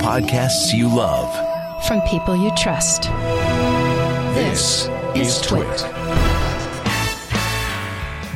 [0.00, 1.28] Podcasts you love.
[1.86, 3.10] From people you trust.
[4.34, 5.66] This is Twit.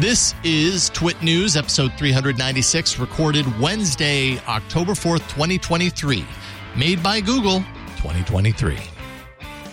[0.00, 6.24] This is Twit News, episode 396, recorded Wednesday, October 4th, 2023.
[6.76, 7.60] Made by Google
[7.98, 8.95] 2023.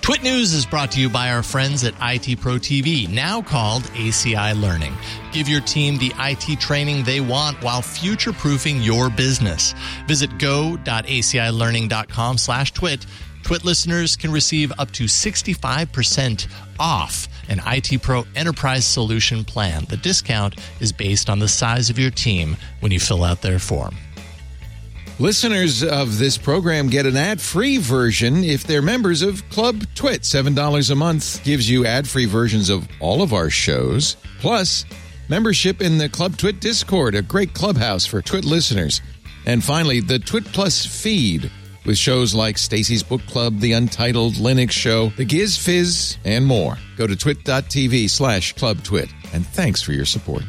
[0.03, 3.83] Twit News is brought to you by our friends at IT Pro TV, now called
[3.93, 4.93] ACI Learning.
[5.31, 9.73] Give your team the IT training they want while future-proofing your business.
[10.05, 13.05] Visit go.acilearning.com slash twit.
[13.43, 16.47] Twit listeners can receive up to 65%
[16.81, 19.85] off an IT Pro Enterprise Solution plan.
[19.87, 23.57] The discount is based on the size of your team when you fill out their
[23.57, 23.95] form.
[25.19, 30.21] Listeners of this program get an ad-free version if they're members of Club Twit.
[30.21, 34.85] $7 a month gives you ad-free versions of all of our shows, plus
[35.29, 39.01] membership in the Club Twit Discord, a great clubhouse for Twit listeners.
[39.45, 41.51] And finally, the Twit Plus feed
[41.85, 46.77] with shows like Stacy's Book Club, The Untitled Linux Show, The Giz Wiz, and more.
[46.97, 49.11] Go to twit.tv slash clubtwit.
[49.33, 50.43] And thanks for your support.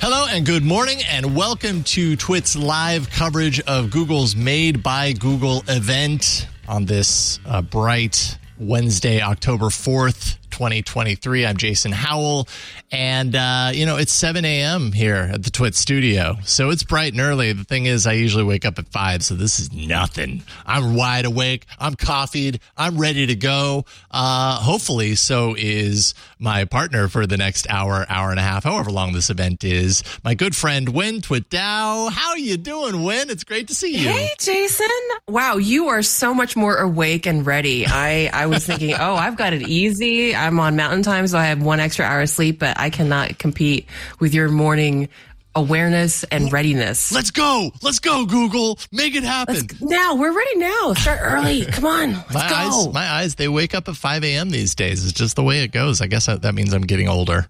[0.00, 5.64] Hello and good morning, and welcome to Twit's live coverage of Google's Made by Google
[5.68, 11.44] event on this uh, bright Wednesday, October 4th, 2023.
[11.46, 12.46] I'm Jason Howell,
[12.92, 14.92] and uh, you know it's 7 a.m.
[14.92, 17.52] here at the Twit studio, so it's bright and early.
[17.52, 20.44] The thing is, I usually wake up at five, so this is nothing.
[20.64, 21.66] I'm wide awake.
[21.80, 22.60] I'm coffeed.
[22.76, 23.84] I'm ready to go.
[24.12, 28.92] Uh, hopefully, so is my partner for the next hour, hour and a half, however
[28.92, 30.04] long this event is.
[30.22, 32.12] My good friend Huyen Tue Dao.
[32.12, 33.28] How are you doing, Huyen?
[33.28, 34.08] It's great to see you.
[34.08, 34.86] Hey, Jason.
[35.26, 37.86] Wow, you are so much more awake and ready.
[37.88, 40.32] I I was thinking, oh, I've got it easy.
[40.44, 43.38] I'm on mountain time, so I have one extra hour of sleep, but I cannot
[43.38, 43.88] compete
[44.20, 45.08] with your morning
[45.56, 47.12] awareness and readiness.
[47.12, 47.70] Let's go.
[47.82, 48.78] Let's go, Google.
[48.92, 49.54] Make it happen.
[49.56, 50.92] Let's, now we're ready now.
[50.94, 51.64] Start early.
[51.72, 52.12] Come on.
[52.12, 52.54] Let's my go.
[52.54, 54.50] eyes, my eyes, they wake up at 5 a.m.
[54.50, 55.04] these days.
[55.04, 56.00] It's just the way it goes.
[56.00, 57.46] I guess that, means I'm getting older.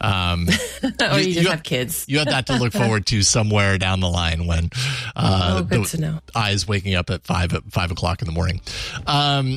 [0.00, 0.48] Um,
[1.00, 2.04] or you, just have kids.
[2.08, 4.70] you have that to look forward to somewhere down the line when
[5.14, 6.18] uh, Oh, good the to know.
[6.34, 8.60] eyes waking up at five at five o'clock in the morning.
[9.06, 9.56] Um,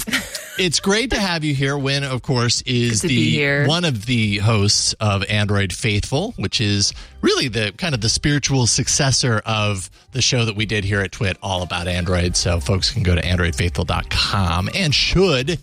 [0.60, 1.74] it's great to have you here.
[1.76, 7.48] Huyen, of course, is the one of the hosts of Android Faithful, which is really
[7.48, 11.38] the kind of the spiritual successor of the show that we did here at Twit,
[11.42, 12.36] all about Android.
[12.36, 15.60] So folks can go to androidfaithful.com and should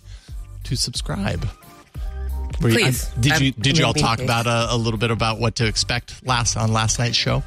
[0.65, 1.47] to subscribe.
[2.61, 3.09] Were you- Please.
[3.17, 5.67] I- did you did you all talk about a, a little bit about what to
[5.67, 7.43] expect last on last night's show?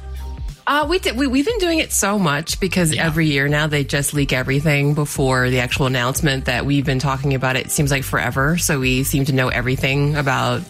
[0.69, 3.85] Uh, we did, we, we've been doing it so much because every year now they
[3.85, 8.03] just leak everything before the actual announcement that we've been talking about it seems like
[8.03, 8.57] forever.
[8.57, 10.63] So we seem to know everything about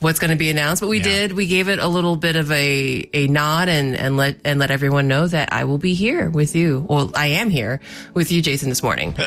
[0.00, 0.80] what's going to be announced.
[0.82, 1.04] But we Yeah.
[1.04, 4.58] did, we gave it a little bit of a, a nod and, and let, and
[4.58, 6.84] let everyone know that I will be here with you.
[6.88, 7.80] Well, I am here
[8.12, 9.14] with you, Jason, this morning.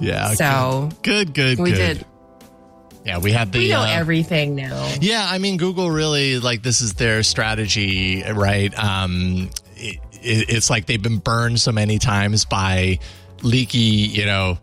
[0.00, 0.34] Yeah.
[0.34, 1.98] So good, good, we good.
[1.98, 2.06] did,
[3.06, 3.58] Yeah, we had the.
[3.58, 4.92] we know uh, everything now.
[5.00, 8.76] Yeah, I mean, Google really like this is their strategy, right?
[8.76, 12.98] Um, it, it, it's like they've been burned so many times by
[13.42, 14.58] leaky, you know,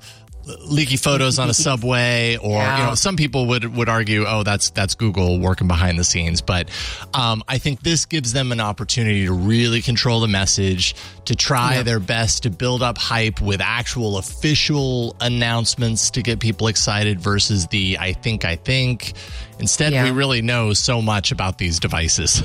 [0.65, 4.69] leaky photos on a subway, or you know, some people would would argue, oh, that's
[4.71, 6.41] that's Google working behind the scenes.
[6.41, 6.69] But
[7.13, 11.83] um, I think this gives them an opportunity to really control the message, to try
[11.83, 17.67] their best to build up hype with actual official announcements to get people excited versus
[17.67, 19.13] the I think I think.
[19.59, 20.05] Instead, Yeah.
[20.05, 22.41] we really know so much about these devices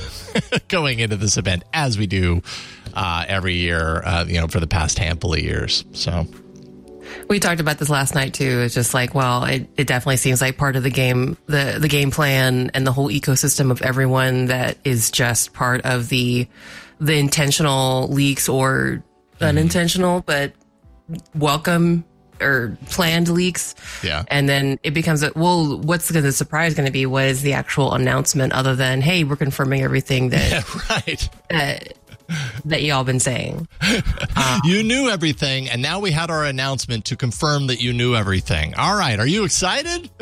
[0.68, 2.42] going into this event, as we do
[2.92, 5.84] uh, every year, uh, you know, for the past handful of years.
[5.92, 6.26] So.
[7.28, 8.60] We talked about this last night too.
[8.60, 11.88] It's just like, well, it, it definitely seems like part of the game, the the
[11.88, 16.49] game plan and the whole ecosystem of everyone that is just part of the
[17.00, 19.03] the intentional leaks or
[19.41, 20.53] unintentional, but
[21.34, 22.05] welcome
[22.41, 23.75] or planned leaks.
[24.03, 24.25] Yeah.
[24.28, 27.06] And then it becomes a, well, what's the surprise going to be?
[27.06, 31.28] What is the actual announcement other than, hey, we're confirming everything that right.
[31.50, 31.78] uh,
[32.64, 33.69] that y'all been saying?
[34.64, 38.75] You knew everything, and now we had our announcement to confirm that you knew everything.
[38.75, 40.11] All right, are you excited?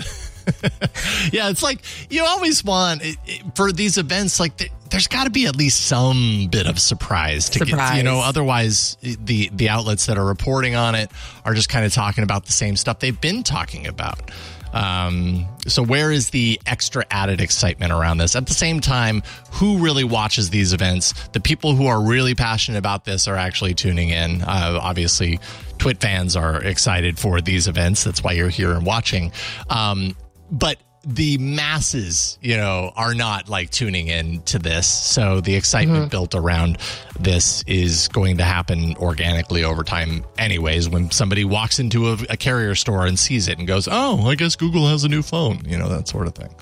[1.33, 1.81] yeah, it's like
[2.11, 4.39] you always want it- it- for these events.
[4.41, 7.69] Like th- there's got to be at least some bit of surprise to get.
[7.97, 11.11] You know, otherwise the the outlets that are reporting on it
[11.45, 14.31] are just kind of talking about the same stuff they've been talking about.
[14.75, 18.37] Um, so where is the extra added excitement around this?
[18.37, 19.23] At the same time,
[19.53, 21.15] who really watches these events?
[21.29, 24.43] The people who are really passionate about this are actually tuning in.
[24.43, 25.39] Uh, obviously,
[25.79, 28.05] Twit fans are excited for these events.
[28.05, 29.33] That's why you're here and watching.
[29.71, 30.17] Um,
[30.51, 34.87] but the masses, you know, are not like tuning in to this.
[34.87, 36.09] So the excitement mm-hmm.
[36.09, 36.79] built around
[37.19, 40.89] this is going to happen organically over time, anyways.
[40.89, 44.35] When somebody walks into a, a carrier store and sees it and goes, "Oh, I
[44.35, 46.55] guess Google has a new phone," you know, that sort of thing.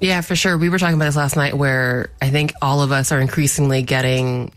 [0.00, 0.58] Yeah, for sure.
[0.58, 3.82] We were talking about this last night where I think all of us are increasingly
[3.82, 4.52] getting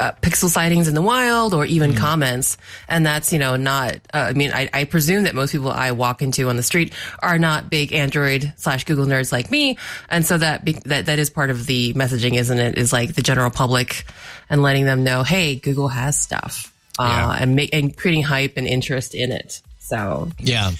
[0.00, 2.56] uh, pixel sightings in the wild or even comments.
[2.88, 5.92] And that's, you know, not, uh, I mean, I, I presume that most people I
[5.92, 9.78] walk into on the street are not big Android slash Google nerds like me.
[10.08, 12.78] And so that, be, that, that is part of the messaging, isn't it?
[12.78, 14.04] Is like the general public
[14.50, 17.42] and letting them know, hey, Google has stuff, uh, Yeah.
[17.42, 19.60] and make, and creating hype and interest in it.
[19.78, 20.72] So Yeah.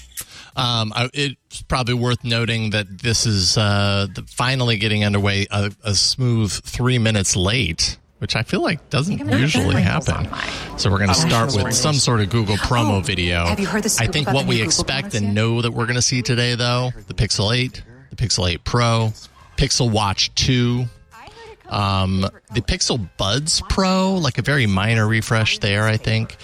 [0.57, 5.69] Um, I, it's probably worth noting that this is uh, the, finally getting underway a,
[5.83, 10.27] a smooth three minutes late, which I feel like doesn't usually happen.
[10.77, 13.45] So we're going to oh, start with some sort of Google oh, promo Oh, video.
[13.45, 15.33] have you heard the I think what the we Google expect and yet?
[15.33, 19.11] know that we're going to see today, though, the Pixel 8, the Pixel 8 Pro,
[19.57, 20.85] Pixel Watch 2,
[21.69, 22.21] um,
[22.53, 26.37] the Pixel Buds Pro, like a very minor refresh there, I think.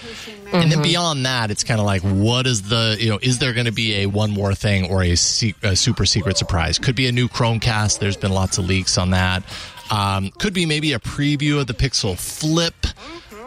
[0.53, 3.53] And then beyond that, it's kind of like, what is the, you know, is there
[3.53, 6.77] going to be a one more thing or a, se- a super secret surprise?
[6.77, 8.00] Could be a new Chromecast.
[8.00, 9.44] There's been lots of leaks on that.
[9.89, 12.75] Um, could be maybe a preview of the Pixel Flip.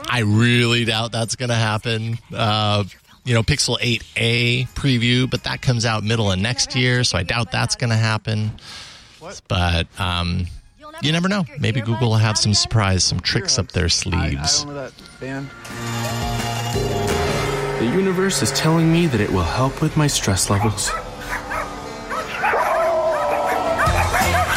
[0.08, 2.18] I really doubt that's going to happen.
[2.32, 2.84] Uh,
[3.24, 7.22] you know, Pixel 8a preview, but that comes out middle of next year, so I
[7.22, 8.52] doubt that's going to happen.
[9.48, 10.46] But um,
[11.02, 11.44] you never know.
[11.58, 14.64] Maybe Google will have some surprise, some tricks up their sleeves.
[14.64, 14.92] The
[17.80, 20.90] universe is telling me that it will help with my stress levels.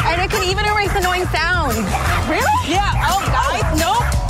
[0.04, 1.76] And it can even erase annoying sounds.
[2.28, 2.70] Really?
[2.70, 2.92] Yeah.
[3.06, 3.76] Oh, guys, oh.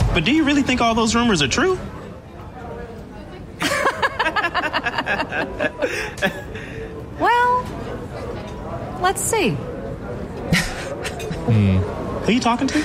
[0.03, 0.15] nope.
[0.15, 1.79] But do you really think all those rumors are true?
[7.19, 7.65] Well,
[9.03, 9.57] let's see.
[11.53, 12.79] Who are you talking to?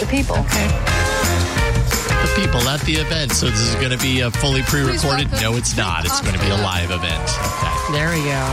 [0.00, 0.36] The people.
[0.36, 3.30] The people at the event.
[3.32, 5.30] So this is going to be a fully pre-recorded.
[5.40, 6.04] No, it's not.
[6.04, 7.22] It's going to be a live event.
[7.22, 7.92] Okay.
[7.92, 8.44] there we go.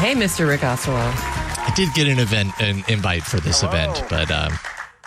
[0.00, 0.46] Hey, Mr.
[0.46, 1.12] Rick Osterloh.
[1.58, 4.52] I did get an event, an invite for this event, but um,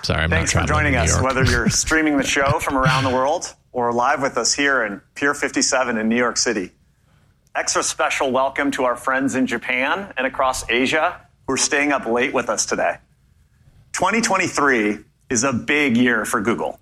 [0.04, 2.60] sorry, I'm Thanks not for traveling joining to New us, whether you're streaming the show
[2.60, 6.38] from around the world or live with us here in Pier 57 in New York
[6.38, 6.72] City.
[7.54, 12.06] Extra special welcome to our friends in Japan and across Asia who are staying up
[12.06, 12.98] late with us today.
[13.94, 15.00] 2023
[15.32, 16.80] is a big year for Google.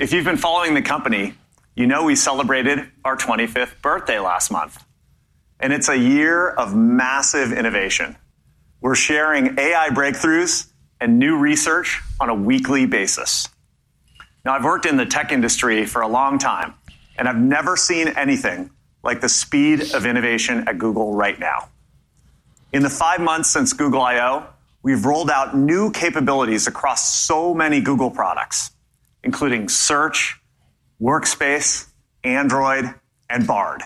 [0.00, 1.34] If you've been following the company,
[1.76, 4.82] you know we celebrated our 25th birthday last month.
[5.60, 8.16] And it's a year of massive innovation.
[8.80, 10.68] We're sharing AI breakthroughs
[10.98, 13.50] and new research on a weekly basis.
[14.42, 16.72] Now, I've worked in the tech industry for a long time,
[17.18, 18.70] and I've never seen anything
[19.02, 21.68] like the speed of innovation at Google right now.
[22.72, 24.46] In the five months since Google I.O.,
[24.82, 28.72] we've rolled out new capabilities across so many Google products,
[29.24, 30.38] including Search,
[31.00, 31.86] Workspace,
[32.24, 32.94] Android,
[33.30, 33.82] and Bard.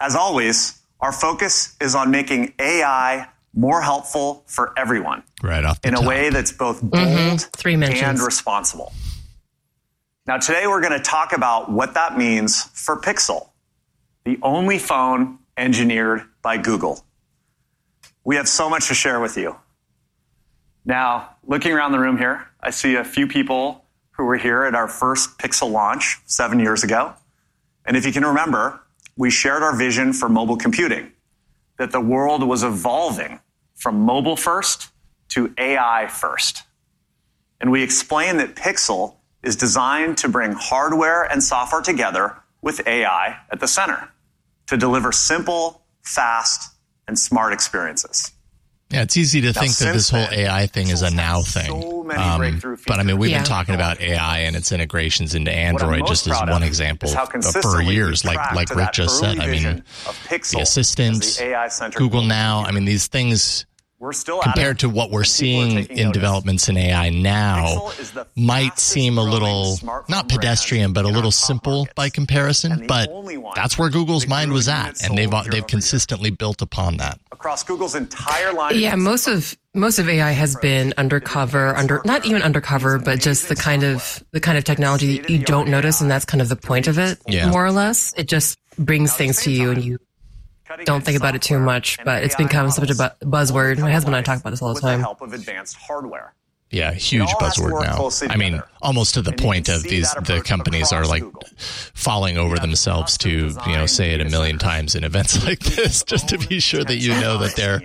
[0.00, 5.88] As always, our focus is on making AI more helpful for everyone right off the
[5.88, 7.28] in a way that's both mm-hmm.
[7.28, 8.02] bold Three mentions.
[8.02, 8.92] and responsible.
[10.26, 13.48] Now, today we're going to talk about what that means for Pixel,
[14.24, 17.04] the only phone engineered by Google.
[18.24, 19.56] We have so much to share with you.
[20.84, 24.74] Now, looking around the room here, I see a few people who were here at
[24.74, 27.14] our first Pixel launch seven years ago.
[27.86, 28.80] And if you can remember,
[29.16, 31.12] we shared our vision for mobile computing
[31.78, 33.40] that the world was evolving
[33.74, 34.90] from mobile first
[35.28, 36.62] to AI first.
[37.60, 43.38] And we explained that Pixel is designed to bring hardware and software together with AI
[43.50, 44.10] at the center
[44.66, 46.69] to deliver simple, fast,
[47.10, 48.30] and smart experiences.
[48.90, 51.66] Yeah, it's easy to think that this whole AI thing is a now thing.
[51.66, 53.38] so Um, but I mean, we've Yeah.
[53.38, 57.08] been talking about AI and its integrations into Android just as one example
[57.62, 59.38] for years, like like Rick just said.
[59.38, 62.64] I mean, the as Assistant, the Google Now.
[62.64, 63.64] I mean, these things
[64.00, 66.12] We're still compared to what we're and people are seeing in notice.
[66.12, 69.78] developments in AI now Pixel is the might seem a little
[70.08, 71.94] not pedestrian, but a little simple markets.
[71.94, 72.86] by comparison.
[72.86, 73.10] But
[73.54, 75.62] that's where Google's mind was at, and they've they've year-over-year.
[75.64, 77.20] consistently built upon that.
[77.30, 78.78] across Google's entire line.
[78.78, 83.50] Yeah, most of most of AI has been undercover, under not even undercover, but just
[83.50, 86.48] the kind of the kind of technology that you don't notice, and that's kind of
[86.48, 87.50] the point of it, Yeah.
[87.50, 88.14] more or less.
[88.16, 89.98] It just brings things to you, and you
[90.84, 91.98] don't think about it too much.
[92.04, 93.78] But it's become such a bu- buzzword.
[93.78, 94.98] My husband and I talk about this all the with time.
[95.00, 96.34] the help of advanced hardware.
[96.70, 98.32] yeah, huge all has to buzzword now.
[98.32, 98.68] I mean, together.
[98.80, 101.42] almost to the And point of these the companies are like Google.
[101.94, 105.44] falling over have themselves custom to you know say it a million times in events
[105.44, 107.82] like this, just to be sure that you know that they're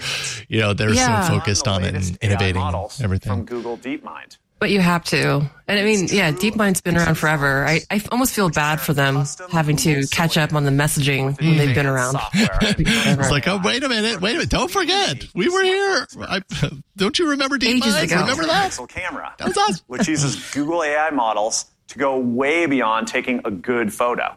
[0.48, 1.28] you know they're Yeah.
[1.28, 3.46] so focused on it latest and AI innovating models From.
[3.46, 4.38] Google DeepMind.
[4.58, 5.50] But you have to.
[5.68, 7.66] And I mean, yeah, DeepMind's been around forever.
[7.66, 11.58] I, I almost feel bad for them having to catch up on the messaging when
[11.58, 12.18] they've been around.
[12.34, 16.08] It's like, oh, wait a minute, wait a minute, don't forget, we were here.
[16.22, 16.42] I,
[16.98, 18.22] don't you remember Ages DeepMind?
[18.22, 18.72] Remember that?
[18.72, 19.84] Pixel camera, That was us.
[19.88, 24.36] which uses Google AI models to go way beyond taking a good photo.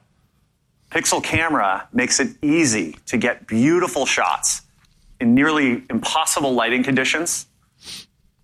[0.90, 4.62] Pixel camera makes it easy to get beautiful shots
[5.20, 7.46] in nearly impossible lighting conditions,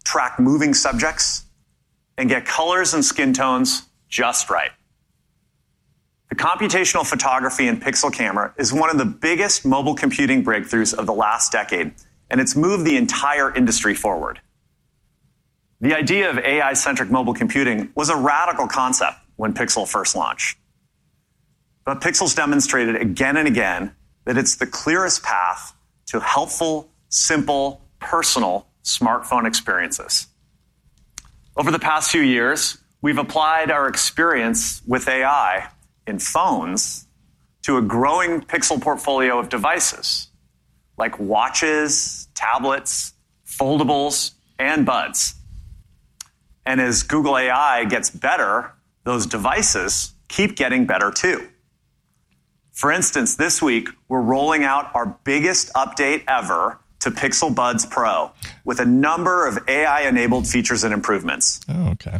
[0.04, 1.43] track moving subjects,
[2.16, 4.71] and get colors and skin tones just right.
[6.30, 11.06] The computational photography in Pixel camera is one of the biggest mobile computing breakthroughs of
[11.06, 11.94] the last decade,
[12.30, 14.40] and it's moved the entire industry forward.
[15.80, 20.59] The idea of AI centric mobile computing was a radical concept when Pixel first launched.
[21.85, 23.94] But Pixel's demonstrated again and again
[24.25, 25.75] that it's the clearest path
[26.06, 30.28] to helpful, simple, personal smartphone experiences.
[31.56, 35.68] Over the past few years, we've applied our experience with AI
[36.04, 37.06] in phones
[37.62, 40.28] to a growing Pixel portfolio of devices
[40.96, 43.14] like watches, tablets,
[43.46, 45.34] foldables, and buds.
[46.66, 48.73] And as Google AI gets better,
[49.04, 51.49] those devices keep getting better too.
[52.73, 58.32] For instance, this week, we're rolling out our biggest update ever to Pixel Buds Pro
[58.64, 61.61] with a number of AI enabled features and improvements.
[61.68, 62.18] Oh, okay.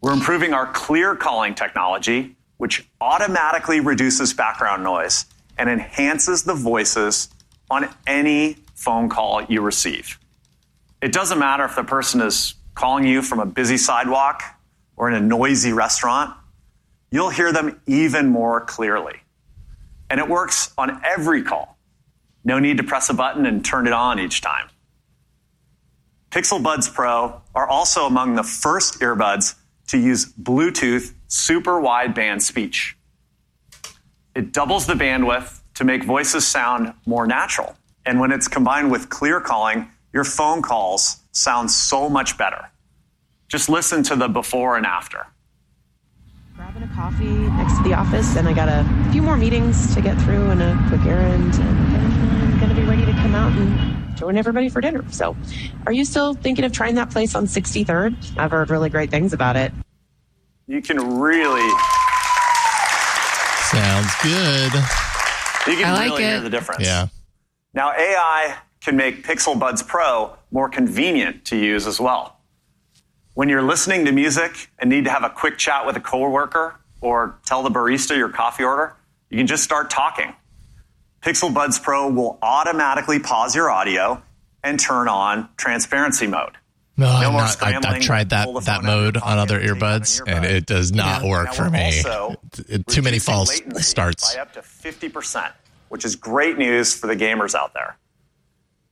[0.00, 5.26] We're improving our clear calling technology, which automatically reduces background noise
[5.56, 7.28] and enhances the voices
[7.70, 10.18] on any phone call you receive.
[11.00, 14.42] It doesn't matter if the person is calling you from a busy sidewalk
[14.96, 16.36] or in a noisy restaurant,
[17.12, 19.20] you'll hear them even more clearly.
[20.10, 21.76] And it works on every call.
[22.44, 24.68] No need to press a button and turn it on each time.
[26.30, 29.56] Pixel Buds Pro are also among the first earbuds
[29.88, 32.96] to use Bluetooth super wideband speech.
[34.34, 37.76] It doubles the bandwidth to make voices sound more natural.
[38.06, 42.70] And when it's combined with clear calling, your phone calls sound so much better.
[43.48, 45.26] Just listen to the before and after.
[46.56, 50.00] grabbing a coffee next to the office, and I got a few more meetings to
[50.00, 53.56] get through and a quick errand, and then I'm gonna be ready to come out
[53.56, 55.04] and join everybody for dinner.
[55.12, 55.36] So,
[55.86, 58.36] are you still thinking of trying that place on 63rd?
[58.36, 59.72] I've heard really great things about it.
[60.66, 61.68] You can really,
[63.70, 64.72] Sounds good.
[65.68, 66.28] you can I like really it.
[66.28, 66.84] hear the difference.
[66.84, 67.06] Yeah.
[67.72, 72.36] Now, AI can make Pixel Buds Pro more convenient to use as well.
[73.34, 76.74] When you're listening to music and need to have a quick chat with a coworker
[77.00, 78.96] or tell the barista your coffee order,
[79.28, 80.34] you can just start talking.
[81.22, 84.22] Pixel Buds Pro will automatically pause your audio
[84.62, 86.56] and turn on transparency mode.
[86.96, 89.70] No, I'm not, I've, I've tried that that phone out of mode on other pocket
[89.70, 92.82] and take out an earbuds, and it does not work Now, for me.
[92.86, 94.34] Too many false starts.
[94.34, 95.50] by up to 50%,
[95.88, 97.96] which is great news for the gamers out there.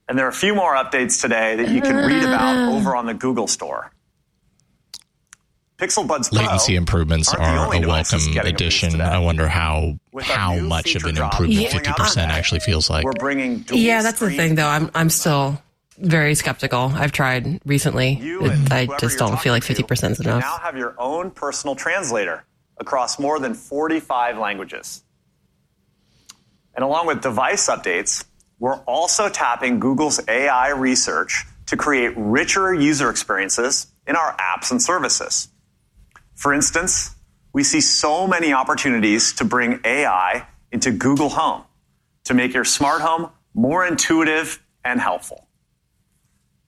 [0.09, 3.05] And there are a few more updates today that you can read about over on
[3.05, 3.91] the Google Store.
[5.79, 9.01] Pixel Buds Pro Latency improvements aren't the are only a welcome getting a boost addition.
[9.01, 12.91] I wonder how With how much of an improvement rolling out fifty percent actually feels
[12.91, 13.05] like.
[13.05, 14.67] We're bringing dual Yeah, that's the thing, though.
[14.67, 15.63] I'm I'm still
[15.97, 16.93] very skeptical.
[16.95, 18.19] I've tried recently.
[18.21, 20.41] It- I just don't feel like 50% is can enough.
[20.43, 22.45] now have your own personal translator
[22.79, 25.03] across more than 45 languages.
[26.77, 28.25] And along with device updates,
[28.61, 34.81] we're also tapping Google's AI research to create richer user experiences in our apps and
[34.81, 35.49] services.
[36.39, 37.17] For instance,
[37.53, 41.65] we see so many opportunities to bring AI into Google Home
[42.27, 45.49] to make your smart home more intuitive and helpful.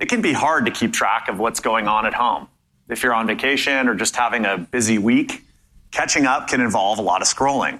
[0.00, 2.49] It can be hard to keep track of what's going on at home.
[2.89, 5.45] If you're on vacation or just having a busy week,
[5.93, 7.79] catching up can involve a lot of scrolling.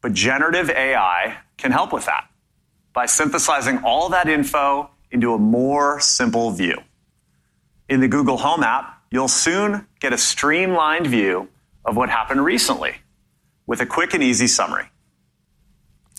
[0.00, 2.30] But generative AI can help with that
[2.92, 6.78] by synthesizing all that info into a more simple view.
[7.88, 11.48] In the Google Home app, you'll soon get a streamlined view
[11.84, 12.96] of what happened recently
[13.66, 14.86] with a quick and easy summary.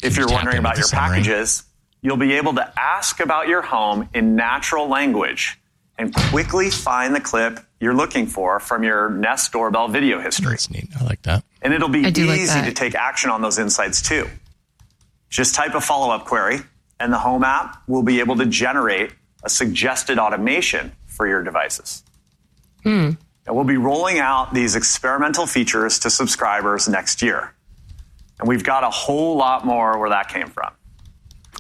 [0.02, 1.18] If you're wondering about your summary?
[1.18, 1.64] packages,
[2.02, 5.60] you'll be able to ask about your home in natural language
[5.98, 10.52] and quickly find the clip you're looking for from your Nest doorbell video history.
[10.52, 10.90] That's neat.
[11.00, 11.44] I like that.
[11.62, 14.28] And it'll be I do like easy to take action on those insights too.
[15.30, 16.60] Just type a follow up query,
[17.00, 19.12] and the Home app will be able to generate
[19.44, 22.04] a suggested automation for your devices.
[22.90, 23.12] Hmm.
[23.46, 27.54] And we'll be rolling out these experimental features to subscribers next year.
[28.40, 30.72] And we've got a whole lot more where that came from.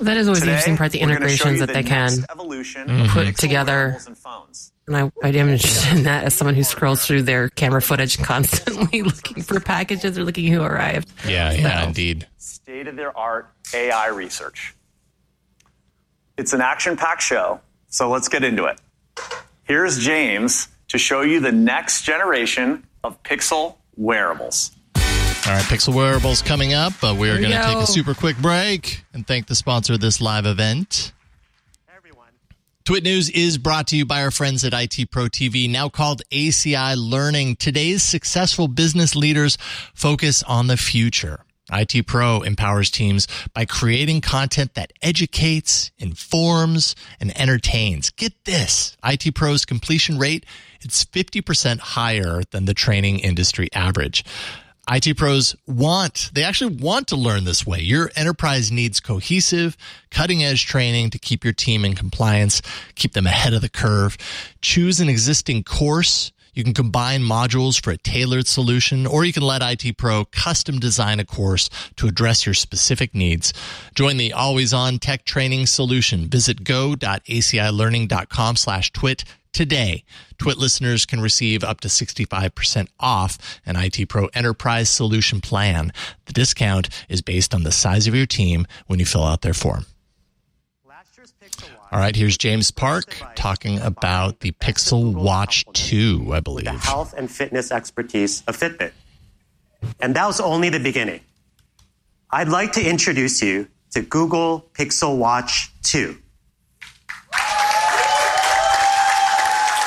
[0.01, 2.11] That is always the interesting part, the we're gonna show integrations that the they can
[2.31, 3.11] evolution Mm-hmm.
[3.13, 3.97] put together.
[4.87, 8.17] and I, I am interested in that as someone who scrolls through their camera footage
[8.17, 11.11] constantly looking for packages or looking who arrived.
[11.27, 12.27] Yeah, yeah, So- indeed.
[12.37, 14.73] State of the art AI research.
[16.37, 17.59] It's an action packed show,
[17.89, 18.79] so let's get into it.
[19.63, 24.71] Here's James to show you the next generation of Pixel wearables.
[24.95, 29.03] All right, Pixel Wearables coming up, but we're going to take a super quick break
[29.13, 31.13] and thank the sponsor of this live event.
[31.95, 32.27] Everyone.
[32.83, 36.21] Twit News is brought to you by our friends at IT Pro TV, now called
[36.31, 37.55] ACI Learning.
[37.55, 39.57] Today's successful business leaders
[39.93, 41.45] focus on the future.
[41.71, 48.09] IT Pro empowers teams by creating content that educates, informs, and entertains.
[48.09, 48.97] Get this.
[49.03, 50.45] IT Pro's completion rate,
[50.81, 54.23] it's 50% higher than the training industry average.
[54.91, 57.79] IT pros want, they actually want to learn this way.
[57.79, 59.77] Your enterprise needs cohesive,
[60.09, 62.61] cutting edge training to keep your team in compliance,
[62.95, 64.17] keep them ahead of the curve.
[64.61, 66.31] Choose an existing course.
[66.53, 70.79] You can combine modules for a tailored solution, or you can let IT Pro custom
[70.79, 73.53] design a course to address your specific needs.
[73.95, 76.27] Join the always on tech training solution.
[76.27, 80.03] Visit go.acilearning.com slash twit today.
[80.37, 85.91] Twit listeners can receive up to 65% off an IT Pro Enterprise Solution Plan.
[86.25, 89.53] The discount is based on the size of your team when you fill out their
[89.53, 89.85] form.
[91.91, 96.65] All right, here's James Park talking about the Pixel Watch 2, I believe.
[96.65, 98.91] the health and fitness expertise of Fitbit.
[99.99, 101.21] And that was only the beginning.
[102.29, 106.15] I'd like to introduce you to Google Pixel Watch 2.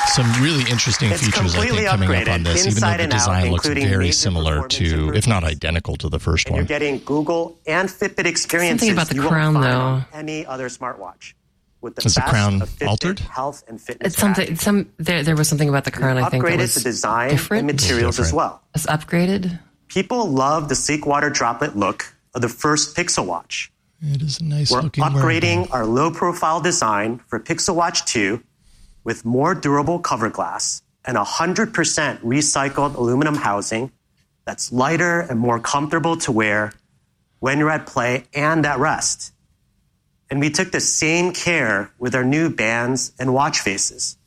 [0.07, 2.97] Some really interesting It's features, I think, completely coming up on upgraded this, even though
[2.97, 6.57] the and out, design looks very similar to, if not identical to the first And
[6.57, 10.03] you're getting Google and Fitbit experiences about the crown, though.
[10.13, 11.33] any other smartwatch.
[11.83, 13.19] With the Is the crown of Fitbit altered?
[13.19, 14.55] Health and fitness It's something.
[14.55, 15.21] Some there.
[15.21, 16.17] There was something about the crown.
[16.17, 17.69] I think upgraded was the design different.
[17.69, 18.61] and materials as well.
[18.73, 19.59] It's upgraded.
[19.89, 23.69] People love the sleek water droplet look of the first Pixel Watch.
[24.01, 25.73] It is a nice We're looking upgrading wearable.
[25.73, 28.41] our low profile design for Pixel Watch 2
[29.03, 31.73] with more durable cover glass and 100%
[32.21, 33.91] recycled aluminum housing
[34.45, 36.71] that's lighter and more comfortable to wear
[37.39, 39.32] when you're at play and at rest.
[40.33, 44.17] And we took the same care with our new bands and watch faces.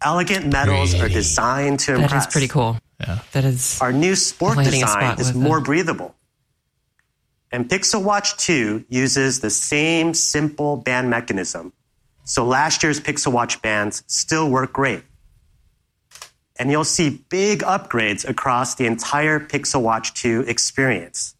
[0.00, 2.10] Elegant metals are designed to impress.
[2.12, 2.78] That is pretty cool.
[3.00, 3.18] Yeah.
[3.32, 3.78] That is.
[3.82, 5.64] Our new sport Definitely hitting a design is more it.
[5.64, 6.14] breathable.
[7.52, 11.74] And Pixel Watch 2 uses the same simple band mechanism.
[12.24, 15.02] So last year's Pixel Watch bands still work great.
[16.58, 21.34] And you'll see big upgrades across the entire Pixel Watch 2 experience.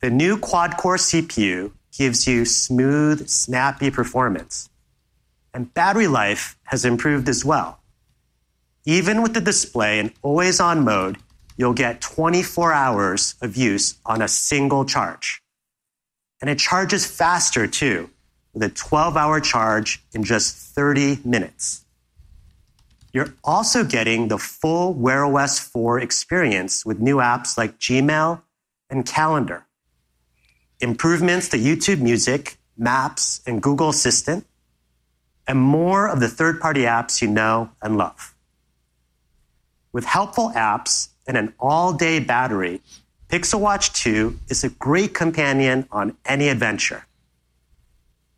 [0.00, 4.68] The new quad core CPU gives you smooth, snappy performance.
[5.54, 7.80] And battery life has improved as well.
[8.84, 11.18] Even with the display in always on mode,
[11.56, 15.42] you'll get 24 hours of use on a single charge.
[16.40, 18.10] And it charges faster too,
[18.52, 21.84] with a 12 hour charge in just 30 minutes.
[23.12, 28.42] You're also getting the full Wear OS 4 experience with new apps like Gmail
[28.90, 29.65] and Calendar.
[30.80, 34.46] Improvements to YouTube Music, Maps, and Google Assistant,
[35.46, 38.34] and more of the third party apps you know and love.
[39.92, 42.82] With helpful apps and an all day battery,
[43.28, 47.06] Pixel Watch 2 is a great companion on any adventure.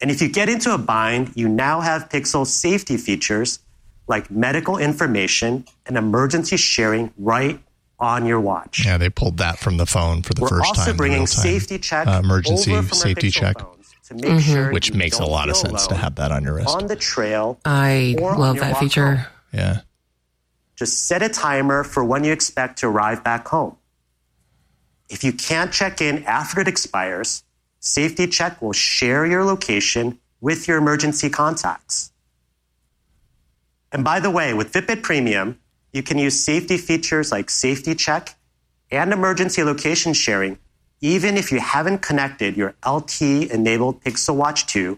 [0.01, 3.59] And if you get into a bind, you now have Pixel safety features
[4.07, 7.61] like medical information and emergency sharing right
[8.01, 8.85] on your watch.
[8.87, 10.91] Yeah, they pulled that from the phone for the We're first time.
[10.91, 11.43] in bringing real time.
[11.43, 14.93] safety check Uh, emergency over from our safety Pixel check, phones to make sure which
[14.95, 16.69] makes a lot of sense to have that on your wrist.
[16.69, 17.59] on the trail.
[17.65, 19.17] I love that feature.
[19.17, 19.27] home.
[19.53, 19.81] Yeah.
[20.77, 23.77] Just set a timer for when you expect to arrive back home.
[25.09, 27.43] If you can't check in after it expires,
[27.81, 32.13] Safety Check will share your location with your emergency contacts.
[33.91, 35.59] And by the way, with Fitbit Premium,
[35.99, 38.37] you can use safety features like Safety Check
[38.93, 40.57] and emergency location sharing,
[41.01, 44.97] even if you haven't connected your LTE enabled Pixel Watch 2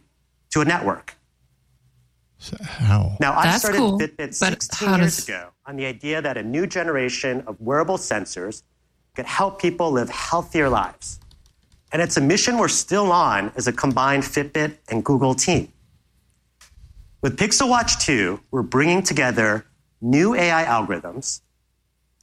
[0.51, 1.17] to a network.
[2.37, 3.17] So How?
[3.19, 6.37] Now, I That's started cool, Fitbit 16 how years does- ago on the idea that
[6.37, 8.63] a new generation of wearable sensors
[9.17, 11.19] could help people live healthier lives.
[11.93, 15.73] And it's a mission we're still on as a combined Fitbit and Google team.
[17.23, 19.65] With Pixel Watch 2, we're bringing together
[20.01, 21.41] new AI algorithms,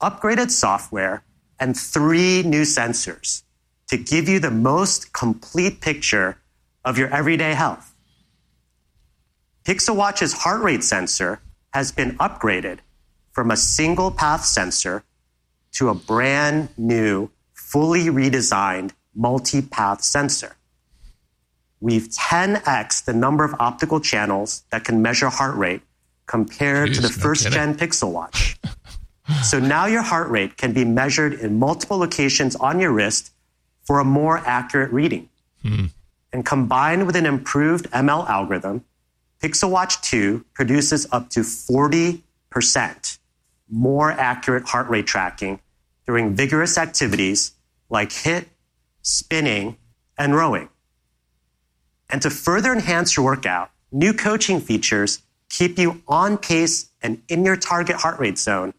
[0.01, 1.23] upgraded software,
[1.59, 3.43] and three new sensors
[3.87, 6.37] to give you the most complete picture
[6.83, 7.93] of your everyday health.
[9.63, 11.41] Pixel Watch's heart rate sensor
[11.73, 12.79] has been upgraded
[13.31, 15.03] from a single path sensor
[15.73, 20.55] to a brand new, fully redesigned multi path sensor.
[21.79, 25.81] We've 10x the number of optical channels that can measure heart rate
[26.27, 27.57] compared Jeez, to the no first kidding.
[27.57, 28.59] gen Pixel Watch.
[29.43, 33.31] so now your heart rate can be measured in multiple locations on your wrist
[33.85, 35.29] for a more accurate reading.
[35.63, 35.85] Hmm.
[36.31, 38.83] And combined with an improved ML algorithm,
[39.41, 42.21] Pixel Watch 2 produces up to 40%
[43.69, 45.59] more accurate heart rate tracking
[46.05, 47.53] during vigorous activities
[47.89, 48.45] like HIIT,
[49.01, 49.77] spinning,
[50.17, 50.69] and rowing.
[52.09, 57.45] And to further enhance your workout, new coaching features keep you on pace and in
[57.45, 58.73] your target heart rate zone,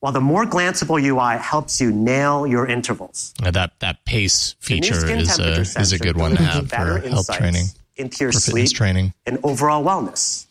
[0.00, 3.34] while the more glanceable UI helps you nail your intervals.
[3.42, 6.98] Uh, That that pace feature is a is a good one to have for better
[7.08, 9.14] health training, into your for fitness sleep training.
[9.26, 10.46] and overall wellness.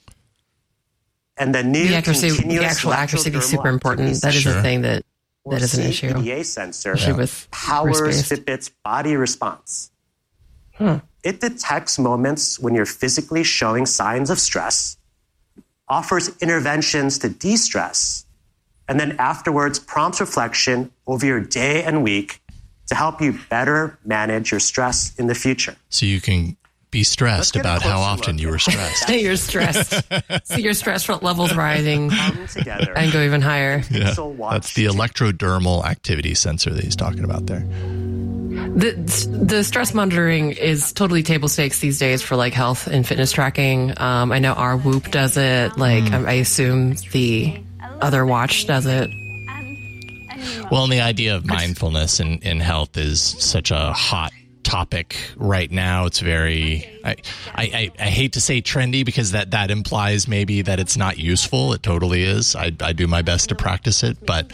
[1.38, 4.22] And the new The accuracy, the actual accuracy is super important.
[4.22, 5.04] That is sensor a thing that
[5.46, 6.10] that is an issue.
[6.10, 8.46] cEDA sensor Especially with powers wrist-based.
[8.46, 9.90] Fitbit's body response.
[10.76, 10.98] Hmm.
[11.24, 14.98] It detects moments when you're physically showing signs of stress,
[15.90, 18.26] offers interventions to de stress,
[18.88, 22.42] and then afterwards prompts reflection over your day and week
[22.88, 25.76] to help you better manage your stress in the future.
[25.90, 26.58] So you can
[26.92, 29.10] be stressed about how often look you were stressed.
[29.10, 30.02] You're stressed.
[30.46, 32.94] See your stress levels rising Come together.
[32.98, 33.84] and go even higher.
[33.92, 37.60] Yeah, that's the electrodermal activity sensor that he's talking about there.
[37.60, 38.92] The
[39.46, 43.94] the stress monitoring is totally table stakes these days for like health and fitness tracking.
[44.00, 45.78] Um, I know our Whoop does it.
[45.78, 46.26] Like Hmm.
[46.26, 47.62] I, I assume the
[48.02, 49.10] other watch does it.
[50.72, 54.32] Well, and the idea of mindfulness in, in health is such a hot
[54.70, 56.06] topic right now.
[56.06, 57.16] It's very, I,
[57.56, 61.74] I, I, hate to say trendy because that, that implies maybe that it's not useful.
[61.74, 62.56] It totally is.
[62.56, 64.52] I, I do my best to practice it, but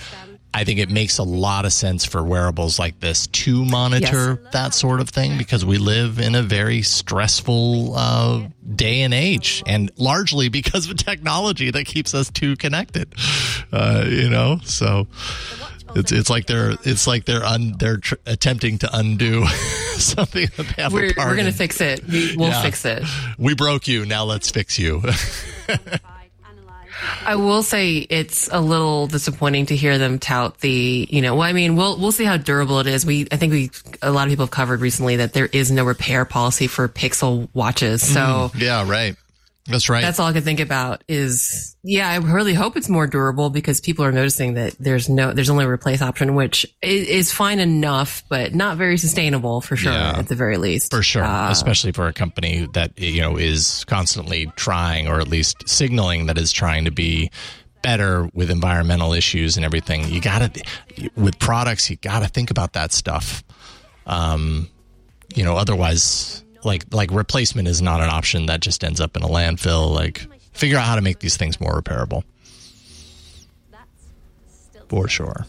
[0.54, 4.74] I think it makes a lot of sense for wearables like this to monitor that
[4.74, 9.92] sort of thing because we live in a very stressful uh, day and age, and
[9.98, 13.14] largely because of technology that keeps us too connected.
[13.74, 15.08] Uh, you know, so
[15.88, 19.46] Oh, it's it's like they're it's like they're un, they're tr- attempting to undo
[19.98, 22.06] something that We're, we're gonna fix it.
[22.08, 22.62] We, we'll Yeah.
[22.62, 23.04] fix it.
[23.38, 24.06] We broke you.
[24.06, 25.04] Now let's fix you.
[27.26, 31.44] I will say it's a little disappointing to hear them tout the, you know, well,
[31.44, 33.06] I mean, we'll, we'll see how durable it is.
[33.06, 33.72] We, I think we,
[34.02, 37.50] a lot of people have covered recently that there is no repair policy for Pixel
[37.54, 38.02] watches.
[38.02, 38.60] So mm-hmm.
[38.60, 39.16] yeah, right.
[39.68, 40.02] That's right.
[40.02, 43.82] that's all I can think about is, yeah, I really hope it's more durable because
[43.82, 47.60] people are noticing that there's no, there's only a replace option, which is, is fine
[47.60, 50.20] enough, but not very sustainable for sure, Yeah.
[50.20, 50.92] at the very least.
[50.92, 55.28] For sure, Uh, especially for a company that you know is constantly trying, or at
[55.28, 57.32] least signaling that is trying to be
[57.82, 60.08] better with environmental issues and everything.
[60.10, 60.64] You got to
[61.16, 63.44] with products, you got to think about that stuff.
[64.06, 64.70] Um,
[65.36, 68.48] you know, otherwise, like like replacement is not an option.
[68.48, 69.94] That just ends up in a landfill.
[69.94, 72.24] Like, figure out how to make these things more repairable.
[74.90, 75.46] For sure.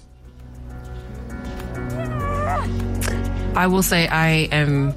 [3.54, 4.92] I will say I am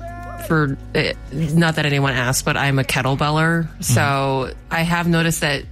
[0.48, 3.68] for eh, not that anyone asked, but I'm a kettlebeller.
[3.84, 5.64] So I have noticed that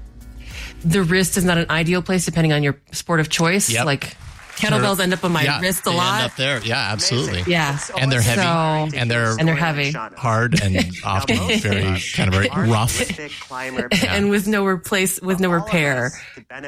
[0.86, 3.70] the wrist is not an ideal place depending on your sport of choice.
[3.70, 3.86] Yep.
[3.86, 4.16] Like
[4.58, 6.22] kettlebells end up on my Yeah, wrist a they lot.
[6.22, 7.44] End up there, yeah, absolutely.
[7.52, 7.78] Yeah.
[7.98, 9.92] and they're heavy, So- and they're and they're heavy.
[9.92, 12.96] hard, and often very kind of very rough.
[12.98, 16.12] Prolific climber and with no replace with no repair.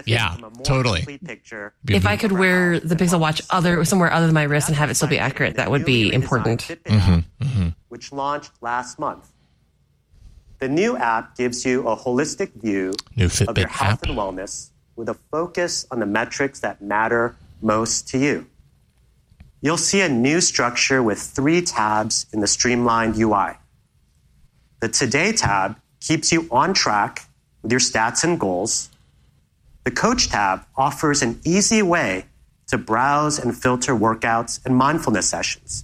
[0.05, 1.19] Yeah, from a more totally.
[1.25, 1.73] picture.
[1.87, 4.89] If I could wear the Pixel Watch other somewhere other than my wrist and have
[4.89, 6.61] it still be accurate, that would be Newly redesigned important.
[6.61, 7.69] Fitbit app, mm-hmm, mm-hmm.
[7.89, 9.31] which launched last month.
[10.59, 14.03] The new app gives you a holistic view New of your health app.
[14.03, 18.47] and wellness with a focus on the metrics that matter most to you.
[19.61, 23.57] You'll see a new structure with three tabs in the streamlined UI.
[24.79, 27.25] The Today tab keeps you on track
[27.61, 28.89] with your stats and goals.
[29.83, 32.25] The Coach tab offers an easy way
[32.67, 35.83] to browse and filter workouts and mindfulness sessions.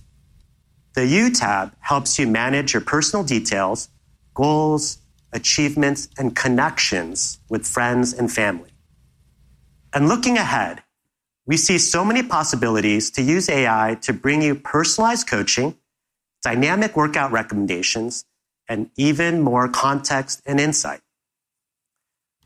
[0.93, 3.89] The U tab helps you manage your personal details,
[4.33, 4.99] goals,
[5.33, 8.71] achievements, and connections with friends and family.
[9.93, 10.83] And looking ahead,
[11.45, 15.77] we see so many possibilities to use AI to bring you personalized coaching,
[16.43, 18.25] dynamic workout recommendations,
[18.67, 21.01] and even more context and insight.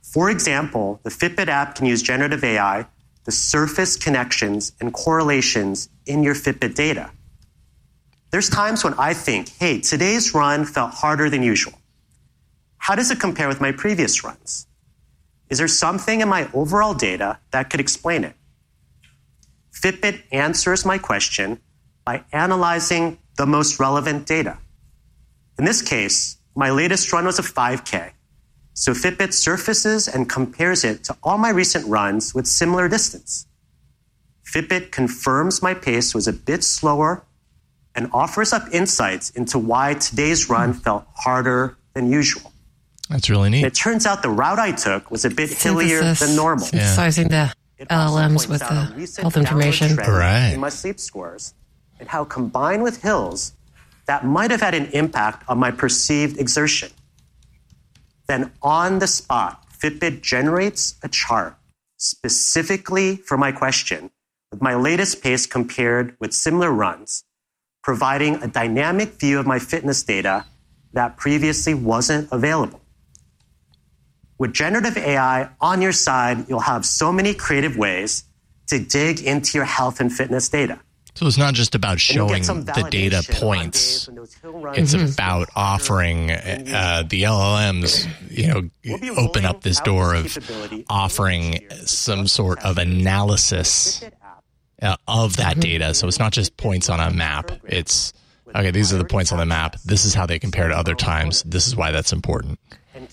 [0.04, 2.88] For example, the Fitbit app can use generative AI
[3.24, 7.12] to surface connections and correlations in your Fitbit data.
[8.32, 11.74] There's times when I think, hey, today's run felt harder than usual.
[12.78, 14.68] How does it compare with my previous runs?
[15.50, 18.36] Is there something in my overall data that could explain it?
[19.82, 21.60] Fitbit answers my question
[22.04, 24.58] by analyzing the most relevant data.
[25.58, 28.12] In this case, my latest run was a 5K.
[28.74, 33.46] So Fitbit surfaces and compares it to all my recent runs with similar distance.
[34.46, 37.24] Fitbit confirms my pace was a bit slower
[37.96, 40.80] and offers up insights into why today's run hmm.
[40.80, 42.52] felt harder than usual.
[43.10, 43.60] That's really neat.
[43.60, 46.66] And it turns out the route I took was a bit hillier than normal.
[46.66, 47.54] Synthesizing the
[47.88, 49.96] LLMs with the health information.
[49.96, 50.52] Right.
[50.54, 51.54] In my sleep scores,
[52.00, 53.54] and how combined with hills,
[54.06, 56.92] that might have had an impact on my perceived exertion.
[58.28, 61.56] Then on the spot, Fitbit generates a chart
[61.98, 64.12] specifically for my question
[64.52, 67.24] with my latest pace compared with similar runs,
[67.84, 70.46] providing a dynamic view of my fitness data
[70.94, 72.82] that previously wasn't available.
[74.40, 78.24] With generative AI on your side, you'll have so many creative ways
[78.68, 80.80] to dig into your health and fitness data.
[81.16, 84.06] So it's not just about And you'll get showing the data points.
[84.06, 89.62] days when those hill runs It's about offering uh, the LLMs, you know, open up
[89.62, 90.38] this door of
[90.90, 94.02] offering some sort of analysis
[94.82, 95.94] uh, of that data.
[95.94, 97.52] So it's not just points on a map.
[97.66, 98.14] It's
[98.48, 98.72] okay.
[98.72, 99.76] These are the points on the map.
[99.84, 101.44] This is how they compare to other times.
[101.44, 102.60] This is why that's important.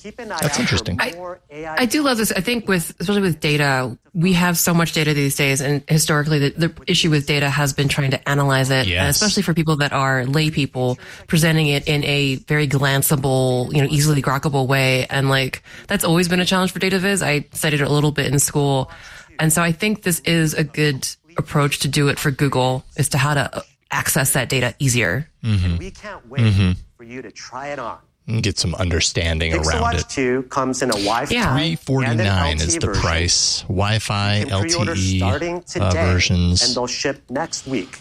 [0.02, 0.98] That's interesting.
[1.00, 2.32] I do love this.
[2.32, 6.38] I think with especially with data, we have so much data these days, and historically,
[6.38, 9.16] the, the issue with data has been trying to analyze it, Yes.
[9.16, 13.88] especially for people that are lay people, presenting it in a very glanceable, you know,
[13.90, 17.22] easily grokkable way, and like that's always been a challenge for data viz.
[17.22, 18.90] I studied it a little bit in school,
[19.38, 21.06] and so I think this is a good
[21.38, 25.28] approach to do it for Google is to how to access that data easier.
[25.44, 25.76] Mm-hmm.
[25.76, 26.76] We can't wait Mhm.
[26.96, 27.98] for you to try it on.
[28.28, 30.08] And Get some understanding Pixel around Watch it.
[30.08, 33.00] 2 comes in a Wi-Fi Three forty and an nine is the version.
[33.02, 33.60] price.
[33.68, 38.00] Wi-Fi, You can pre-order LTE starting today, uh, versions and they'll ship next week.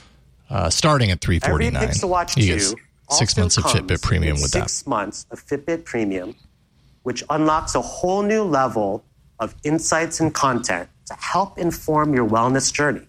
[0.49, 1.75] uh, starting at 349.
[1.83, 1.93] Every.
[1.95, 2.69] Pixel Watch You 2 get s-
[3.11, 4.69] six also months of Fitbit Premium with that.
[4.69, 6.35] Six months of Fitbit Premium,
[7.03, 9.03] which unlocks a whole new level
[9.39, 13.05] of insights and content to help inform your wellness journey.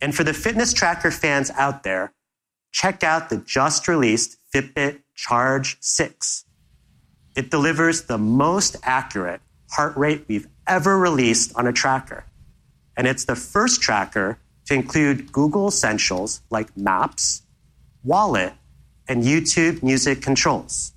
[0.00, 2.12] And for the fitness tracker fans out there,
[2.72, 6.44] check out the just released Fitbit Charge 6.
[7.34, 12.24] It delivers the most accurate heart rate we've ever released on a tracker.
[12.96, 17.42] And it's the first tracker to include Google Essentials like Maps,
[18.04, 18.52] Wallet,
[19.08, 20.92] and YouTube Music controls.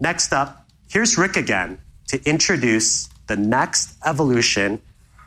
[0.00, 4.80] Next up, here's Rick again to introduce the next evolution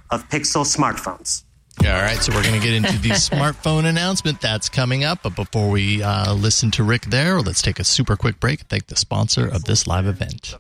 [0.10, 1.44] of Pixel smartphones.
[1.80, 5.20] All right, so we're going to get into the smartphone announcement that's coming up.
[5.24, 8.88] But before we uh, listen to Rick there, let's take a super quick break thank
[8.88, 10.56] the sponsor of this live event.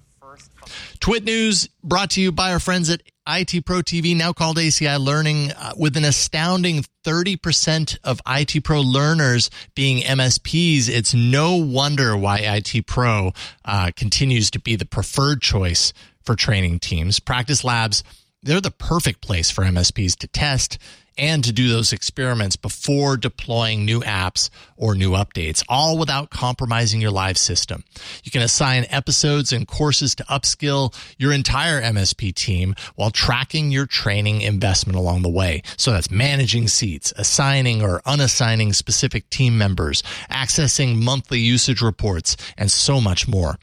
[1.00, 5.00] Twit News brought to you by our friends at IT Pro TV, now called ACI
[5.00, 10.90] Learning, uh, with an astounding 30% of IT Pro learners being MSPs.
[10.90, 13.34] It's no wonder why IT Pro
[13.66, 17.20] uh, continues to be the preferred choice for training teams.
[17.20, 18.04] Practice labs,
[18.42, 20.78] they're the perfect place for MSPs to test
[21.18, 27.02] and to do those experiments before deploying new apps or new updates, all without compromising
[27.02, 27.84] your live system.
[28.24, 33.86] You can assign episodes and courses to upskill your entire MSP team while tracking your
[33.86, 35.62] training investment along the way.
[35.78, 42.72] So that's managing seats, assigning or unassigning specific team members, accessing monthly usage reports, and
[42.72, 43.58] so much more.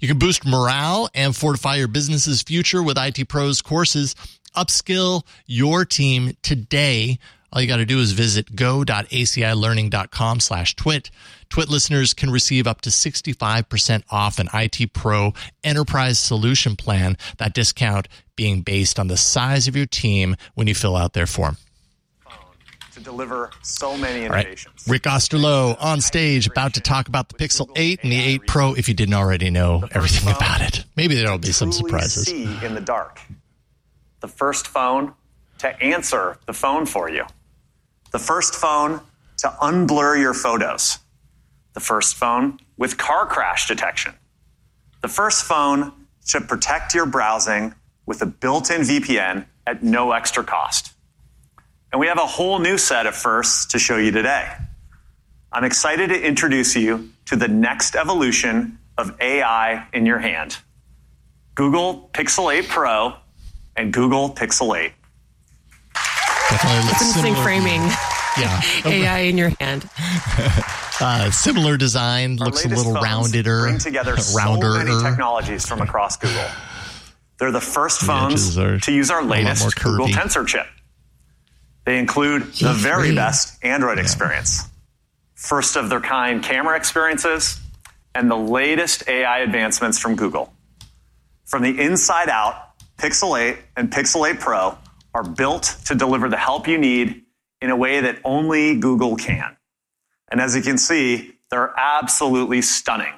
[0.00, 4.14] You can boost morale and fortify your business's future with IT Pros courses
[4.56, 7.18] upskill your team today.
[7.52, 11.10] All you got to do is visit go.acilearning.com slash twit.
[11.48, 15.32] Twit listeners can receive up to 65% off an IT Pro
[15.64, 17.16] enterprise solution plan.
[17.38, 21.26] That discount being based on the size of your team when you fill out their
[21.26, 21.56] form.
[22.92, 24.46] to deliver so many All right.
[24.46, 24.84] innovations.
[24.86, 28.74] Rick Osterloh on stage about to talk about the Pixel 8 and the 8 Pro
[28.74, 30.84] if you didn't already know everything about it.
[30.96, 32.26] Maybe there'll be some surprises.
[32.26, 33.20] See in the dark.
[34.20, 35.14] The first phone
[35.58, 37.24] to answer the phone for you.
[38.12, 39.00] The first phone
[39.38, 40.98] to unblur your photos.
[41.74, 44.14] The first phone with car crash detection.
[45.02, 45.92] The first phone
[46.28, 47.74] to protect your browsing
[48.06, 50.92] with a built in VPN at no extra cost.
[51.92, 54.48] And we have a whole new set of firsts to show you today.
[55.52, 60.58] I'm excited to introduce you to the next evolution of AI in your hand
[61.54, 63.14] Google Pixel 8 Pro
[63.80, 64.92] and Google Pixel 8.
[66.50, 67.80] Definitely looks Interesting framing.
[68.38, 68.60] Yeah.
[68.84, 69.88] AI in your hand.
[71.02, 73.62] Uh, similar design, Our looks a little phones roundeder.
[73.62, 74.74] Bring together so rounder.
[74.74, 76.44] many technologies from across Google.
[77.38, 80.08] They're the first phones edges are to use our a lot more latest Google.
[80.08, 80.66] Tensor chip.
[81.86, 84.68] They include the very best Android experience,
[85.36, 87.58] first of their kind camera experiences,
[88.14, 90.52] and the latest AI advancements from Google.
[91.46, 92.69] From the inside out,
[93.00, 94.76] Pixel 8 and Pixel 8 Pro
[95.14, 97.22] are built to deliver the help you need
[97.62, 99.56] in a way that only Google can.
[100.30, 103.12] And as you can see, they're absolutely stunning.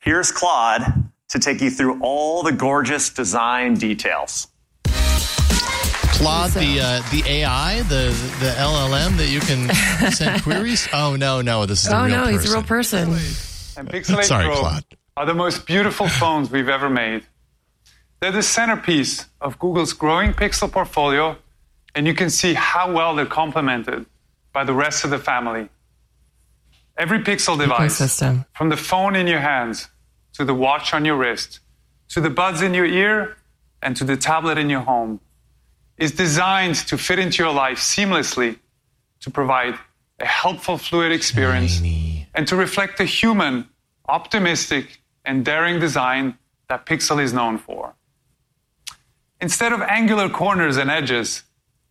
[0.00, 0.82] Here's Claude
[1.30, 4.46] to take you through all the gorgeous design details.
[4.84, 8.08] Claude, the uh, the AI, the
[8.40, 9.68] the LLM that you can
[10.12, 10.88] send queries.
[10.92, 12.32] Oh no, no, this is a Oh real no, person.
[12.40, 13.08] he's a real person.
[13.76, 14.84] And Pixel 8 Sorry, Pro Claude.
[15.18, 17.26] are the most beautiful phones we've ever made.
[18.20, 21.36] They're the centerpiece of Google's growing Pixel portfolio,
[21.94, 24.06] and you can see how well they're complemented
[24.52, 25.68] by the rest of the family.
[26.96, 28.46] Every Pixel device, Ecosystem.
[28.54, 29.88] from the phone in your hands
[30.32, 31.60] to the watch on your wrist,
[32.08, 33.36] to the buds in your ear,
[33.82, 35.20] and to the tablet in your home,
[35.98, 38.58] is designed to fit into your life seamlessly
[39.20, 39.78] to provide
[40.20, 41.80] a helpful, fluid experience
[42.34, 43.68] and to reflect the human,
[44.08, 47.94] optimistic, and daring design that Pixel is known for.
[49.40, 51.42] Instead of angular corners and edges,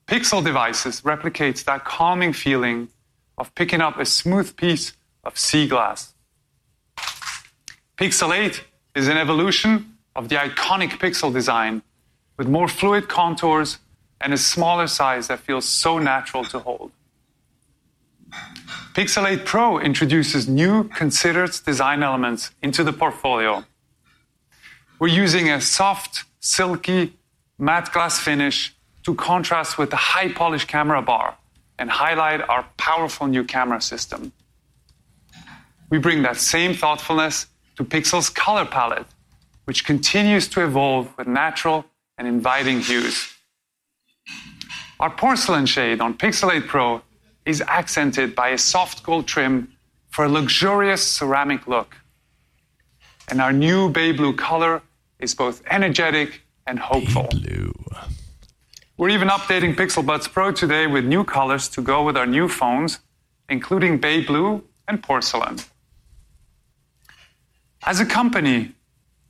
[0.07, 2.89] Pixel devices replicates that calming feeling
[3.37, 6.13] of picking up a smooth piece of sea glass.
[7.97, 8.63] Pixel 8
[8.95, 11.81] is an evolution of the iconic Pixel design
[12.37, 13.79] with more fluid contours
[14.21, 16.91] and a smaller size that feels so natural to hold.
[18.93, 23.65] Pixel 8 Pro introduces new considered design elements into the portfolio.
[24.99, 27.13] We're using a soft, silky,
[27.57, 31.37] matte glass finish to contrast with the high polished camera bar
[31.77, 34.31] and highlight our powerful new camera system.
[35.89, 39.05] We bring that same thoughtfulness to Pixel's color palette,
[39.65, 41.85] which continues to evolve with natural
[42.17, 43.31] and inviting hues.
[44.99, 47.01] Our porcelain shade on Pixel 8 Pro
[47.45, 49.71] is accented by a soft gold trim
[50.09, 51.97] for a luxurious ceramic look.
[53.27, 54.81] And our new bay blue color
[55.19, 57.27] is both energetic and hopeful.
[57.29, 57.73] Blue.
[58.97, 62.47] We're even updating Pixel Buds Pro today with new colors to go with our new
[62.47, 62.99] phones,
[63.49, 65.57] including bay blue and porcelain.
[67.85, 68.71] As a company,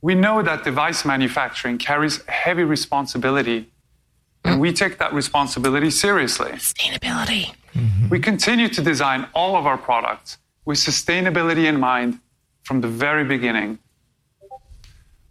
[0.00, 3.68] we know that device manufacturing carries a heavy responsibility,
[4.44, 6.52] and we take that responsibility seriously.
[6.52, 7.54] Sustainability.
[7.74, 8.08] Mm-hmm.
[8.08, 12.20] We continue to design all of our products with sustainability in mind
[12.62, 13.78] from the very beginning.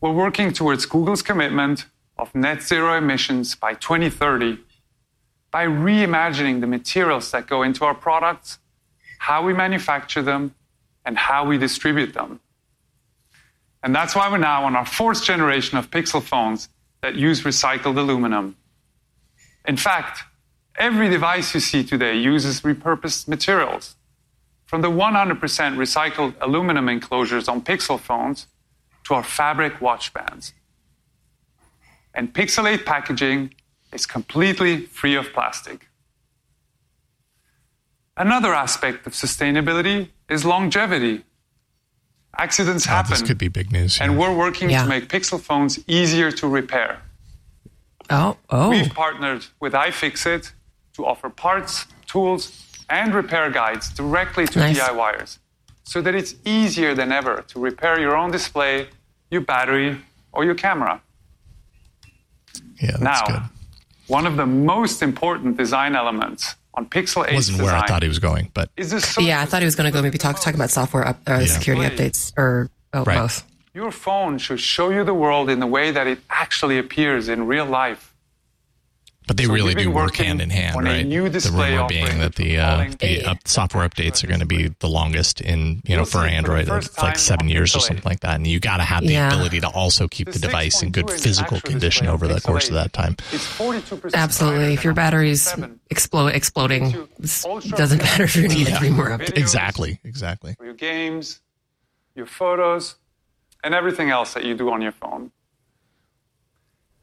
[0.01, 1.85] We're working towards Google's commitment
[2.17, 4.59] of net zero emissions by 2030
[5.51, 8.59] by reimagining the materials that go into our products,
[9.19, 10.53] how we manufacture them,
[11.05, 12.41] and how we distribute them.
[13.81, 16.67] And that's why we're now on our fourth generation of Pixel phones
[17.01, 18.57] that use recycled aluminum.
[19.65, 20.23] In fact,
[20.77, 23.95] every device you see today uses repurposed materials.
[24.65, 28.47] From the 100% recycled aluminum enclosures on Pixel phones
[29.05, 30.53] to our fabric watch bands.
[32.15, 33.53] And Pixel 8 packaging
[33.93, 35.89] is completely free of plastic.
[38.17, 41.25] Another aspect of sustainability is longevity.
[42.37, 43.11] Accidents Oh, happen.
[43.11, 43.99] this could be big news.
[43.99, 44.83] And we're working Yeah.
[44.83, 47.01] to make Pixel phones easier to repair.
[48.09, 48.69] Oh, oh.
[48.69, 50.51] We've partnered with iFixit
[50.93, 52.51] to offer parts, tools,
[52.89, 54.77] and repair guides directly to Nice.
[54.79, 55.39] DIYers
[55.83, 58.89] so that it's easier than ever to repair your own display,
[59.29, 60.01] your battery,
[60.31, 61.01] or your camera.
[62.81, 63.41] Yeah, that's now, good.
[64.07, 68.07] one of the most important design elements on Pixel 8 Wasn't where I thought he
[68.07, 70.39] was going, but is the yeah, I thought he was going to go maybe talk
[70.39, 71.45] talk about software up, uh, Yeah.
[71.45, 73.17] security updates or oh, Right.
[73.17, 73.43] both.
[73.73, 77.45] Your phone should show you the world in the way that it actually appears in
[77.45, 78.13] real life.
[79.27, 81.09] But they So really do work hand in hand, on a right?
[81.09, 84.67] the display rumor being that the uh, the up, software updates are going to be
[84.79, 87.79] the longest in you know You'll for see for Android, it's like seven years or
[87.79, 89.27] something like that, and you got to have the Yeah.
[89.27, 92.75] ability to also keep the, The device in good physical condition over the course of
[92.75, 93.15] that time.
[94.13, 94.73] Absolutely.
[94.73, 95.53] If your than battery's
[95.89, 97.07] explode exploding, you
[97.71, 98.79] doesn't matter if you're going to get Yeah.
[98.79, 99.37] three more updates.
[99.37, 100.53] Exactly, exactly.
[100.55, 101.41] for your games,
[102.15, 102.95] your photos,
[103.63, 105.31] and everything else that you do on your phone.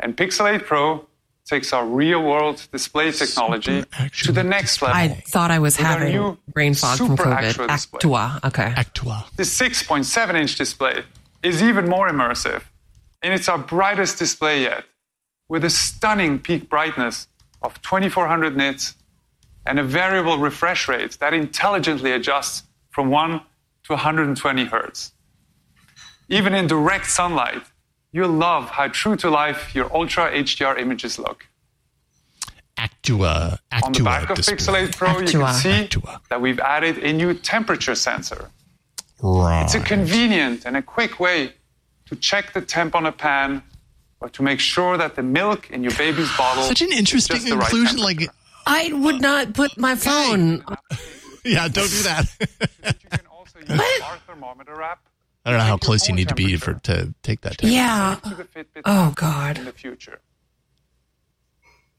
[0.01, 1.07] And Pixel 8 Pro
[1.45, 3.84] takes our real world display technology
[4.22, 4.97] to the next level.
[4.97, 7.68] I thought I was With our having new brain fog from COVID.
[7.68, 7.99] actual.
[7.99, 8.45] Actua.
[8.45, 8.72] Okay.
[8.76, 9.24] Actua.
[9.36, 11.03] The 6.7 inch display
[11.43, 12.62] is even more immersive
[13.22, 14.84] And it's our brightest display yet,
[15.49, 17.28] with a stunning peak brightness
[17.62, 18.95] of 2400 nits
[19.66, 23.40] and a variable refresh rate that intelligently adjusts from 1
[23.84, 25.12] to 120 hertz.
[26.28, 27.62] Even in direct sunlight,
[28.13, 31.47] you'll love how true to life your Ultra HDR images look.
[32.79, 33.59] Actua.
[33.71, 34.57] Actua On the back of display.
[34.57, 35.53] Pixel 8 Pro, you can Actua.
[35.55, 36.21] see Actua.
[36.31, 38.51] that we've added a new temperature sensor.
[39.23, 39.63] Right.
[39.63, 41.53] It's a convenient and a quick way
[42.07, 43.63] to check the temp on a pan
[44.21, 47.37] or to make sure that the milk in your baby's bottle Such an is interesting
[47.37, 47.99] just the right inclusion.
[47.99, 48.29] like,
[48.67, 50.65] I would not put my phone.
[51.45, 52.25] yeah, don't do that.
[52.83, 55.01] But you can also use our thermometer app
[55.45, 57.59] I don't know how close you need to be for to take that.
[57.59, 57.72] Test.
[57.72, 58.16] Yeah.
[58.28, 59.59] to the Fitbit Oh, God.
[59.59, 60.20] in the future.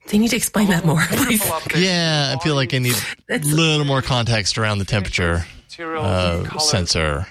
[0.07, 1.43] They need to explain that more, please.
[1.75, 2.95] Yeah, I feel like I need
[3.29, 5.45] a little more context around the temperature
[5.79, 7.27] uh, sensor.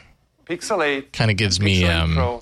[0.47, 2.41] Pixelate Kind of gives me um,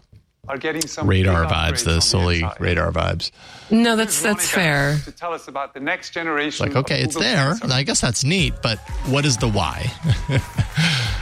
[0.48, 2.60] are getting some radar vibes, the on Soli inside.
[2.60, 3.30] radar vibes.
[3.70, 4.98] No, that's that's fair.
[5.04, 6.66] To tell us about the next generation.
[6.66, 7.54] Like, okay, it's Google there.
[7.56, 7.74] Sensor.
[7.74, 9.92] I guess that's neat, but what is the why?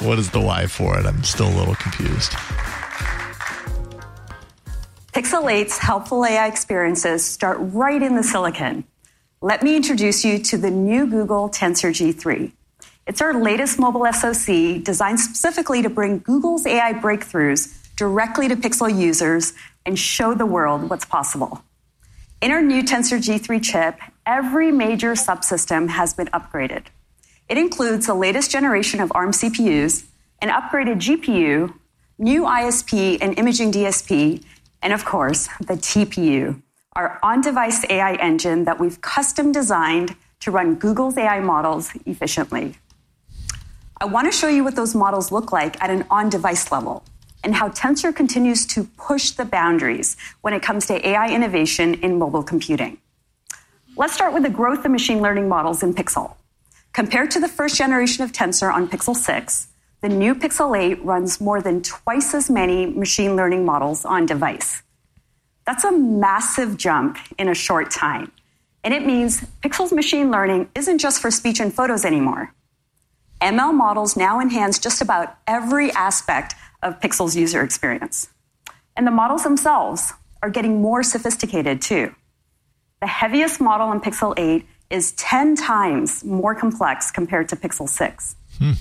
[0.00, 1.06] what is the why for it?
[1.06, 2.32] I'm still a little confused.
[5.12, 8.84] Pixel 8's helpful AI experiences start right in the silicon.
[9.40, 12.52] Let me introduce you to the new Google Tensor G3.
[13.06, 18.96] It's our latest mobile SoC designed specifically to bring Google's AI breakthroughs directly to Pixel
[18.96, 19.54] users
[19.86, 21.62] and show the world what's possible.
[22.40, 26.84] In our new Tensor G3 chip, every major subsystem has been upgraded.
[27.48, 30.04] It includes the latest generation of ARM CPUs,
[30.42, 31.72] an upgraded GPU,
[32.18, 34.44] new ISP and imaging DSP,
[34.82, 36.60] and of course, the TPU,
[36.92, 42.74] our on device AI engine that we've custom designed to run Google's AI models efficiently.
[43.98, 47.02] I want to show you what those models look like at an on device level
[47.42, 52.18] and how Tensor continues to push the boundaries when it comes to AI innovation in
[52.18, 52.98] mobile computing.
[53.96, 56.34] Let's start with the growth of machine learning models in Pixel.
[56.92, 59.68] Compared to the first generation of Tensor on Pixel 6,
[60.00, 64.82] the new Pixel 8 runs more than twice as many machine learning models on device.
[65.66, 68.32] That's a massive jump in a short time.
[68.84, 72.54] And it means Pixel's machine learning isn't just for speech and photos anymore.
[73.40, 78.28] ML models now enhance just about every aspect of Pixel's user experience.
[78.96, 80.12] And the models themselves
[80.42, 82.14] are getting more sophisticated too.
[83.00, 88.36] The heaviest model in Pixel 8 is 10 times more complex compared to Pixel 6.
[88.58, 88.72] Hmm.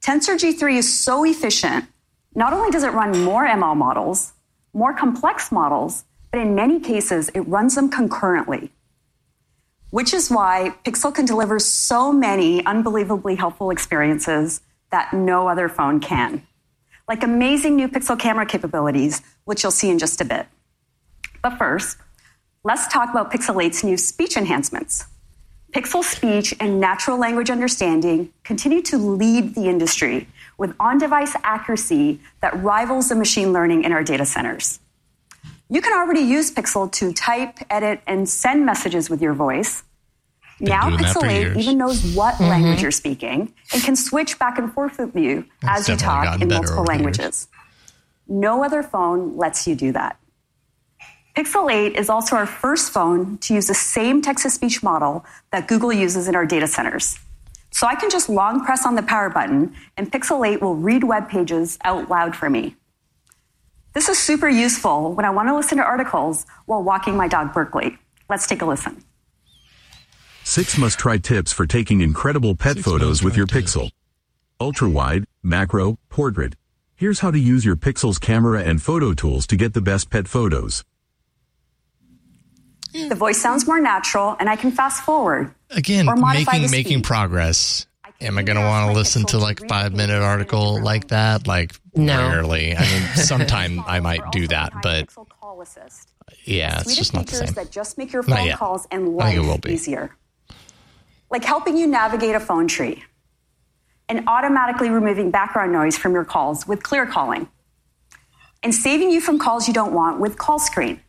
[0.00, 1.86] Tensor G3 is so efficient,
[2.34, 4.32] not only does it run more ML models,
[4.72, 8.70] more complex models, but in many cases, it runs them concurrently.
[9.90, 14.60] Which is why Pixel can deliver so many unbelievably helpful experiences
[14.90, 16.46] that no other phone can.
[17.08, 20.46] Like amazing new Pixel camera capabilities, which you'll see in just a bit.
[21.42, 21.98] But first,
[22.64, 25.06] let's talk about Pixel 8's new speech enhancements.
[25.72, 32.20] Pixel speech and natural language understanding continue to lead the industry with on device accuracy
[32.40, 34.80] that rivals the machine learning in our data centers.
[35.68, 39.82] You can already use Pixel to type, edit, and send messages with your voice.
[40.60, 41.58] now, Pixel for 8 years.
[41.58, 42.44] even knows what mm-hmm.
[42.44, 46.48] language you're speaking and can switch back and forth with you as you talk in
[46.48, 46.88] multiple over the years.
[46.88, 47.48] languages.
[48.28, 50.18] No other phone lets you do that.
[51.36, 55.22] Pixel 8 is also our first phone to use the same text to speech model
[55.52, 57.18] that Google uses in our data centers.
[57.70, 61.04] So I can just long press on the power button, and Pixel 8 will read
[61.04, 62.74] web pages out loud for me.
[63.92, 67.52] This is super useful when I want to listen to articles while walking my dog
[67.52, 67.98] Berkeley.
[68.30, 69.04] Let's take a listen.
[70.42, 73.90] Six must try tips for taking incredible pet photos with your Pixel.
[74.58, 76.54] Ultra wide, macro, portrait.
[76.94, 80.28] Here's how to use your Pixel's camera and photo tools to get the best pet
[80.28, 80.82] photos.
[83.08, 85.54] The voice sounds more natural, and I can fast forward.
[85.70, 87.86] Again, Or modify making the making progress.
[88.20, 91.46] Am I going to want to listen to like five minute article like that?
[91.46, 92.16] Like No.
[92.30, 92.74] rarely.
[92.74, 95.62] I mean, sometime I might do that, but Pixel Call
[96.44, 97.52] yeah, it's just of not the same.
[97.54, 99.72] that just make your phone calls and I think it will life be.
[99.72, 100.14] easier.
[101.30, 103.04] Like helping you navigate a phone tree
[104.08, 107.48] and automatically removing background noise from your calls with clear calling
[108.62, 111.00] and saving you from calls you don't want with call screen.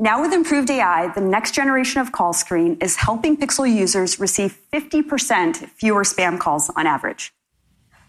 [0.00, 4.56] Now, with improved AI, the next generation of call screen is helping Pixel users receive
[4.72, 7.32] 50% fewer spam calls on average.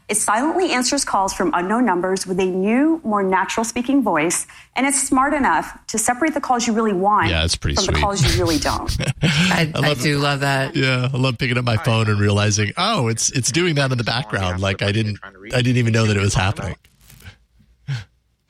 [0.08, 4.86] It silently answers calls from unknown numbers with a new, more natural speaking voice, and
[4.88, 7.94] it's smart enough to separate the calls you really want Yeah, it's pretty from sweet.
[7.96, 8.96] the calls you really don't.
[9.22, 10.76] I, I, love- do love that.
[10.76, 13.98] Yeah, I love picking up my phone and realizing, oh, it's it's doing that in
[14.00, 14.62] the background.
[14.62, 15.20] Like I didn't
[15.54, 16.76] I didn't even know that it was happening.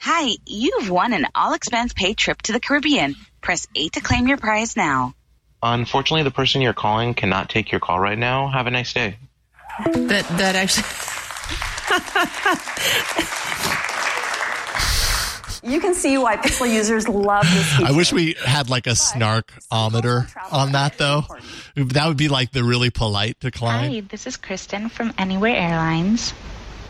[0.01, 3.15] Hi, you've won an all expense paid trip to the Caribbean.
[3.41, 5.13] Press 8 to claim your prize now.
[5.61, 8.47] Unfortunately, the person you're calling cannot take your call right now.
[8.47, 9.17] Have a nice day.
[9.85, 10.85] That that actually.
[15.61, 17.85] You can see why Pixel users love this feature.
[17.85, 21.25] I wish we had like a snarkometer on that though.
[21.75, 23.91] That would be like the really polite decline.
[23.91, 26.33] Hi, this is Kristen from Anywhere Airlines.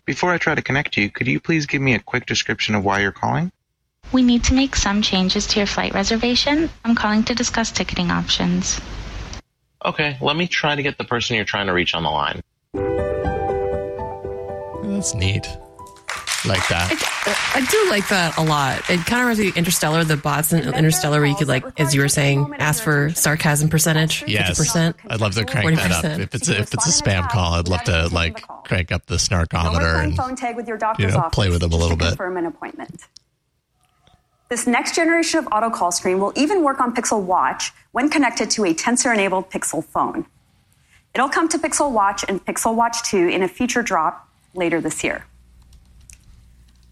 [0.06, 2.84] Before I try to connect you, could you please give me a quick description of
[2.84, 3.52] why you're calling?
[4.12, 6.70] We need to make some changes to your flight reservation.
[6.84, 8.80] I'm calling to discuss ticketing options.
[9.86, 12.42] Okay, let me try to get the person you're trying to reach on the line.
[14.84, 15.48] That's neat.
[16.46, 16.90] Like that.
[17.54, 18.80] I do like that a lot.
[18.90, 21.66] It kind of reminds me of Interstellar, the bots in Interstellar, where you could like,
[21.80, 24.24] as you were saying, ask for sarcasm percentage.
[24.26, 24.96] Yes, 50%.
[25.10, 26.20] I'd love to crank that up.
[26.20, 29.16] If it's a, if it's a spam call, I'd love to like crank up the
[29.16, 32.10] snarkometer and phone tag with your doctor's you know play with them a little bit.
[32.10, 33.02] confirm an appointment.
[34.50, 38.50] This next generation of auto call screen will even work on Pixel Watch when connected
[38.52, 40.26] to a Tensor-enabled Pixel phone.
[41.14, 45.04] It'll come to Pixel Watch and Pixel Watch 2 in a feature drop later this
[45.04, 45.24] year.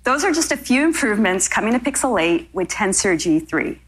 [0.03, 3.79] Those are just a few improvements coming to Pixel 8 with Tensor G3.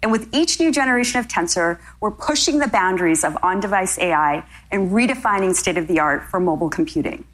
[0.00, 4.44] And with each new generation of Tensor, we're pushing the boundaries of on device AI
[4.70, 7.24] and redefining state of the art for mobile computing.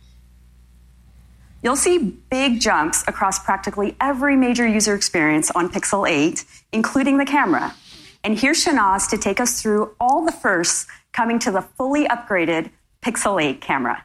[1.65, 7.25] You'll see big jumps across practically every major user experience on Pixel 8, including the
[7.25, 7.75] camera.
[8.23, 12.69] And here's Shenaz to take us through all the firsts coming to the fully upgraded
[13.01, 14.05] Pixel 8 camera.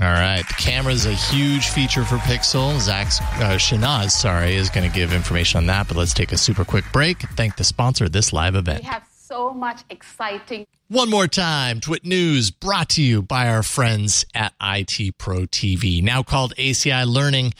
[0.00, 2.78] All right, the camera is a huge feature for Pixel.
[2.80, 5.86] Zach's uh, Shenaz, sorry, is going to give information on that.
[5.86, 7.20] But let's take a super quick break.
[7.36, 8.82] Thank the sponsor of this live event.
[9.28, 10.68] So much exciting.
[10.86, 16.00] One more time, TWiT News brought to you by our friends at IT Pro TV,
[16.00, 17.52] now called ACI Learning.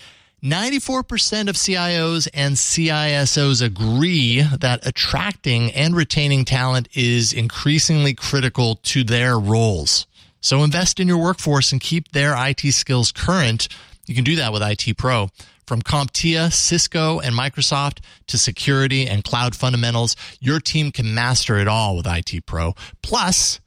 [0.45, 9.03] 94% of CIOs and CISOs agree that attracting and retaining talent is increasingly critical to
[9.03, 10.07] their roles.
[10.41, 13.67] So invest in your workforce and keep their IT skills current.
[14.07, 15.31] You can do that with IT Pro.
[15.67, 17.99] From CompTIA, Cisco, and Microsoft
[18.29, 22.75] to security and cloud fundamentals, your team can master it all with IT Pro.
[23.03, 23.59] Plus,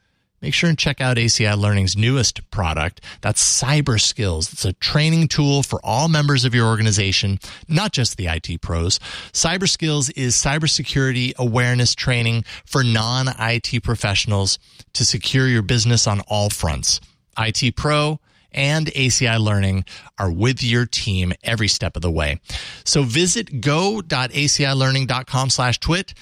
[0.42, 3.02] make sure and check out ACI Learning's newest product.
[3.20, 4.54] That's Cyber Skills.
[4.54, 7.38] It's a training tool for all members of your organization,
[7.68, 8.98] not just the IT pros.
[9.34, 14.58] Cyber Skills is cybersecurity awareness training for non IT professionals
[14.94, 17.02] to secure your business on all fronts.
[17.38, 18.22] IT Pro
[18.52, 19.86] and ACI Learning
[20.18, 22.40] are with your team every step of the way.
[22.84, 26.14] So visit go.acilearning.com slash twit.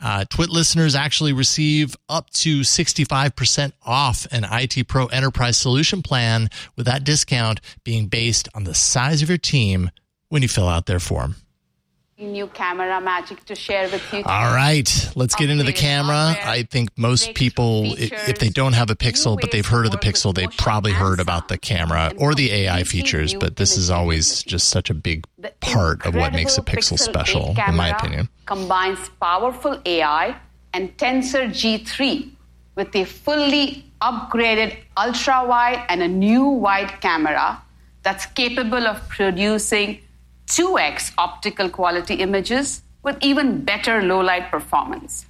[0.00, 6.50] Uh, TWiT listeners actually receive up to 65% off an IT Pro Enterprise Solution plan
[6.76, 9.90] with that discount being based on the size of your team
[10.28, 11.36] when you fill out their form.
[12.16, 14.22] New camera magic to share with you.
[14.24, 16.36] All right, let's get into the camera.
[16.44, 19.98] I think most people, if they don't have a Pixel, but they've heard of the
[19.98, 24.44] Pixel, they've probably heard about the camera or the AI features, but this is always
[24.44, 25.26] just such a big
[25.58, 28.28] part of what makes a Pixel special, in my opinion.
[28.46, 30.36] Combines powerful AI
[30.72, 32.30] and Tensor G3
[32.76, 37.60] with a fully upgraded ultra wide and a new wide camera
[38.04, 39.98] that's capable of producing
[40.46, 45.26] 2x optical quality images with even better low light performance.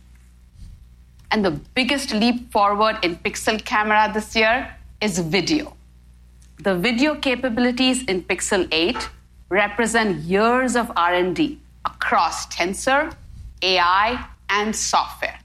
[1.31, 5.77] And the biggest leap forward in Pixel camera this year is video.
[6.63, 9.09] The video capabilities in Pixel 8
[9.49, 13.15] represent years of R&D across Tensor,
[13.63, 15.39] AI, and software.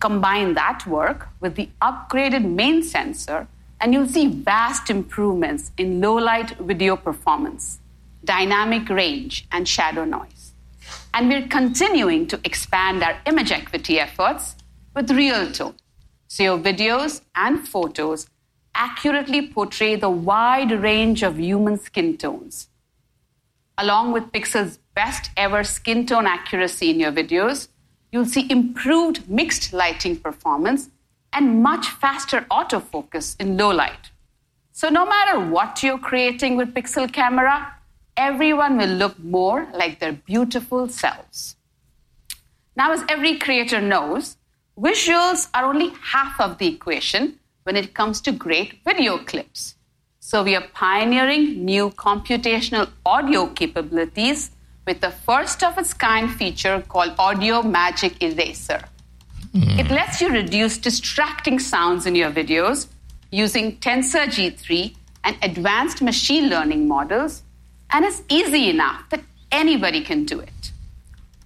[0.00, 3.46] Combine that work with the upgraded main sensor,
[3.80, 7.78] and you'll see vast improvements in low light video performance,
[8.24, 10.52] dynamic range, and shadow noise.
[11.14, 14.56] And we're continuing to expand our image equity efforts
[14.94, 15.74] with Real Tone,
[16.28, 18.26] so your videos and photos
[18.74, 22.68] accurately portray the wide range of human skin tones.
[23.78, 27.68] Along with Pixel's best ever skin tone accuracy in your videos,
[28.10, 30.90] you'll see improved mixed lighting performance
[31.32, 34.10] and much faster autofocus in low light.
[34.72, 37.74] So, no matter what you're creating with Pixel camera,
[38.16, 41.56] everyone will look more like their beautiful selves.
[42.76, 44.36] Now, as every creator knows,
[44.78, 49.76] visuals are only half of the equation when it comes to great video clips.
[50.20, 54.50] So, we are pioneering new computational audio capabilities
[54.86, 58.82] with the first of its kind feature called Audio Magic Eraser.
[59.52, 59.78] Hmm.
[59.78, 62.86] It lets you reduce distracting sounds in your videos
[63.30, 64.94] using Tensor G3
[65.24, 67.42] and advanced machine learning models,
[67.92, 70.72] and it's easy enough that anybody can do it.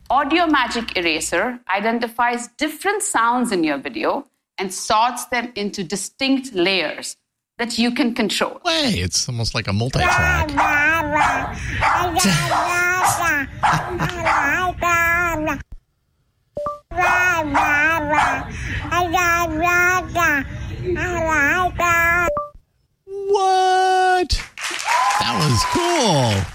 [0.09, 4.27] Audio Magic Eraser identifies different sounds in your video
[4.57, 7.17] and sorts them into distinct layers
[7.59, 8.61] that you can control.
[8.65, 10.51] Hey, it's almost like a multi-track.
[23.29, 23.86] What?
[25.21, 26.53] That was cool.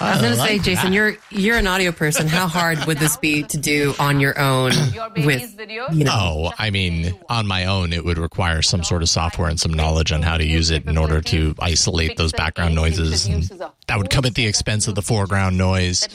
[0.00, 0.92] I was going to say, like Jason, that.
[0.92, 2.28] you're you're an audio person.
[2.28, 4.70] How hard would this be to do on your own
[5.16, 5.58] with
[5.92, 6.12] you know?
[6.12, 9.72] Oh, I mean, on my own, it would require some sort of software and some
[9.72, 13.26] knowledge on how to use it in order to isolate those background noises.
[13.26, 13.42] And
[13.88, 16.06] that would come at the expense of the foreground noise.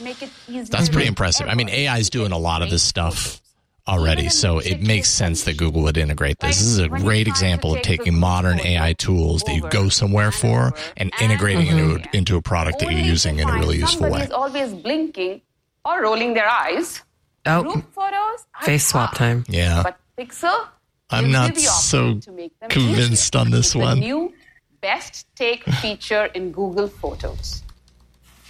[0.48, 1.48] That's pretty impressive.
[1.48, 3.40] I mean, AI is doing a lot of this stuff
[3.86, 6.58] already, so it makes sense that Google would integrate this.
[6.58, 10.72] This is a great example of taking modern AI tools that you go somewhere for
[10.96, 14.26] and integrating into, a, into a product that you're using in a really useful way.
[14.26, 15.42] Somebody's always blinking
[15.84, 17.02] or rolling their eyes.
[17.46, 19.44] Oh, photos face swap time.
[19.48, 19.82] Yeah.
[19.82, 20.68] But Pixel
[21.10, 24.00] I'm not so option to make them convinced on this one.
[24.00, 24.32] new
[24.80, 27.62] Best Take feature in Google Photos.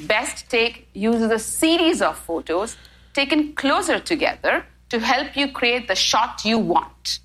[0.01, 2.77] Best Take uses a series of photos
[3.13, 4.65] taken closer together
[4.99, 7.19] to help you create the shot you want.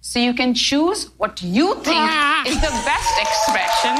[0.00, 2.10] So you can choose what you think
[2.46, 3.96] is the best expression.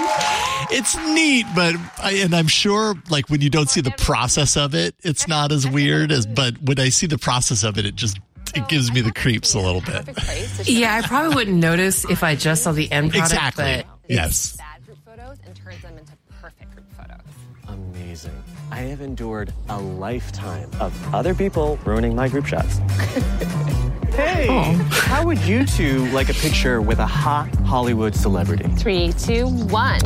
[0.70, 4.74] It's neat, but I, and I'm sure like when you don't see the process of
[4.74, 6.26] it, it's not as weird as.
[6.26, 8.20] But when I see the process of it, it just
[8.54, 10.06] it gives me the creeps a little bit.
[10.68, 13.32] Yeah, I probably wouldn't notice if I just saw the end product.
[13.32, 13.84] Exactly.
[13.86, 14.58] But Yes.
[17.66, 18.42] Amazing.
[18.70, 22.78] I have endured a lifetime of other people ruining my group shots.
[24.14, 24.72] hey, oh.
[24.90, 28.68] how would you two like a picture with a hot Hollywood celebrity?
[28.76, 30.00] Three, two, one.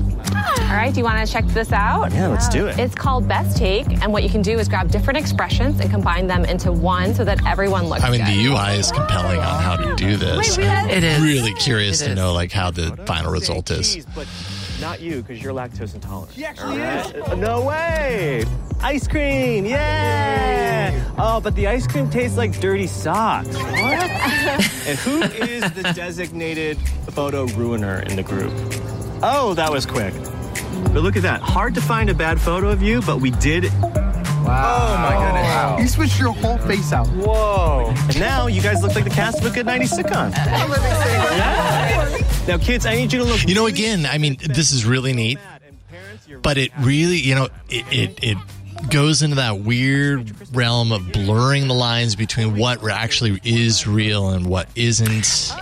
[0.68, 2.12] All right, do you want to check this out?
[2.12, 2.78] Yeah, let's do it.
[2.78, 6.26] It's called Best Take, and what you can do is grab different expressions and combine
[6.26, 8.08] them into one so that everyone looks good.
[8.08, 8.34] I mean, good.
[8.36, 10.58] the UI is compelling on how to do this.
[10.58, 11.22] Wait, I'm It is.
[11.22, 12.16] really curious It to is.
[12.16, 14.04] know like how the final result is.
[14.80, 16.32] Not you, because you're lactose intolerant.
[16.32, 17.36] He actually is.
[17.36, 18.44] No way.
[18.80, 21.04] Ice cream, yeah.
[21.18, 23.48] Oh, but the ice cream tastes like dirty socks.
[23.48, 23.58] What?
[24.86, 26.78] and who is the designated
[27.10, 28.52] photo ruiner in the group?
[29.20, 30.14] Oh, that was quick.
[30.92, 31.40] But look at that.
[31.40, 33.64] Hard to find a bad photo of you, but we did.
[34.48, 34.88] Wow.
[34.88, 35.82] Oh my goodness.
[35.82, 37.06] You switched your whole face out.
[37.08, 37.92] Whoa.
[37.94, 40.32] And now you guys look like the cast of a good 90s sitcom.
[41.38, 42.18] Yeah.
[42.48, 43.46] Now, kids, I need you to look.
[43.46, 45.38] You know, again, I mean, this is really neat,
[46.42, 48.38] but it really, you know, it, it, it
[48.90, 54.46] goes into that weird realm of blurring the lines between what actually is real and
[54.46, 55.52] what isn't.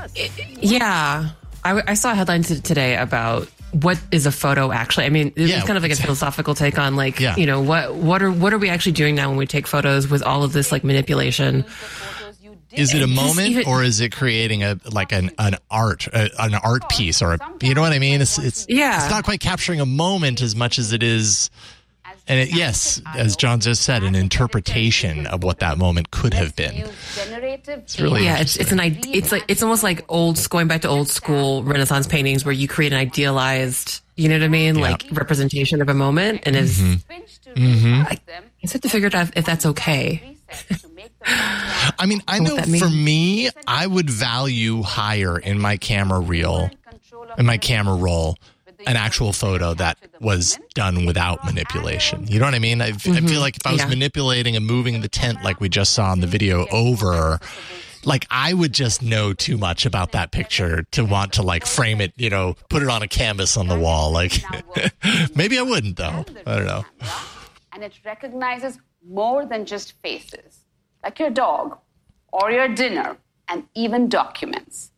[0.60, 1.30] yeah,
[1.64, 3.48] I, I saw a headline today about
[3.82, 5.04] what is a photo actually.
[5.06, 7.36] I mean, it's Yeah, kind of like a philosophical take on like Yeah.
[7.36, 10.08] you know what what are what are we actually doing now when we take photos
[10.08, 11.64] with all of this like manipulation.
[12.72, 16.30] Is it a moment even- or is it creating a like an an art a,
[16.42, 18.20] an art piece or a, you know what I mean?
[18.20, 19.00] It's it's Yeah.
[19.02, 21.48] It's not quite capturing a moment as much as it is.
[22.28, 26.56] And it, yes, as John just said, an interpretation of what that moment could have
[26.56, 26.74] been.
[26.74, 30.88] It's really yeah, it's it's an it's like it's almost like old going back to
[30.88, 35.06] old school Renaissance paintings where you create an idealized, you know what I mean, like
[35.12, 36.80] representation of a moment, and is
[37.56, 38.02] Mm-hmm.
[38.06, 38.18] I
[38.60, 40.36] just have to figure out if that's okay.
[41.98, 46.70] I mean, I know for me, I would value higher in my camera reel,
[47.38, 48.36] in my camera roll,
[48.86, 52.26] an actual photo that was done without manipulation.
[52.26, 52.80] You know what I mean?
[52.80, 53.36] I, I feel mm-hmm.
[53.36, 53.88] like if I was Yeah.
[53.88, 57.40] manipulating and moving the tent like we just saw in the video over,
[58.04, 62.00] like I would just know too much about that picture to want to like frame
[62.00, 64.12] it, you know, put it on a canvas on the wall.
[64.12, 64.42] Like
[65.34, 66.24] maybe I wouldn't though.
[66.46, 66.84] I don't know.
[67.72, 70.60] and it recognizes more than just faces,
[71.02, 71.78] like your dog
[72.32, 73.16] or your dinner,
[73.48, 74.90] and even documents.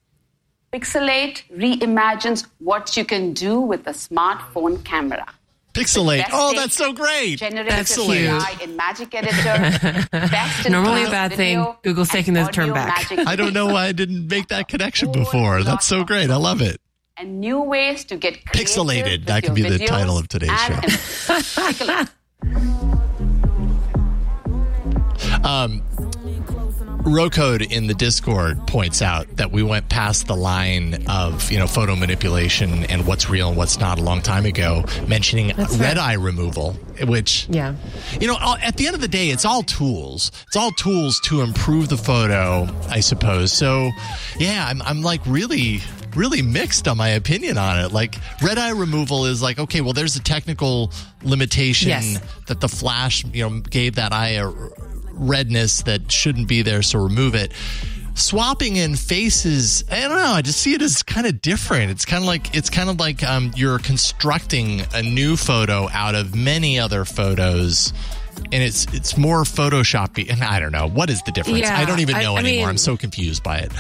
[0.72, 5.26] Pixelate reimagines what you can do with a smartphone camera.
[5.72, 6.24] Pixelate.
[6.32, 7.38] Oh, that's so great.
[7.38, 7.96] Generative That's.
[7.98, 10.08] AI in Magic Editor.
[10.10, 11.64] Best in Normally a bad thing.
[11.82, 13.10] Google's taking and the term back.
[13.12, 15.62] I don't know why I didn't make that connection before.
[15.62, 16.30] That's so great.
[16.30, 16.80] I love it.
[17.16, 19.26] and new ways to get Pixelated.
[19.26, 22.04] That could be the title of today's show.
[25.38, 25.97] Take
[27.09, 31.66] Rocode in the Discord points out that we went past the line of you know
[31.66, 36.12] photo manipulation and what's real and what's not a long time ago, mentioning red eye
[36.14, 36.72] removal,
[37.06, 37.74] which Yeah.
[38.20, 40.30] you know at the end of the day, it's all tools.
[40.46, 43.52] It's all tools to improve the photo, I suppose.
[43.52, 43.90] So
[44.38, 45.80] yeah, I'm I'm like really
[46.16, 47.92] really mixed on my opinion on it.
[47.92, 50.92] Like red eye removal is like okay, well, there's a technical
[51.22, 52.18] limitation Yes.
[52.46, 54.50] that the flash you know gave that eye a
[55.18, 57.52] redness that shouldn't be there, so remove it.
[58.14, 60.32] Swapping in faces, I don't know.
[60.32, 61.92] I just see it as kind of different.
[61.92, 66.16] It's kind of like it's kind of like um, you're constructing a new photo out
[66.16, 67.92] of many other photos,
[68.52, 70.28] and it's it's more photoshoppy.
[70.32, 71.60] And I don't know what is the difference.
[71.60, 72.58] Yeah, I don't even I- know I anymore.
[72.62, 73.70] mean- I'm so confused by it.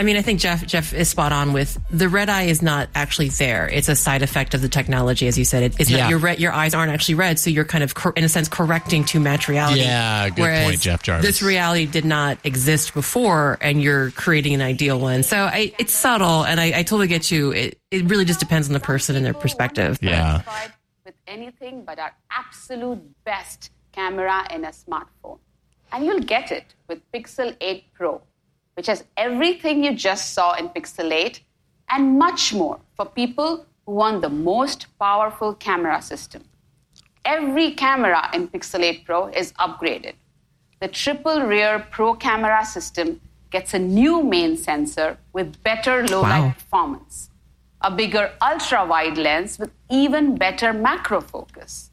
[0.00, 2.88] I mean, I think Jeff Jeff is spot on with the red eye is not
[2.94, 3.68] actually there.
[3.68, 5.62] It's a side effect of the technology, as you said.
[5.62, 5.98] It, it's Yeah.
[6.04, 8.28] not your red, your eyes aren't actually red, so you're kind of cor- in a
[8.28, 9.80] sense correcting to match reality.
[9.80, 11.26] Yeah, good Whereas point, Jeff Jarvis.
[11.26, 15.22] This reality did not exist before, and you're creating an ideal one.
[15.22, 17.50] So I, it's subtle, and I, I totally get you.
[17.52, 19.98] It it really just depends on the person and their perspective.
[20.00, 20.42] Yeah.
[21.04, 25.38] with anything but our absolute best camera in a smartphone.
[25.92, 28.22] And you'll get it with Pixel 8 Pro,
[28.80, 31.38] which has everything you just saw in Pixel 8
[31.90, 36.42] and much more for people who want the most powerful camera system.
[37.26, 40.14] Every camera in Pixel 8 Pro is upgraded.
[40.80, 43.20] The triple rear Pro camera system
[43.50, 46.54] gets a new main sensor with better low light Wow.
[46.54, 47.28] performance,
[47.82, 51.90] a bigger ultra wide lens with even better macro focus,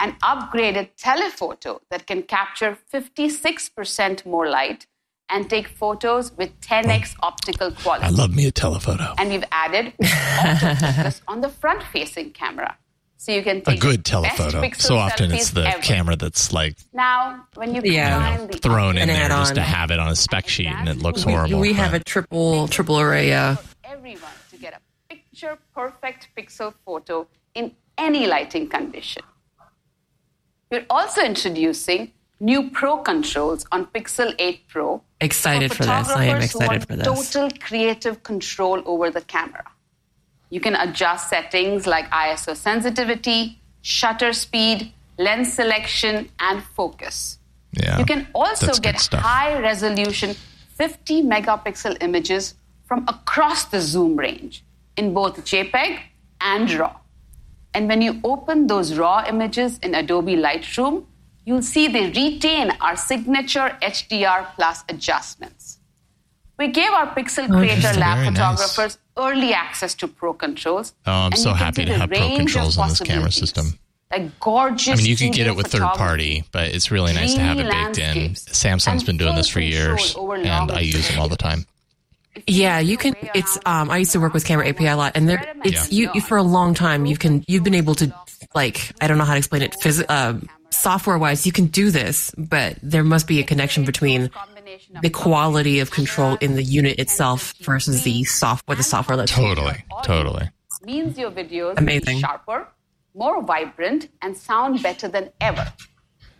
[0.00, 4.86] an upgraded telephoto that can capture 56% more light
[5.28, 8.04] and take photos with 10x optical quality.
[8.06, 9.14] I love me a telephoto.
[9.18, 12.76] And we've added autofocus on the front facing camera.
[13.18, 14.62] So you can take A good telephoto.
[14.76, 15.82] So often it's the ever.
[15.82, 18.36] camera that's like Now, when you Yeah.
[18.36, 20.98] combine the thrown in there just to have it on a spec sheet and it
[20.98, 21.58] looks We, horrible.
[21.58, 23.32] we have a triple triple array.
[23.32, 24.20] Uh, everyone
[24.50, 24.80] to get a
[25.14, 29.22] picture perfect pixel photo in any lighting condition.
[30.70, 35.02] We're also introducing new Pro controls on Pixel 8 Pro.
[35.20, 35.88] Excited for this.
[35.88, 37.32] I am photographers who excited want for this.
[37.32, 39.64] Total creative control over the camera.
[40.50, 47.38] You can adjust settings like ISO sensitivity, shutter speed, lens selection, and focus.
[47.72, 47.98] Yeah.
[47.98, 50.34] You can also get high resolution
[50.74, 54.62] 50 megapixel images from across the zoom range
[54.96, 56.00] in both JPEG
[56.40, 56.96] and RAW.
[57.74, 61.04] And when you open those RAW images in Adobe Lightroom,
[61.46, 65.78] you'll see they retain our signature HDR plus adjustments.
[66.58, 68.00] We gave our Pixel Oh, Creator interesting.
[68.00, 68.36] Lab Very nice.
[68.38, 70.94] photographers early access to Pro controls.
[71.06, 73.78] Oh, I'm so happy to have pro controls on this camera system.
[74.10, 74.88] Like gorgeous.
[74.92, 77.58] I mean, you can get it with third party, but it's really nice to have
[77.58, 78.32] it baked in.
[78.34, 81.66] Samsung's been doing this for years, and I use them all the time.
[82.46, 83.14] Yeah, you can.
[83.34, 83.58] It's.
[83.66, 86.20] Um, I used to work with Camera API a lot, and there, it's you, you
[86.20, 87.04] for a long time.
[87.06, 87.42] You can.
[87.48, 88.14] You've been able to,
[88.54, 89.72] like, I don't know how to explain it.
[89.82, 90.34] Phys- uh,
[90.76, 94.30] software wise, you can do this, but there must be a connection between
[95.02, 98.76] the quality of control in the unit itself versus the software.
[98.76, 99.42] The software lets you.
[99.42, 100.50] Totally, totally.
[100.84, 102.18] means your videos will Amazing.
[102.20, 102.68] sharper,
[103.14, 105.72] more vibrant, and sound better than ever.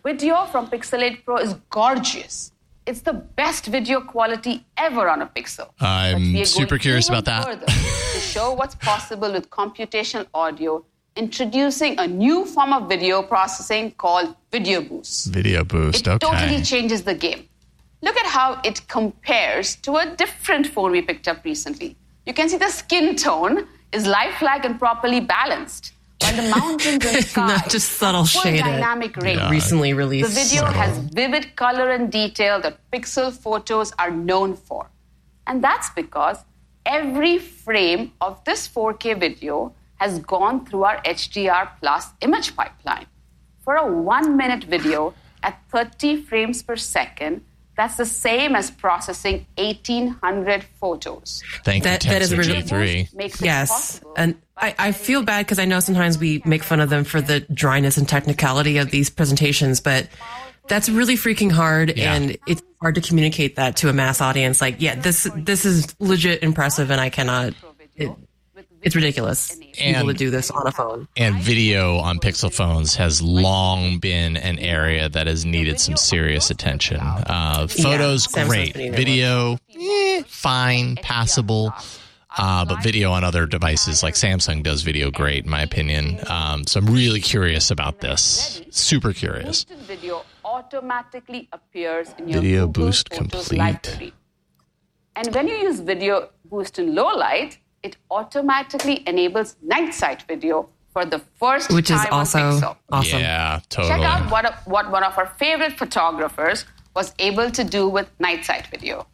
[0.03, 2.51] Video from Pixel 8 Pro is gorgeous.
[2.85, 5.67] It's the best video quality ever on a Pixel.
[5.81, 7.67] I'm But we are super curious about that.
[7.67, 10.85] to show what's possible with computational audio,
[11.17, 15.27] introducing a new form of video processing called Video Boost.
[15.33, 15.99] Video boost.
[16.01, 16.27] It Okay.
[16.27, 17.47] totally changes the game.
[18.01, 21.95] Look at how it compares to a different phone we picked up recently.
[22.27, 27.25] You can see the skin tone is lifelike and properly balanced, while the mountains and
[27.31, 28.63] sky Not just subtle full shaded.
[28.63, 29.39] dynamic range.
[29.39, 29.49] Yeah.
[29.49, 30.29] Recently released.
[30.29, 30.81] The video Subtle.
[30.81, 34.89] has vivid color and detail that Pixel photos are known for.
[35.47, 36.37] And that's because
[36.85, 43.05] every frame of this 4K video has gone through our HDR Plus image pipeline.
[43.63, 47.43] For a one minute video at 30 frames per second,
[47.75, 51.43] that's the same as processing 1800 photos.
[51.63, 53.13] Thank that, you, that is Tensor really G3.
[53.13, 56.79] Makes it yes and I, I feel bad because i know sometimes we make fun
[56.79, 60.07] of them for the dryness and technicality of these presentations but
[60.67, 62.15] that's really freaking hard Yeah.
[62.15, 65.95] and it's hard to communicate that to a mass audience like yeah this this is
[65.99, 67.53] legit impressive and i cannot
[67.95, 68.09] it,
[68.81, 72.95] it's ridiculous people And- to do this on a phone And video on Pixel phones
[72.95, 76.99] has long been an area that has needed some serious attention.
[77.01, 78.73] Uh, photos, Samsung's great.
[78.95, 81.73] Video, eh, fine, passable.
[82.39, 86.19] Uh, but video on other devices like Samsung does video great, in my opinion.
[86.27, 88.61] Um, so I'm really curious about this.
[88.69, 89.65] Super curious.
[89.87, 93.57] Video automatically appears in your Video boost complete.
[93.57, 94.13] library.
[95.15, 100.68] And when you use Video Boost in low light, it automatically enables night sight video
[100.92, 102.76] for the first which is time on also Pixel.
[102.90, 104.04] awesome Yeah, Check totally.
[104.04, 108.66] out what, what one of our favorite photographers was able to do with night sight
[108.68, 109.06] video.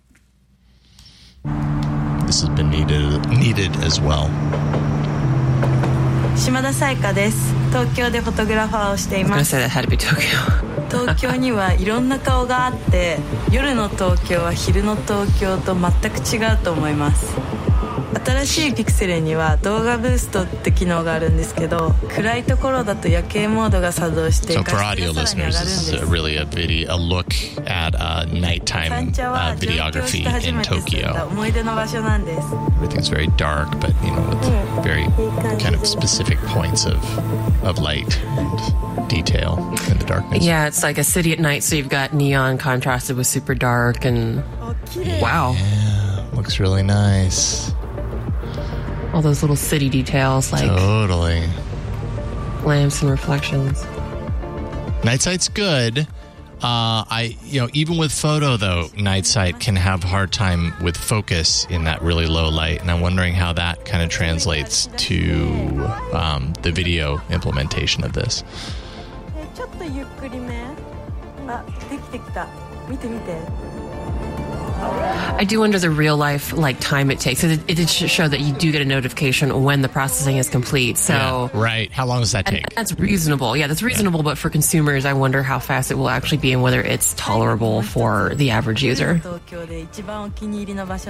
[2.26, 4.28] this has been needed needed as well.
[6.36, 10.89] 島田沙耶香です東京でフォトグラファーをしてい I was ま gonna す say that had to be Tokyo.
[10.89, 13.18] 東京にはいろんな顔があって
[13.51, 17.34] 夜の東京は昼の東京と全く違うと思います
[18.24, 26.36] 新しいピクセルには動画ブーストって機能があるんですけど暗いところだと夜景モードが作動して So 画 for 質 audio がさらに上 listeners, がるん this で is す a, really
[26.39, 27.26] a video, a look
[27.66, 31.26] at uh, nighttime 三茶 uh, は上京し videography て初 in めて住んだ Tokyo.
[31.28, 32.49] 思い出の場所なんです
[32.80, 35.05] Everything's very dark, but you know, with very
[35.59, 36.97] kind of specific points of
[37.64, 39.59] of light and detail
[39.91, 40.45] in the darkness.
[40.45, 44.05] Yeah, it's like a city at night, so you've got neon contrasted with super dark,
[44.05, 44.45] and
[45.20, 45.57] wow,
[46.34, 47.72] Looks really nice.
[49.14, 51.47] all those little city details like Totally.
[52.64, 53.86] lamps and reflections.
[55.03, 56.07] Night sight's good.
[56.64, 60.95] Uh, I, you know, even with photo though, night sight can have hard time with
[60.95, 65.91] focus in that really low light, and I'm wondering how that kind of translates to
[66.14, 68.45] um, the video implementation of this.
[75.43, 77.43] I do wonder the real life like time it takes.
[77.43, 80.97] It, it, did show that you do get a notification when the processing is complete.
[80.97, 82.73] So yeah, right, how long does that take?
[82.75, 83.57] That's reasonable.
[83.57, 84.19] Yeah, that's reasonable.
[84.19, 84.23] Yeah.
[84.23, 87.81] But for consumers, I wonder how fast it will actually be and whether it's tolerable
[87.81, 89.19] for the average user.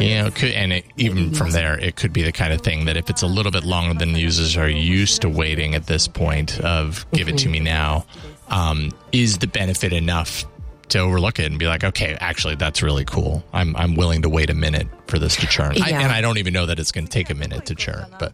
[0.01, 2.97] You know, and it, even from there, it could be the kind of thing that
[2.97, 6.59] if it's a little bit longer than users are used to waiting at this point
[6.61, 8.05] of give it to me now,
[8.47, 10.45] um, is the benefit enough
[10.89, 13.43] to overlook it and be like, okay, actually, that's really cool.
[13.53, 16.37] I'm I'm willing to wait a minute for this to churn, I, and I don't
[16.37, 18.33] even know that it's going to take a minute to churn, but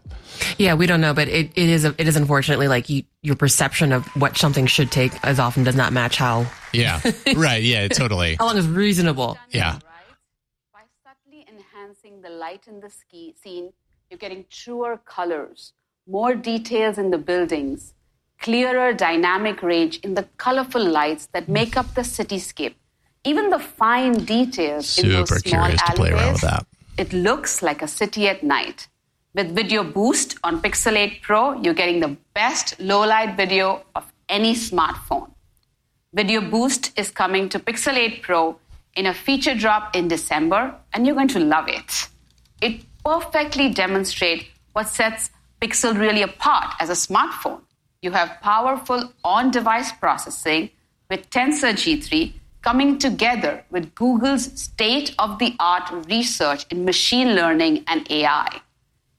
[0.58, 3.92] Yeah, we don't know, but it, it is it is unfortunately like you, your perception
[3.92, 7.00] of what something should take as often does not match how yeah,
[7.36, 9.38] right, yeah, totally, how long is reasonable.
[9.50, 9.78] yeah.
[10.72, 13.72] By subtly enhancing the light in the ski scene,
[14.08, 15.72] you're getting truer colors,
[16.06, 17.94] more details in the buildings,
[18.40, 22.74] clearer dynamic range in the colorful lights that make up the cityscape.
[23.24, 26.66] Even the fine details in those Super small curious to play around with alleyways, that.
[26.96, 28.88] It looks like a city at night.
[29.34, 34.10] With Video Boost on Pixel 8 Pro, you're getting the best low light video of
[34.28, 35.30] any smartphone.
[36.14, 38.58] Video Boost is coming to Pixel 8 Pro
[38.96, 42.08] in a feature drop in December, and you're going to love it.
[42.60, 45.30] It perfectly demonstrates what sets
[45.60, 47.60] Pixel really apart as a smartphone.
[48.02, 50.70] You have powerful on device processing
[51.10, 52.32] with Tensor G3
[52.62, 58.62] coming together with Google's state of the art research in machine learning and AI.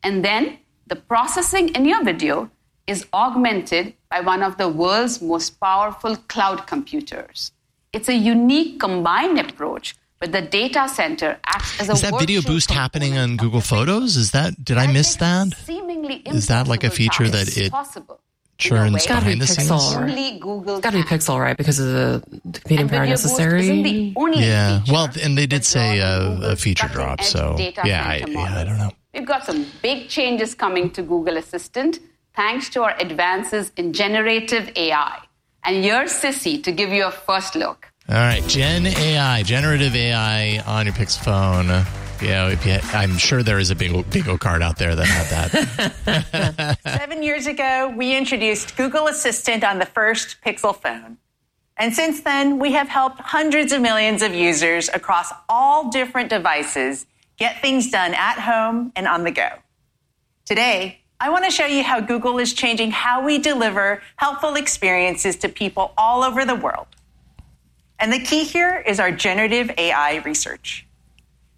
[0.02, 0.58] And then
[0.88, 2.50] the processing in your video
[2.88, 7.52] is augmented by one of the world's most powerful cloud computers.
[7.94, 12.42] It's a unique combined approach where the data center acts as a Is that video
[12.42, 14.18] boost happening on Google Photos?
[14.18, 15.54] Is that did I miss that?
[15.54, 18.20] seemingly Is that like a feature that it possible.
[18.62, 19.46] Churns It's gotta be behind the?
[19.46, 19.96] Pixel.
[19.96, 20.10] right?
[20.10, 21.58] Only Google It's got to be Pixel, right?
[21.58, 23.62] Because of the computing power necessary.
[23.62, 28.06] isn't the only Yeah, well, and they did say uh, a feature drop, so yeah,
[28.08, 28.92] I, yeah, I don't know.
[29.14, 32.00] We've got some big changes coming to Google Assistant
[32.36, 35.18] thanks to our advances in generative AI.
[35.66, 37.88] And here's Sissie to give you a first look.
[38.10, 41.68] All right, Gen AI, generative AI on your Pixel phone.
[42.22, 45.52] Yeah, if you, I'm sure there is a bingo, bingo card out there that had
[46.06, 46.78] that.
[46.86, 51.18] Seven years ago, we introduced Google Assistant on the first Pixel phone.
[51.78, 57.08] And since then, we have helped hundreds of millions of users across all different devices
[57.38, 59.50] get things done at home and on the go.
[60.46, 65.38] Today, I want to show you how Google is changing how we deliver helpful experiences
[65.38, 66.88] to people all over the world.
[67.98, 70.86] And the key here is our generative AI research.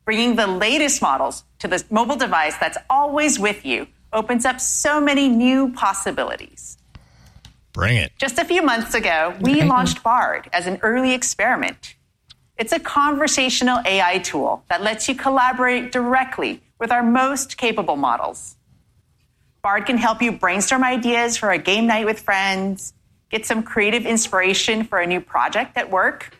[0.05, 4.99] Bringing the latest models to the mobile device that's always with you opens up so
[4.99, 6.77] many new possibilities.
[7.71, 8.11] Bring it.
[8.19, 11.95] Just a few months ago, we launched Bard as an early experiment.
[12.57, 18.57] It's a conversational AI tool that lets you collaborate directly with our most capable models.
[19.63, 22.93] Bard can help you brainstorm ideas for a game night with friends,
[23.31, 26.37] get some creative inspiration for a new project at work,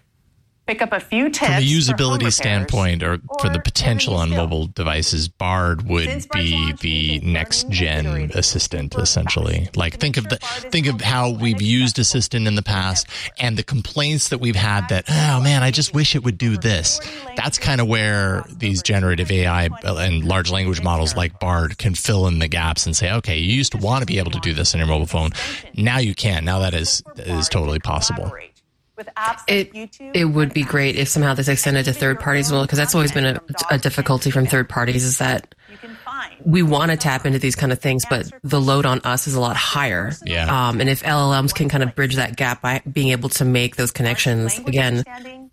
[0.73, 4.65] pick up a few tips From a usability standpoint, or for the potential on mobile
[4.65, 9.69] devices, Bard would be the next gen assistant, essentially.
[9.75, 13.07] Like think of the think of how we've used assistant in the past,
[13.37, 16.57] and the complaints that we've had that oh man, I just wish it would do
[16.57, 16.99] this.
[17.35, 22.25] That's kind of where these generative AI and large language models like Bard can fill
[22.27, 24.53] in the gaps and say, okay, you used to want to be able to do
[24.55, 25.29] this on your mobile phone,
[25.75, 26.45] now you can.
[26.45, 28.31] Now that is is totally possible.
[28.95, 30.11] With apps It like YouTube.
[30.15, 32.93] it would be great if somehow this extended to third parties as well, because that's
[32.95, 33.41] always been a,
[33.71, 35.55] a difficulty from third parties is that
[36.45, 39.35] we want to tap into these kind of things, but the load on us is
[39.35, 40.11] a lot higher.
[40.25, 40.67] Yeah.
[40.69, 43.75] Um, and if LLMs can kind of bridge that gap by being able to make
[43.75, 45.03] those connections again,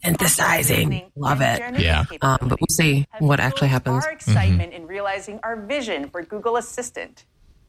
[0.05, 1.81] synthesizing, love it.
[1.81, 2.05] Yeah.
[2.23, 4.05] Um, but we'll see what actually happens.
[4.05, 7.25] Our excitement in realizing our vision for Google Assistant.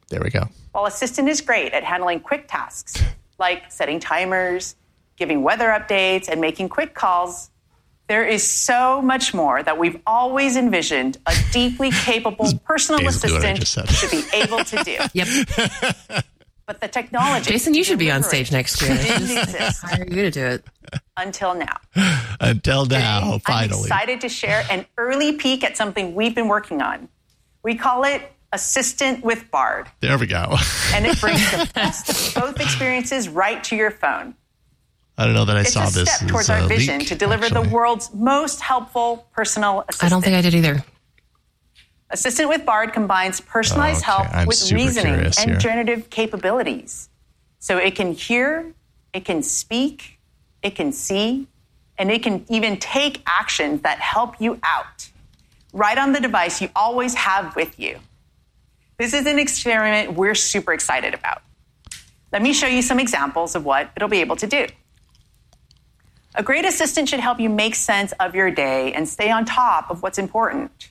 [0.08, 0.44] There we go.
[0.72, 3.02] While Assistant is great at handling quick tasks
[3.38, 4.76] like setting timers,
[5.16, 7.50] giving weather updates, and making quick calls,
[8.08, 13.44] there is so much more that we've always envisioned a deeply capable personal basically what
[13.44, 14.08] I assistant just said.
[14.10, 14.96] to be able to do.
[15.14, 16.24] Yep.
[16.64, 17.50] But the technology.
[17.50, 18.92] Jason, you should be on stage next year.
[18.92, 20.64] it didn't Just exist hire you to do it.
[21.16, 21.76] until now.
[22.40, 23.80] Until now, finally.
[23.80, 27.08] I'm excited to share an early peek at something we've been working on.
[27.64, 30.56] We call it Assistant with Bard, There we go.
[30.94, 34.34] and it brings the best of both experiences right to your phone.
[35.18, 36.10] I don't know that I it's saw a this.
[36.12, 37.64] step towards as our vision leak, to deliver actually.
[37.68, 40.10] the world's most helpful personal assistant.
[40.10, 40.84] I don't think I did either.
[42.10, 44.22] Assistant with Bard combines personalized Oh, okay.
[44.24, 45.56] help I'm with reasoning and here.
[45.56, 47.08] generative capabilities.
[47.58, 48.72] So it can hear,
[49.12, 50.18] it can speak,
[50.62, 51.46] it can see,
[51.98, 55.08] and it can even take actions that help you out
[55.72, 57.98] right on the device you always have with you.
[58.98, 61.42] This is an experiment we're super excited about.
[62.30, 64.66] Let me show you some examples of what it'll be able to do.
[66.34, 69.90] A great assistant should help you make sense of your day and stay on top
[69.90, 70.90] of what's important.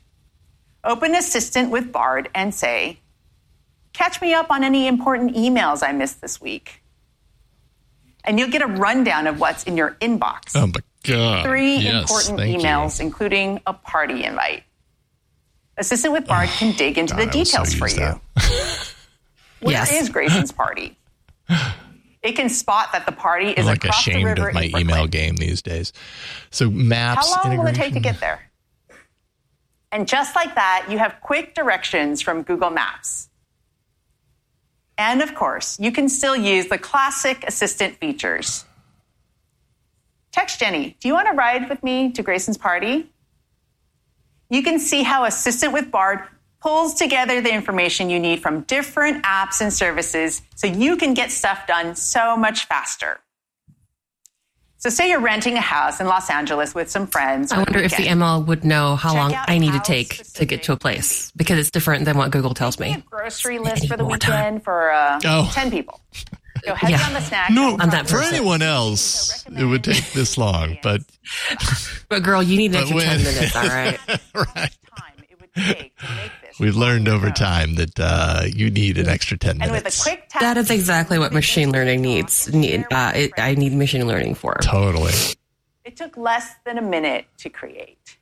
[0.84, 3.00] Open Assistant with Bard and say,
[3.94, 6.82] Catch me up on any important emails I missed this week.
[8.24, 10.52] And you'll get a rundown of what's in your inbox.
[10.56, 10.74] Oh my
[11.04, 11.44] god!
[11.46, 12.68] Three Yes, important thank you.
[12.68, 14.64] emails, including a party invite.
[15.78, 17.96] Assistant with Bard can dig into God, the I will so details for you.
[17.98, 18.22] that.
[19.60, 19.92] Where Yes.
[19.92, 20.96] is Grayson's party?
[22.24, 24.70] It can spot that the party is I'm like across the ashamed river of my
[24.70, 24.82] Brooklyn.
[24.82, 25.92] email game these days.
[26.52, 27.34] So maps.
[27.34, 28.42] How long will it take to get there?
[29.92, 33.30] And just like that, you have quick directions from Google Maps.
[34.98, 38.66] And of course, you can still use the classic assistant features.
[40.32, 43.12] Text Jenny, do you want to ride with me to Grayson's party?
[44.50, 46.22] You can see how Assistant with Bard
[46.62, 51.32] pulls together the information you need from different apps and services so you can get
[51.32, 53.20] stuff done so much faster.
[54.78, 57.52] So, say you're renting a house in Los Angeles with some friends.
[57.52, 58.08] I for wonder if the.
[58.08, 61.32] ML would know how Check long I need to take to get to a place
[61.36, 63.04] because it's different than what Google tells me.
[63.08, 64.60] grocery list for the weekend time.
[64.60, 65.52] for uh, Oh.
[65.54, 66.02] 10 people.
[66.66, 67.06] Go heavy Yeah.
[67.06, 67.54] on the snacks.
[67.54, 68.36] No, I'm that for person.
[68.36, 70.78] anyone else, it would take this long.
[70.82, 71.02] But
[72.10, 74.00] But girl, you need an But extra 10 minutes, all right?
[74.34, 74.56] right,
[74.98, 76.41] time it would take to make this.
[76.62, 80.00] We've learned over time that uh, you need an extra ten and with minutes.
[80.00, 82.54] a quick tap, That is exactly what machine learning needs.
[82.54, 84.54] Need, uh, it, I need machine learning for.
[84.62, 85.12] totally
[85.84, 88.18] it took less than a minute to create.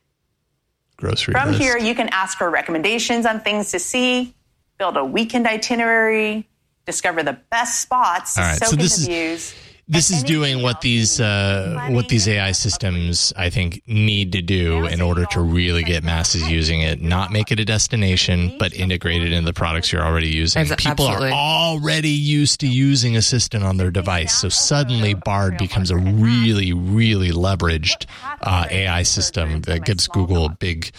[0.96, 1.32] grocery.
[1.32, 1.60] From list.
[1.60, 4.34] here, you can ask for recommendations on things to see,
[4.78, 6.48] build a weekend itinerary,
[6.86, 9.06] discover the best spots to All right, soak so in this the is-
[9.52, 9.54] views.
[9.90, 14.86] This is doing what these uh, what these AI systems I think need to do
[14.86, 17.02] in order to really get masses using it.
[17.02, 20.62] Not make it a destination, but integrate it into the products you're already using.
[20.62, 25.90] Abs- People are already used to using Assistant on their device, so suddenly Bard becomes
[25.90, 28.06] a really, really leveraged
[28.42, 30.92] uh, AI system that gives Google a big.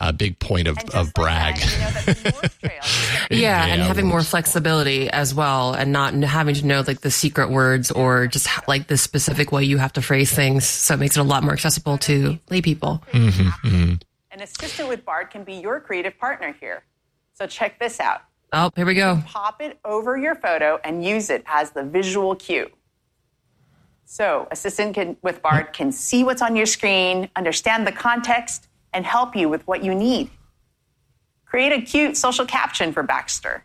[0.00, 1.56] A big point of, of brag.
[3.30, 7.48] Yeah, and having more flexibility as well, and not having to know like the secret
[7.48, 10.66] words or just like the specific way you have to phrase things.
[10.66, 13.02] So it makes it a lot more accessible to lay people.
[13.12, 13.94] Mm-hmm,
[14.30, 16.84] An assistant with Bard can be your creative partner here.
[17.32, 18.22] So check this out.
[18.52, 19.20] Oh, here we go.
[19.26, 22.70] Pop it over your photo and use it as the visual cue.
[24.04, 29.04] So, Assistant can, with Bard can see what's on your screen, understand the context, and
[29.04, 30.30] help you with what you need.
[31.44, 33.64] Create a cute social caption for Baxter.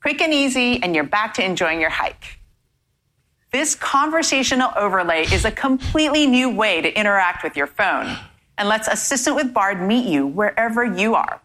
[0.00, 2.38] Quick and easy, and you're back to enjoying your hike.
[3.52, 8.16] This conversational overlay is a completely new way to interact with your phone
[8.58, 11.40] and lets Assistant with Bard meet you wherever you are.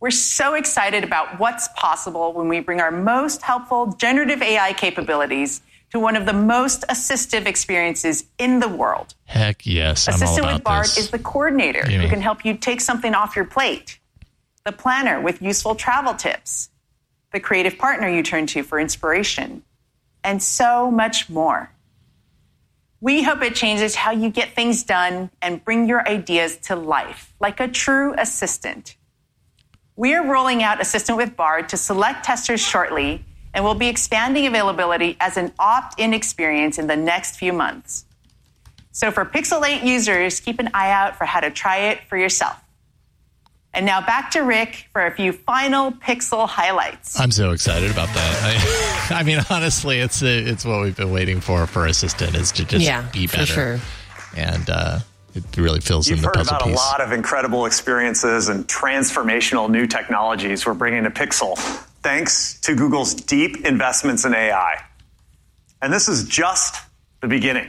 [0.00, 5.60] We're so excited about what's possible when we bring our most helpful generative AI capabilities
[5.90, 9.14] to one of the most assistive experiences in the world.
[9.24, 10.98] Heck yes, Assistant with Bard this.
[10.98, 13.98] is the coordinator who can help you take something off your plate,
[14.64, 16.70] the planner with useful travel tips,
[17.32, 19.62] the creative partner you turn to for inspiration,
[20.22, 21.70] and so much more.
[23.00, 27.32] We hope it changes how you get things done and bring your ideas to life
[27.40, 28.96] like a true assistant.
[29.96, 33.24] We're rolling out Assistant with Bard to select testers shortly,
[33.54, 38.04] and we'll be expanding availability as an opt in experience in the next few months.
[38.92, 42.16] So, for Pixel 8 users, keep an eye out for how to try it for
[42.16, 42.56] yourself.
[43.72, 47.18] And now back to Rick for a few final Pixel highlights.
[47.20, 49.08] I'm so excited about that.
[49.12, 52.64] I, I mean, honestly, it's it's what we've been waiting for for Assistant is to
[52.64, 53.52] just Yeah, be for better.
[53.52, 53.80] sure.
[54.36, 54.98] And uh,
[55.36, 56.74] it really fills You've in the heard puzzle about piece.
[56.74, 61.56] a lot of incredible experiences and transformational new technologies we're bringing to Pixel,
[62.02, 64.84] thanks to Google's deep investments in AI.
[65.82, 66.76] And this is just
[67.20, 67.68] the beginning.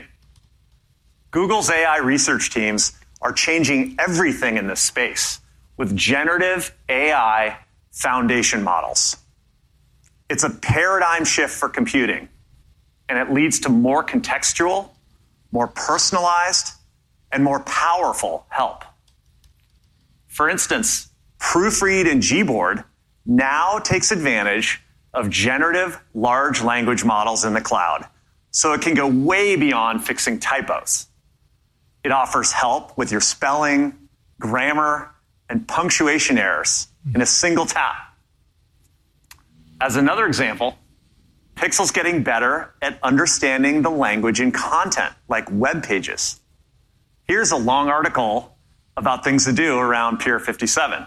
[1.30, 5.40] Google's AI research teams are changing everything in this space
[5.76, 7.56] with generative AI
[7.90, 9.16] foundation models.
[10.28, 12.28] It's a paradigm shift for computing,
[13.08, 14.90] and it leads to more contextual,
[15.52, 16.72] more personalized,
[17.30, 18.84] and more powerful help.
[20.26, 21.08] For instance,
[21.38, 22.84] Proofread and Gboard
[23.24, 24.82] now takes advantage
[25.14, 28.06] of generative large language models in the cloud,
[28.50, 31.06] so it can go way beyond fixing typos.
[32.04, 34.08] It offers help with your spelling,
[34.40, 35.14] grammar,
[35.48, 38.16] and punctuation errors in a single tap.
[39.80, 40.78] As another example,
[41.54, 46.40] Pixel's getting better at understanding the language in content, like web pages.
[47.24, 48.56] Here's a long article
[48.96, 51.06] about things to do around Pier 57.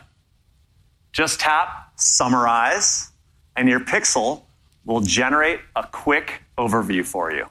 [1.11, 3.11] Just tap summarize,
[3.55, 4.43] and your Pixel
[4.85, 7.47] will generate a quick overview for you.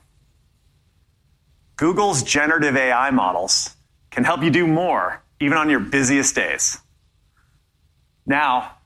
[1.77, 3.75] Google's generative AI models
[4.11, 6.79] can help you do more, even on your busiest days.
[8.27, 8.77] Now,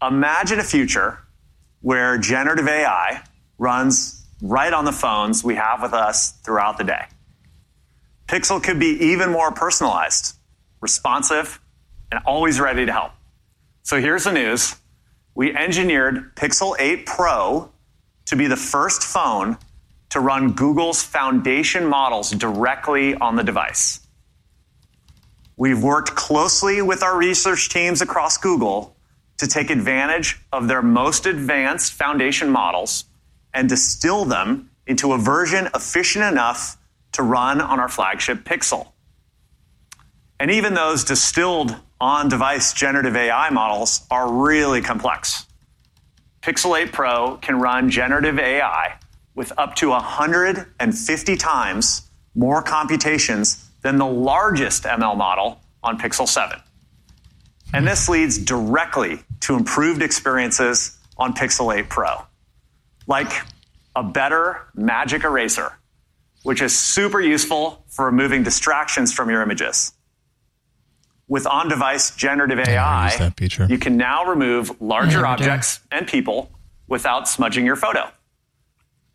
[0.00, 1.18] imagine a future
[1.82, 3.22] where generative AI
[3.58, 7.04] runs right on the phones we have with us throughout the day.
[8.26, 10.34] Pixel could be even more personalized,
[10.80, 11.60] responsive,
[12.10, 13.12] and always ready to help.
[13.82, 14.76] So here's the news.
[15.34, 17.70] We engineered Pixel 8 Pro
[18.26, 19.56] to be the first phone
[20.10, 24.00] to run Google's foundation models directly on the device.
[25.56, 28.94] We've worked closely with our research teams across Google
[29.38, 33.04] to take advantage of their most advanced foundation models
[33.54, 36.76] and distill them into a version efficient enough
[37.12, 38.88] to run on our flagship Pixel.
[40.38, 45.46] And even those distilled on device generative AI models are really complex.
[46.42, 48.98] Pixel 8 Pro can run generative AI
[49.36, 56.58] with up to 150 times more computations than the largest ML model on Pixel 7.
[57.72, 62.16] And this leads directly to improved experiences on Pixel 8 Pro,
[63.06, 63.32] like
[63.94, 65.78] a better magic eraser,
[66.42, 69.92] which is super useful for removing distractions from your images.
[71.32, 73.08] With on device generative AI,
[73.70, 75.44] you can now remove larger Yeah, we do.
[75.44, 76.50] objects and people
[76.88, 78.10] without smudging your photo.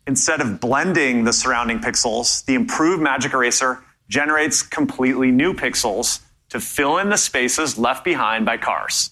[0.04, 6.58] Instead of blending the surrounding pixels, the improved Magic Eraser generates completely new pixels to
[6.58, 9.10] fill in the spaces left behind by cars,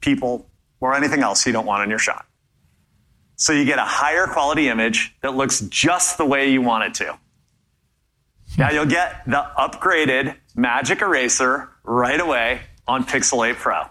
[0.00, 0.46] people,
[0.78, 2.24] or anything else you don't want in your shot.
[3.34, 6.94] So you get a higher quality image that looks just the way you want it
[7.04, 7.18] to.
[8.56, 13.82] Now you'll get the upgraded Magic Eraser right away on Pixel 8 Pro.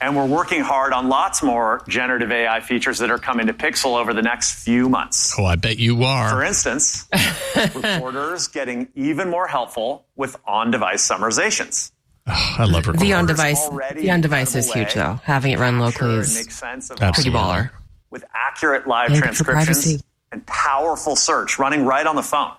[0.00, 3.96] And we're working hard on lots more generative AI features that are coming to Pixel
[3.96, 5.32] over the next few months.
[5.38, 6.28] Oh, I bet you are.
[6.28, 7.08] For instance,
[7.74, 11.92] reporters getting even more helpful with on device summarizations.
[12.26, 13.08] Oh, I love recording.
[13.08, 15.20] The on device, the on device is huge though.
[15.22, 17.70] Having it run locally Make is sense of pretty baller.
[18.10, 20.02] with accurate live And transcriptions
[20.32, 22.52] and powerful search running right on the phone.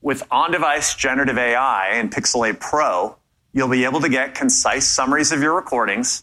[0.00, 3.16] With on device generative AI and Pixel 8 Pro,
[3.52, 6.22] you'll be able to get concise summaries of your recordings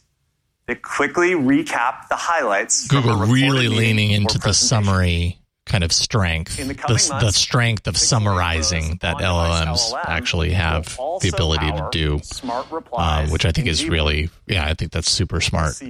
[0.67, 2.87] that quickly recap the highlights.
[2.87, 8.97] Google really leaning into the summary kind of strength, the the, the strength of summarizing
[9.01, 12.21] that LLMs LLM actually have the ability to do,
[12.93, 15.81] um, which I think is really, yeah, I think that's super smart.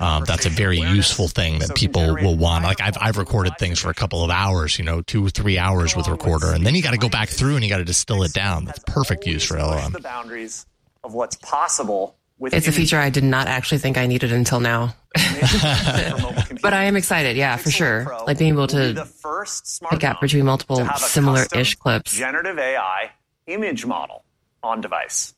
[0.00, 2.64] Um, that's a very useful thing that people will want.
[2.64, 5.96] Like I've I've recorded things for a couple of hours, you know, two three hours
[5.96, 8.22] with recorder, and then you got to go back through and you got to distill
[8.22, 8.64] it down.
[8.64, 9.92] That's perfect use for LLM.
[9.92, 10.66] the boundaries
[11.02, 14.94] of what's possible It's a feature I did not actually think I needed until now.
[15.14, 18.06] but I am excited, yeah, for sure.
[18.26, 21.00] Like being able will be the to first pick up between multiple to have a
[21.00, 22.12] similar-ish clips.
[22.12, 23.12] Generative AI
[23.46, 24.24] image model
[24.62, 25.34] on device.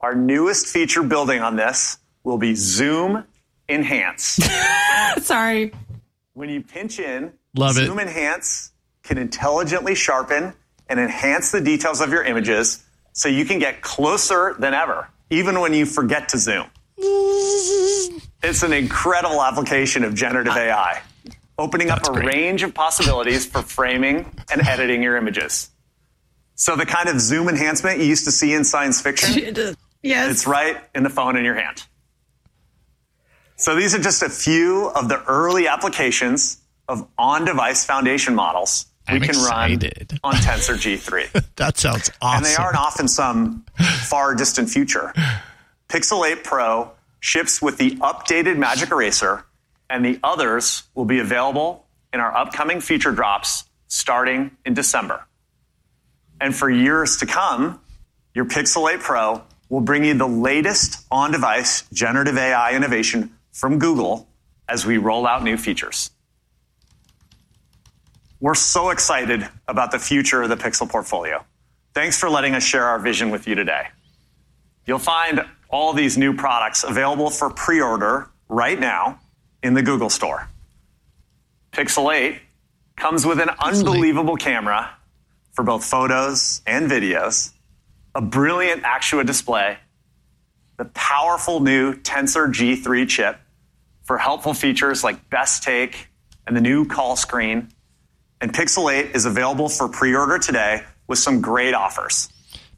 [0.00, 3.24] Our newest feature building on this will be Zoom
[3.68, 4.38] Enhance.
[5.22, 5.72] Sorry.
[6.34, 7.86] When you pinch in, Love it.
[7.86, 8.72] Zoom Enhance
[9.02, 10.52] can intelligently sharpen
[10.88, 15.60] and enhance the details of your images so you can get closer than ever, even
[15.60, 16.66] when you forget to zoom.
[18.42, 21.02] It's an incredible application of generative AI,
[21.58, 25.70] opening up a range of possibilities for framing and editing your images.
[26.54, 30.46] So the kind of zoom enhancement you used to see in science fiction, yes, it's
[30.46, 31.82] right in the phone in your hand.
[33.56, 36.58] So these are just a few of the early applications
[36.88, 40.18] of on-device foundation models we I'm can excited.
[40.24, 41.44] run on Tensor G3.
[41.56, 42.36] That sounds awesome.
[42.36, 43.64] And they aren't off in some
[44.08, 45.12] far distant future.
[45.88, 49.44] Pixel 8 Pro ships with the updated Magic Eraser,
[49.88, 55.26] and the others will be available in our upcoming feature drops starting in December.
[56.40, 57.80] And for years to come,
[58.34, 63.78] your Pixel 8 Pro will bring you the latest on device generative AI innovation from
[63.78, 64.28] Google
[64.68, 66.10] as we roll out new features.
[68.46, 71.44] We're so excited about the future of the Pixel portfolio.
[71.94, 73.88] Thanks for letting us share our vision with you today.
[74.84, 79.18] You'll find all these new products available for pre order right now
[79.64, 80.48] in the Google Store.
[81.72, 82.40] Pixel 8
[82.94, 84.96] comes with an unbelievable camera
[85.50, 87.52] for both photos and videos,
[88.14, 89.76] a brilliant Actua display,
[90.76, 93.40] the powerful new Tensor G3 chip
[94.04, 96.06] for helpful features like best take
[96.46, 97.72] and the new call screen.
[98.40, 102.28] And Pixel 8 is available for pre order today with some great offers.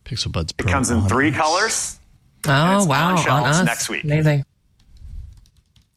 [0.05, 0.68] Pixel Buds Pro.
[0.68, 1.36] It comes in three us.
[1.36, 1.98] colors.
[2.47, 4.05] Oh wow, on on, shelves us next week.
[4.05, 4.44] Amazing.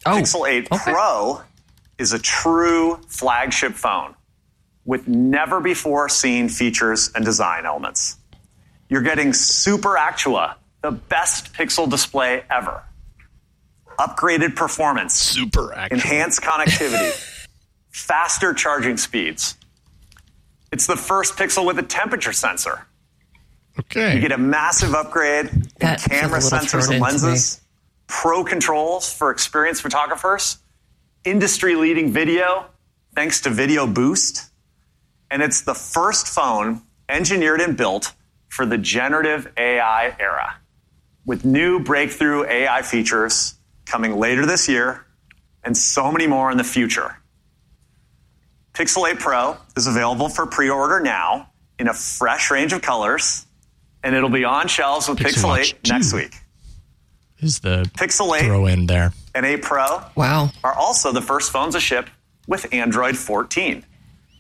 [0.06, 1.42] Oh, Pixel 8 Pro
[2.00, 4.16] is a true flagship phone
[4.86, 8.18] with never before seen features and design elements.
[8.90, 12.84] You're getting Super Actua, the best Pixel display ever.
[14.00, 15.92] Upgraded performance, Super Actua.
[15.92, 17.12] enhanced connectivity,
[17.92, 19.56] faster charging speeds.
[20.72, 22.88] It's the first Pixel with a temperature sensor.
[23.80, 24.16] Okay.
[24.16, 27.62] You get a massive upgrade in That camera sensors and lenses,
[28.08, 30.58] pro controls for experienced photographers,
[31.24, 32.66] industry leading video
[33.16, 34.50] thanks to Video Boost.
[35.30, 38.14] And it's the first phone engineered and built
[38.50, 40.58] for the generative AI era
[41.26, 43.56] with new breakthrough AI features
[43.86, 45.06] coming later this year
[45.64, 47.18] and so many more in the future.
[48.74, 51.50] Pixel 8 Pro is available for pre order now
[51.80, 53.46] in a fresh range of colors,
[54.04, 56.34] and it'll be on shelves with Pixel Pixel, Watch 8 next week.
[57.40, 59.14] Is the Pixel 8 throw in there?
[59.34, 59.86] and 8 Pro
[60.16, 60.50] wow.
[60.64, 62.10] are also the first phones to ship
[62.48, 63.86] with Android 14,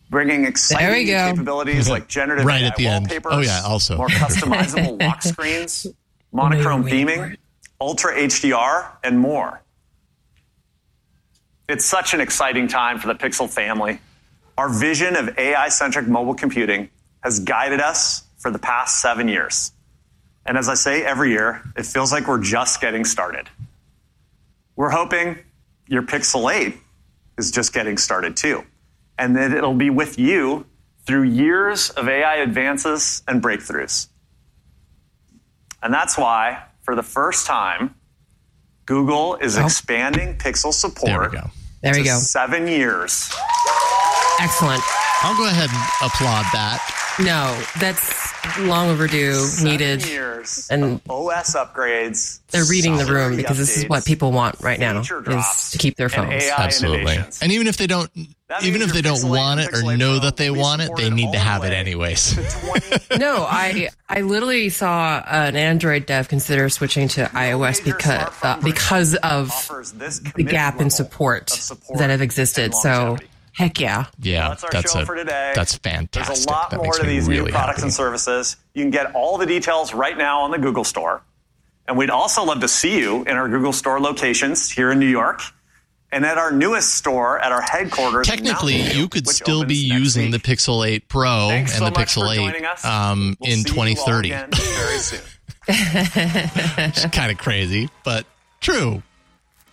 [0.10, 3.08] bringing exciting new capabilities like generative Right AI at the end.
[3.08, 3.98] wallpapers, Oh, yeah, also.
[3.98, 5.88] more customizable lock screens,
[6.32, 7.38] monochrome Wait, wait, theming,
[7.80, 9.62] ultra HDR, and more.
[11.70, 14.00] It's such an exciting time for the Pixel family.
[14.62, 16.92] Our vision of AI centric mobile computing
[17.24, 19.72] has guided us for the past seven years.
[20.46, 23.50] And as I say every year, it feels like we're just getting started.
[24.76, 25.40] We're hoping
[25.88, 26.76] your Pixel 8
[27.40, 28.64] is just getting started too,
[29.18, 30.68] and that it'll be with you
[31.08, 34.10] through years of AI advances and breakthroughs.
[35.82, 37.96] And that's why, for the first time,
[38.86, 39.66] Google is oh.
[39.66, 41.52] expanding Pixel support There we go.
[41.82, 42.20] There we to go.
[42.20, 43.34] seven years.
[44.42, 44.82] Excellent.
[45.24, 46.98] I'll go ahead and applaud that.
[47.20, 48.32] No, that's
[48.62, 50.08] long overdue, Seven needed.
[50.08, 52.40] years And of OS upgrades.
[52.50, 55.72] they're reading the room security because this is what people want right now feature is
[55.72, 56.44] to keep their phones.
[56.46, 57.02] AI Absolutely.
[57.02, 57.40] innovations.
[57.44, 58.10] And even if they don't,
[58.48, 61.34] That even if they don't want it or know that they want it, they need
[61.34, 62.34] to have it anyways.
[62.34, 68.60] 20 No, I I literally saw an Android dev consider switching to iOS because uh,
[68.64, 69.50] because of
[69.96, 72.74] this the gap in support, support that have existed.
[72.74, 73.28] So longevity.
[73.54, 75.52] Heck yeah, Yeah, That's our that's show a for today.
[75.56, 76.28] that's fantastic.
[76.36, 77.88] There's a lot that more makes to me these really new products happy.
[77.88, 78.58] and services.
[78.74, 81.22] You can get all the details right now on the Google Store.
[81.88, 85.08] And we'd also love to see you in our Google Store locations here in New
[85.10, 85.42] York
[86.14, 88.28] and at our newest store at our headquarters.
[88.28, 90.42] Technically, Mountain you could still be using week.
[90.44, 92.30] the Pixel 8 Pro Thanks and so the Pixel
[92.84, 94.30] 8 um, We'll in see you all 2030.
[94.32, 95.20] again very soon.
[95.68, 98.26] It's kind of crazy, but
[98.62, 99.04] true.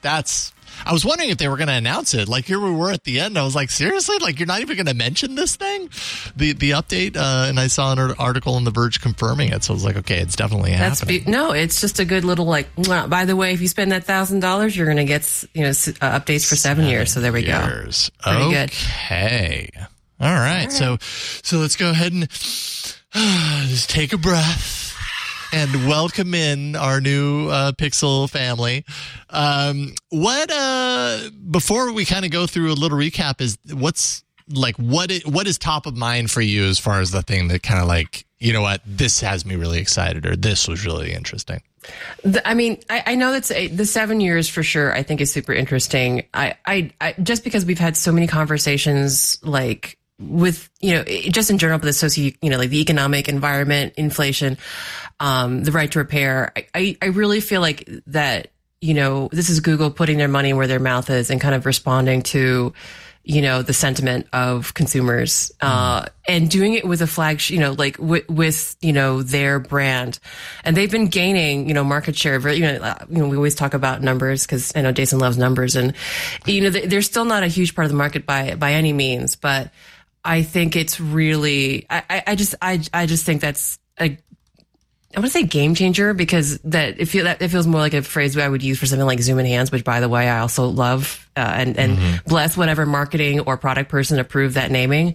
[0.03, 0.53] That's.
[0.85, 2.29] I was wondering if they were going to announce it.
[2.29, 3.39] Like here we were at the end.
[3.39, 4.17] I was like, seriously?
[4.21, 5.89] Like you're not even going to mention this thing,
[6.37, 7.17] the the update?
[7.17, 9.65] Uh, and I saw an article in The Verge confirming it.
[9.65, 11.25] So I was like, okay, it's definitely that's happening.
[11.25, 11.53] be- no.
[11.53, 12.69] It's just a good little like.
[12.77, 15.69] By the way, if you spend that thousand dollars, you're going to get you know
[15.71, 17.13] uh, updates for seven, years.
[17.13, 17.59] So there we go.
[17.59, 18.11] Years.
[18.23, 18.71] Pretty good.
[18.71, 19.71] okay.
[20.21, 20.71] All right.
[20.73, 22.29] So so let's go ahead and
[23.69, 24.88] just take a breath
[25.53, 28.85] and welcome in our new uh, Pixel family.
[29.31, 34.77] Um, what uh, before we kind of go through a little recap is what's like
[34.77, 37.63] what it, what is top of mind for you as far as the thing that
[37.63, 41.13] kind of like you know what this has me really excited or this was really
[41.13, 41.61] interesting.
[42.23, 44.93] The, I mean, I, I know that's a, the seven years for sure.
[44.95, 46.27] I think is super interesting.
[46.35, 51.51] I, I, I just because we've had so many conversations like with you know just
[51.51, 54.59] in general, but the socio you know like the economic environment, inflation,
[55.21, 56.53] um, the right to repair.
[56.75, 58.49] I, I, really feel like that
[58.81, 61.67] you know this is Google putting their money where their mouth is and kind of
[61.67, 62.73] responding to
[63.29, 67.73] you know the sentiment of consumers uh, and doing it with a flagship you know
[67.73, 70.19] like w- with you know their brand
[70.65, 73.37] and they've been gaining you know market share very you know, uh, you know we
[73.37, 75.95] always talk about numbers because i know jason loves numbers and
[76.47, 79.37] you know they're still not a huge part of the market by by any means
[79.37, 79.71] but
[80.29, 84.17] i think it's really i i, just i i just think that's a
[85.17, 87.95] I want to say game changer because that it feel that it feels more like
[87.95, 90.41] a phrase I would use for something like Zoom Enhance, which by the way I
[90.41, 92.29] also love uh, and and Mm-hmm.
[92.29, 95.15] bless whatever marketing or product person approved that naming.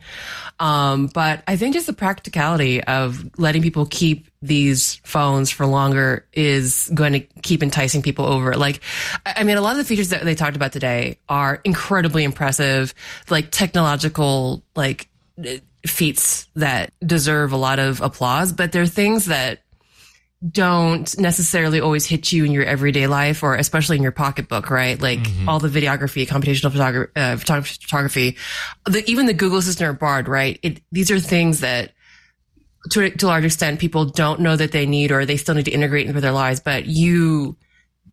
[0.59, 6.25] Um, but I think just the practicality of letting people keep these phones for longer
[6.33, 8.55] is going to keep enticing people over.
[8.55, 8.81] Like,
[9.25, 12.23] I I mean, a lot of the features that they talked about today are incredibly
[12.23, 12.93] impressive,
[13.29, 15.07] like technological, like
[15.85, 19.59] feats that deserve a lot of applause, but they're things that
[20.51, 25.01] don't necessarily always hit you in your everyday life or especially in your pocketbook, right?
[25.01, 28.37] Like all the videography, computational photography, uh, photography,
[28.85, 30.59] the, even the Google Assistant or Bard, right?
[30.61, 31.93] It, these are things that
[32.91, 35.55] to, a- to a large extent people don't know that they need or they still
[35.55, 37.55] need to integrate into their lives, but you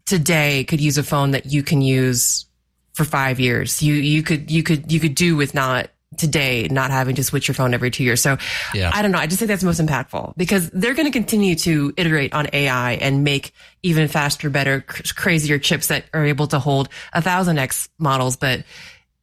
[0.07, 2.47] today could use a phone that you can use
[2.95, 3.83] for five years.
[3.83, 7.47] You, you could, you could, you could do with not today, not having to switch
[7.47, 8.21] your phone every two years.
[8.21, 8.37] So
[8.75, 8.91] Yeah.
[8.93, 9.19] I don't know.
[9.19, 12.95] I just think that's most impactful because they're going to continue to iterate on AI
[12.95, 17.59] and make even faster, better, cr- crazier chips that are able to hold a thousand
[17.59, 18.37] X models.
[18.37, 18.65] But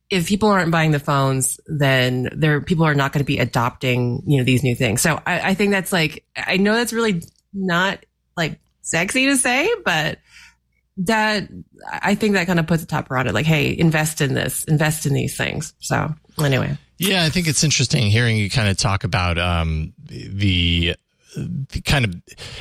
[0.09, 4.23] if people aren't buying the phones, then there people are not going to be adopting,
[4.25, 5.01] you know, these new things.
[5.01, 7.21] So I, I think that's like, I know that's really
[7.53, 8.05] not
[8.37, 10.19] like sexy to say, but
[10.97, 11.47] that
[11.91, 13.33] I think that kind of puts a top around it.
[13.33, 15.73] Like, hey, invest in this, invest in these things.
[15.79, 16.13] So
[16.43, 16.77] anyway.
[16.97, 20.95] Yeah, I think it's interesting hearing you kind of talk about um, the,
[21.35, 22.15] the kind of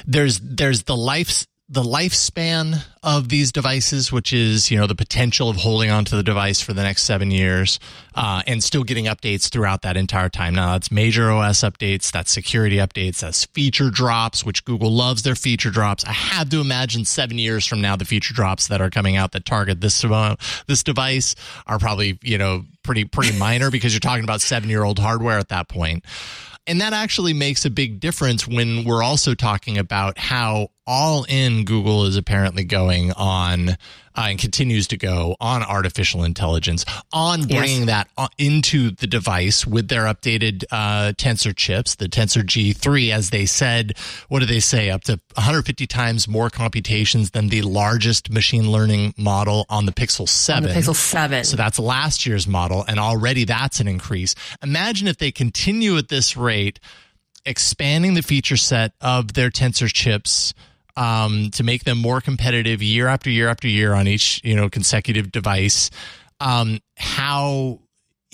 [0.07, 5.49] there's there's the life the lifespan of these devices, which is you know the potential
[5.49, 7.81] of holding onto the device for the next seven years
[8.15, 10.55] uh, and still getting updates throughout that entire time.
[10.55, 15.35] Now that's major OS updates, that's security updates, that's feature drops, which Google loves their
[15.35, 16.05] feature drops.
[16.05, 19.33] I have to imagine seven years from now, the feature drops that are coming out
[19.33, 20.37] that target this uh,
[20.69, 21.35] this device
[21.67, 25.39] are probably you know pretty pretty minor because you're talking about seven year old hardware
[25.39, 26.05] at that point.
[26.69, 31.65] And that actually makes a big difference when we're also talking about how all in
[31.65, 33.75] Google is apparently going on uh,
[34.29, 37.59] and continues to go on artificial intelligence, on Yes.
[37.59, 38.09] bringing that
[38.39, 43.93] into the device with their updated uh, Tensor chips, the Tensor G3, as they said,
[44.29, 44.89] what do they say?
[44.91, 50.27] Up to 150 times more computations than the largest machine learning model on the Pixel
[50.29, 50.71] 7.
[50.71, 51.45] Pixel 7.
[51.45, 54.35] So that's last year's model, and already that's an increase.
[54.63, 56.81] Imagine if they continue at this rate,
[57.45, 60.55] expanding the feature set of their Tensor chips
[60.97, 64.69] um, to make them more competitive year after year after year on each you know
[64.69, 65.91] consecutive device.
[66.41, 67.81] Um, how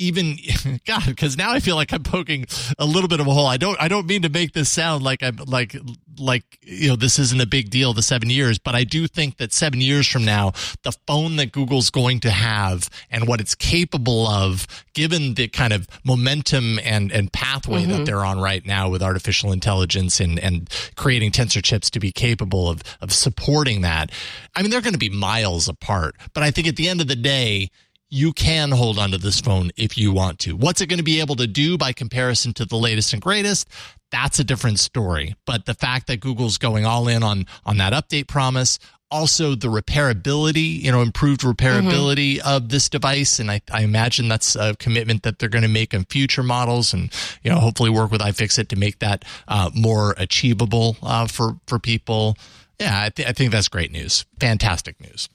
[0.02, 0.36] even
[0.86, 2.46] God, because now I feel like I'm poking
[2.78, 3.46] a little bit of a hole.
[3.46, 5.76] I don't I don't mean to make this sound like I'm like
[6.18, 9.38] like you know this isn't a big deal the seven years, but I do think
[9.38, 10.52] that seven years from now,
[10.82, 15.72] the phone that Google's going to have and what it's capable of, given the kind
[15.72, 18.06] of momentum and and pathway that Mhm.
[18.06, 22.68] they're on right now with artificial intelligence and and creating tensor chips to be capable
[22.68, 24.10] of of supporting that.
[24.54, 27.08] I mean, they're going to be miles apart, but I think at the end of
[27.08, 27.70] the day
[28.12, 30.54] you can hold onto this phone if you want to.
[30.54, 33.66] What's it going to be able to do by comparison to the latest and greatest?
[34.10, 35.34] That's a different story.
[35.46, 38.78] But the fact that Google's going all in on on that update promise,
[39.10, 44.56] also the repairability, you know, improved repairability of this device, and I, I imagine that's
[44.56, 47.10] a commitment that they're going to make in future models, and
[47.42, 51.78] you know, hopefully work with iFixit to make that uh, more achievable uh, for for
[51.78, 52.36] people.
[52.78, 54.26] Yeah, I, th- I think that's great news.
[54.38, 55.30] Fantastic news.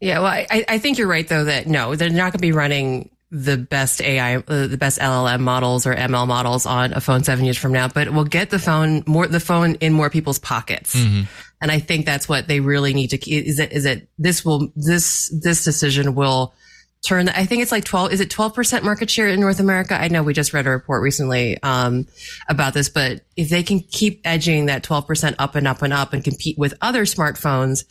[0.00, 2.52] Yeah, well, I, I think you're right though that no, they're not going to be
[2.52, 7.24] running the best AI, uh, the best LLM models or ML models on a phone
[7.24, 10.38] seven years from now, but we'll get the phone more, the phone in more people's
[10.38, 10.94] pockets.
[11.60, 14.72] And I think that's what they really need to, is that, is that this will,
[14.76, 16.54] this, this decision will
[17.06, 19.94] turn, I think it's like 12, is it 12% market share in North America?
[20.00, 22.06] I know we just read a report recently, um,
[22.48, 26.12] about this, but if they can keep edging that 12% up and up and up
[26.12, 27.84] and compete with other smartphones,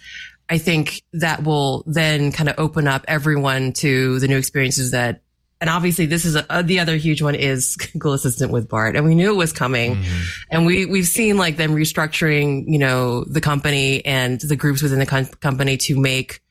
[0.50, 5.22] I think that will then kind of open up everyone to the new experiences that
[5.60, 9.06] and obviously this is a, the other huge one is Google Assistant with Bard, And
[9.06, 9.96] we knew it was coming.
[9.96, 10.24] Mm-hmm.
[10.52, 15.00] And we, we've seen like them restructuring, you know, the company and the groups within
[15.00, 16.42] the com- company to make,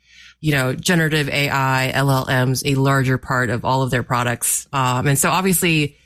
[0.40, 4.66] you know, generative AI, LLMs a larger part of all of their products.
[4.72, 5.96] Um, and so obviously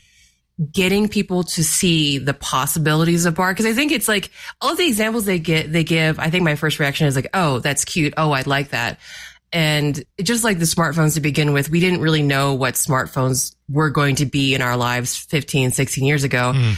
[0.73, 3.57] getting people to see the possibilities of Bard.
[3.57, 4.31] Cause I think it's like
[4.61, 7.61] all the examples they get, they give, I think my first reaction is like, Oh,
[7.61, 8.15] that's cute.
[8.17, 8.99] Oh, I'd like that.
[9.53, 13.91] And just like the smartphones to begin with, we didn't really know what smartphones were
[13.91, 16.53] going to be in our lives 15, 16 years ago.
[16.55, 16.77] Mm.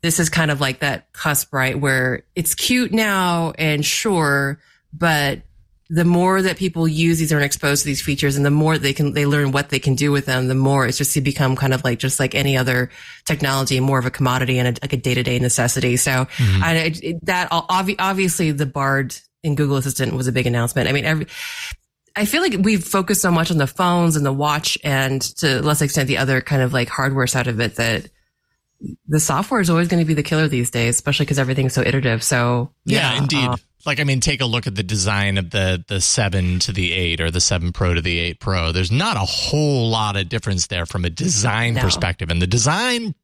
[0.00, 1.78] This is kind of like that cusp, right?
[1.78, 4.60] Where it's cute now and sure,
[4.92, 5.42] but
[5.88, 8.76] the more that people use these and are exposed to these features and the more
[8.76, 11.20] they can, they learn what they can do with them, the more it's just to
[11.20, 12.90] become kind of like, just like any other
[13.24, 15.96] technology, more of a commodity and a, like a day to day necessity.
[15.96, 16.62] So mm-hmm.
[16.62, 16.72] I,
[17.02, 20.88] it, that obviously the Bard in Google Assistant was a big announcement.
[20.88, 21.28] I mean, every,
[22.16, 25.62] I feel like we've focused so much on the phones and the watch and to
[25.62, 28.08] less extent the other kind of like hardware side of it that
[29.06, 31.82] the software is always going to be the killer these days, especially because everything's so
[31.82, 32.22] iterative.
[32.22, 33.48] So yeah, yeah indeed.
[33.48, 33.56] Uh,
[33.86, 36.92] like I mean, take a look at the design of the the seven to the
[36.92, 38.72] eight or the seven Pro to the eight Pro.
[38.72, 41.82] There's not a whole lot of difference there from a design no.
[41.82, 43.14] perspective, and the design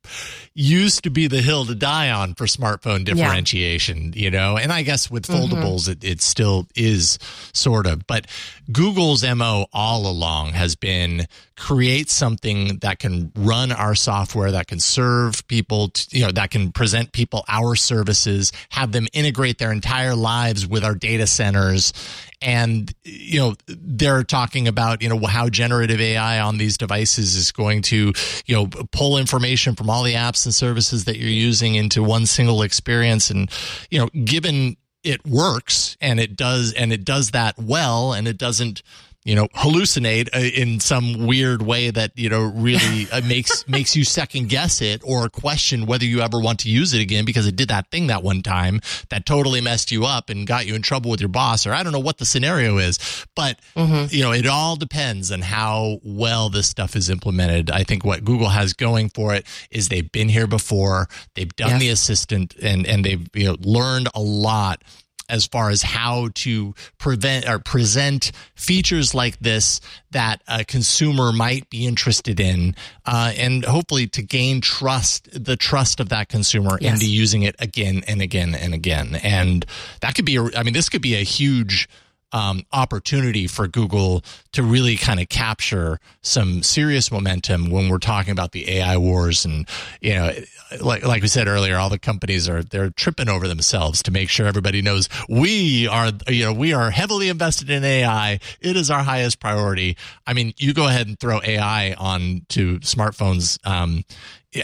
[0.55, 4.13] used to be the hill to die on for smartphone differentiation.
[4.15, 4.23] Yeah.
[4.23, 5.55] You know, and I guess with mm-hmm.
[5.55, 5.93] foldables, mm-hmm.
[5.93, 7.19] it, it still is
[7.53, 8.07] sort of.
[8.07, 8.27] But
[8.71, 11.27] Google's mo all along has been
[11.63, 16.51] create something that can run our software that can serve people, to, you know, that
[16.51, 21.93] can present people our services, have them integrate their entire lives with our data centers.
[22.41, 27.53] And, you know, they're talking about, you know, how generative AI on these devices is
[27.53, 28.13] going to,
[28.47, 32.27] you know, pull information from all the apps and services that you're using into one
[32.27, 33.31] single experience.
[33.31, 33.51] And,
[33.91, 38.39] you know, given it works and it does, and it does that well, and it
[38.39, 38.83] doesn't,
[39.25, 43.95] you know hallucinate uh, in some weird way that you know really uh, makes makes
[43.95, 47.47] you second guess it or question whether you ever want to use it again because
[47.47, 48.81] it did that thing that one time
[49.11, 51.83] that totally messed you up and got you in trouble with your boss or I
[51.83, 52.99] don't know what the scenario is.
[53.35, 54.07] But mm-hmm.
[54.15, 57.71] you know it all depends on how well this stuff is implemented.
[57.71, 61.79] I think what Google has going for it is they've been here before they've done
[61.79, 64.83] the assistant and and they've you know learned a lot
[65.29, 69.81] as far as how to prevent or present features like this
[70.11, 72.75] that a consumer might be interested in,
[73.07, 76.95] uh, and hopefully to gain trust, the trust of that consumer yes.
[76.95, 79.17] into using it again and again and again.
[79.23, 79.65] And
[80.01, 81.89] that could be, a, I mean, this could be a huge
[82.33, 88.33] um, opportunity for Google to really kind of capture some serious momentum when we're talking
[88.33, 89.45] about the AI wars.
[89.45, 89.69] And,
[90.01, 90.33] you know,
[90.81, 94.29] like, like we said earlier, all the companies are, they're tripping over themselves to make
[94.29, 98.41] sure everybody knows we are, you know, we are heavily invested in AI.
[98.61, 99.97] It is our highest priority.
[100.27, 103.59] I mean, you go ahead and throw AI on to smartphones.
[103.67, 104.05] Um,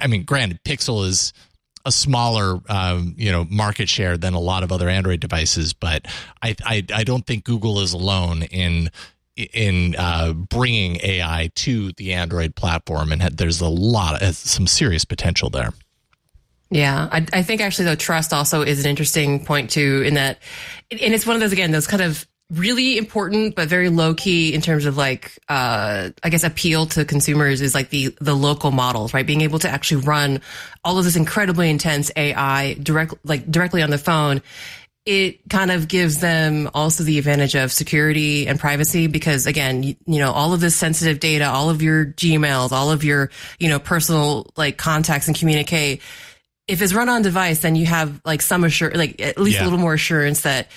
[0.01, 1.33] I mean, granted, Pixel is
[1.89, 5.73] a smaller, um, you know, market share than a lot of other Android devices.
[5.73, 6.07] But
[6.43, 8.91] I, I, I don't think Google is alone in
[9.37, 15.05] in uh, bringing AI to the Android platform, and there's a lot of some serious
[15.05, 15.73] potential there.
[16.71, 20.41] Yeah, I, I think actually though trust also is an interesting point too, in that,
[20.91, 24.55] and it's one of those again those kind of really important but very low key
[24.55, 28.71] in terms of like uh i guess appeal to consumers is like the the local
[28.71, 30.41] models right being able to actually run
[30.83, 34.41] all of this incredibly intense ai direct like directly on the phone
[35.05, 39.97] it kind of gives them also the advantage of security and privacy because again you,
[40.07, 43.69] you know all of this sensitive data all of your gmails all of your you
[43.69, 46.01] know personal like contacts and communicate
[46.67, 49.63] if it's run on device then you have like some assure like at least yeah.
[49.63, 50.69] a little more assurance that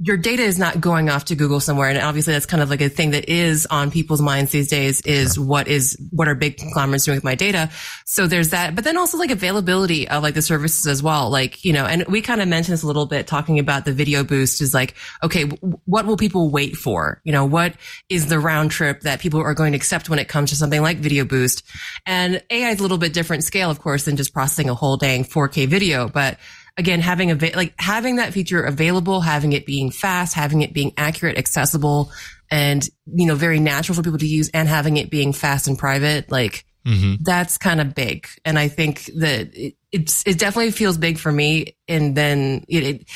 [0.00, 1.88] your data is not going off to Google somewhere.
[1.88, 5.00] And obviously that's kind of like a thing that is on people's minds these days
[5.02, 5.44] is sure.
[5.44, 7.70] what is, what are big conglomerates doing with my data?
[8.04, 11.30] So there's that, but then also like availability of like the services as well.
[11.30, 13.92] Like, you know, and we kind of mentioned this a little bit talking about the
[13.92, 15.44] video boost is like, okay,
[15.84, 17.20] what will people wait for?
[17.22, 17.74] You know, what
[18.08, 20.82] is the round trip that people are going to accept when it comes to something
[20.82, 21.62] like video boost?
[22.04, 24.96] And AI is a little bit different scale, of course, than just processing a whole
[24.96, 26.36] dang 4K video, but
[26.76, 30.92] again, having a, like having that feature available, having it being fast, having it being
[30.96, 32.10] accurate, accessible,
[32.50, 35.78] and, you know, very natural for people to use and having it being fast and
[35.78, 37.22] private, like, mm-hmm.
[37.22, 38.26] that's kind of big.
[38.44, 41.76] And I think that it, it's, it definitely feels big for me.
[41.88, 43.08] And then it, it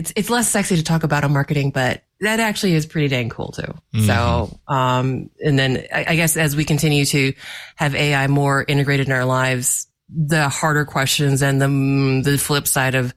[0.00, 3.28] it's it's less sexy to talk about on marketing, but that actually is pretty dang
[3.28, 3.62] cool too.
[3.62, 4.06] Mm-hmm.
[4.06, 7.34] So, um, and then I, I, guess as we continue to
[7.76, 12.94] have AI more integrated in our lives, the harder questions and the the flip side
[12.94, 13.14] of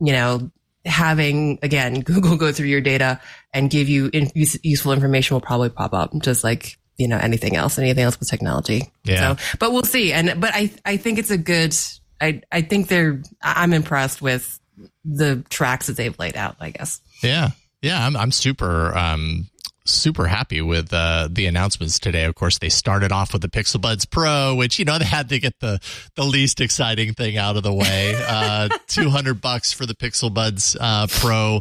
[0.00, 0.50] you know
[0.84, 3.20] having again Google go through your data
[3.52, 7.56] and give you in, useful information will probably pop up just like you know anything
[7.56, 8.92] else, anything else with technology.
[9.04, 9.36] Yeah.
[9.36, 10.12] So, but we'll see.
[10.12, 11.74] And but I I think it's a good.
[12.20, 13.22] I I think they're.
[13.42, 14.60] I'm impressed with
[15.04, 16.56] the tracks that they've laid out.
[16.60, 17.00] I guess.
[17.22, 17.50] Yeah.
[17.82, 18.06] Yeah.
[18.06, 19.48] I'm, I'm super, um,
[19.90, 22.24] super happy with uh, the announcements today.
[22.24, 25.28] Of course, they started off with the Pixel Buds Pro, which you know they had
[25.30, 25.80] to get the
[26.14, 28.14] the least exciting thing out of the way.
[28.30, 31.60] Uh, Two hundred bucks for the Pixel Buds uh, Pro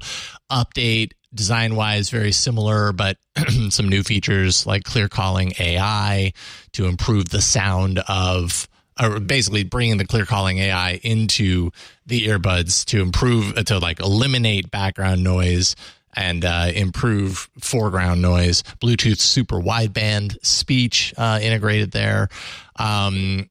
[0.52, 1.12] update.
[1.34, 3.18] Design wise, very similar, but
[3.70, 6.34] some new features like clear calling AI
[6.74, 8.68] to improve the sound of
[9.02, 11.72] or basically bringing the clear calling AI into
[12.06, 15.76] the earbuds to improve to like eliminate background noise
[16.16, 18.64] and uh, improve foreground noise.
[18.82, 22.30] Bluetooth super wideband speech uh, integrated there.
[22.78, 23.50] Um,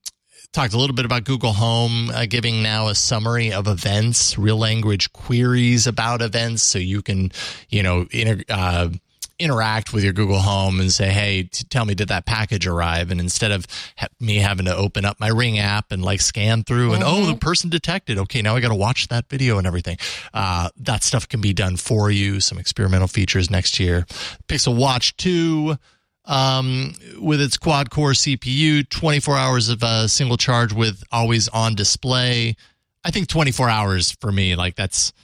[0.52, 4.56] talked a little bit about Google Home, uh, giving now a summary of events, real
[4.56, 7.30] language queries about events, so you can,
[7.68, 8.88] you know, inter- uh,
[9.38, 13.10] interact with your Google Home and say, "Hey, t- tell me did that package arrive?"
[13.10, 13.66] And instead of
[13.96, 17.26] ha- me having to open up my Ring app and like scan through and oh,
[17.26, 18.18] the person detected.
[18.18, 19.98] Okay, now I got to watch that video and everything.
[20.34, 22.40] Uh, that stuff can be done for you.
[22.40, 24.06] Some experimental features next year.
[24.48, 25.76] Pixel Watch Two.
[26.24, 31.74] Um, with its quad core CPU, 24 hours of a single charge with always on
[31.74, 32.54] display.
[33.02, 35.14] I think 24 hours for me, like that's,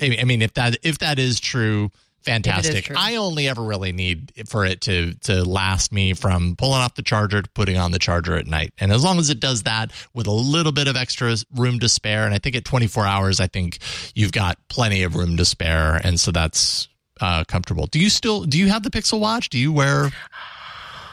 [0.00, 1.90] I I mean, if that, if that is true,
[2.22, 2.90] fantastic.
[2.96, 7.02] I only ever really need for it to to last me from pulling off the
[7.02, 8.72] charger to putting on the charger at night.
[8.78, 11.88] And as long as it does that with a little bit of extra room to
[11.88, 13.78] spare, and I think at 24 hours, I think
[14.14, 16.88] you've got plenty of room to spare, and so that's
[17.20, 17.86] uh, comfortable.
[17.86, 19.48] Do you still do you have the Pixel Watch?
[19.48, 20.10] Do you wear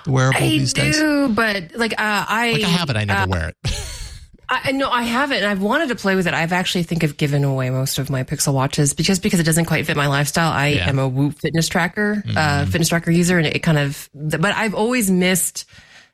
[0.05, 0.97] the wearable I these days?
[0.97, 3.55] I do, but like uh, I Like I have it, I never uh, wear it.
[4.49, 5.43] I no, I haven't.
[5.43, 6.33] I've wanted to play with it.
[6.33, 9.65] I've actually think of given away most of my Pixel watches because because it doesn't
[9.65, 10.51] quite fit my lifestyle.
[10.51, 10.87] I Yeah.
[10.89, 14.09] am a Whoop fitness tracker, uh, fitness tracker user, and it kind of.
[14.15, 15.65] But I've always missed,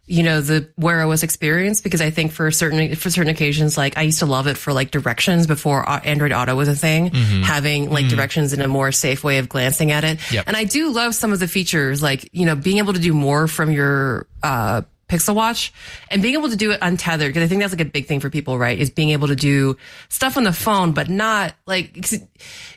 [0.07, 3.97] you know, the Wear OS experience because I think for certain for certain occasions, like
[3.99, 7.11] I used to love it for like directions before uh, Android Auto was a thing,
[7.11, 7.43] Mhm.
[7.43, 8.09] having like Mhm.
[8.15, 10.19] directions in a more safe way of glancing at it.
[10.31, 10.45] Yep.
[10.47, 13.13] And I do love some of the features, like you know, being able to do
[13.13, 14.25] more from your.
[14.41, 15.73] uh Pixel Watch
[16.09, 18.19] and being able to do it untethered because I think that's like a big thing
[18.19, 18.77] for people, right?
[18.77, 19.77] Is being able to do
[20.09, 22.27] stuff on the phone, but not like it,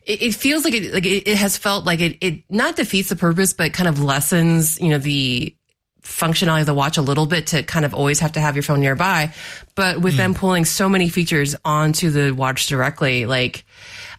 [0.04, 3.16] it feels like it like it, it has felt like it it not defeats the
[3.16, 5.54] purpose, but kind of lessens you know the
[6.06, 8.62] functionality of the watch a little bit to kind of always have to have your
[8.62, 9.32] phone nearby.
[9.74, 10.18] But with hmm.
[10.18, 13.64] them pulling so many features onto the watch directly, like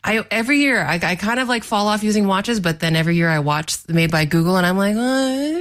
[0.03, 3.15] I every year I, I kind of like fall off using watches, but then every
[3.15, 4.95] year I watch made by Google and I'm like,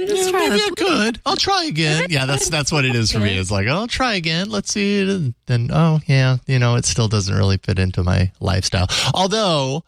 [0.07, 0.61] just Yeah, try maybe.
[0.63, 1.21] I could.
[1.25, 2.07] I'll try again.
[2.17, 3.37] Yeah, that's that's what it is for me.
[3.37, 4.49] It's like, oh, I'll try again.
[4.49, 5.09] Let's see it.
[5.09, 8.87] And then, oh, yeah, you know, it still doesn't really fit into my lifestyle.
[9.13, 9.83] Although,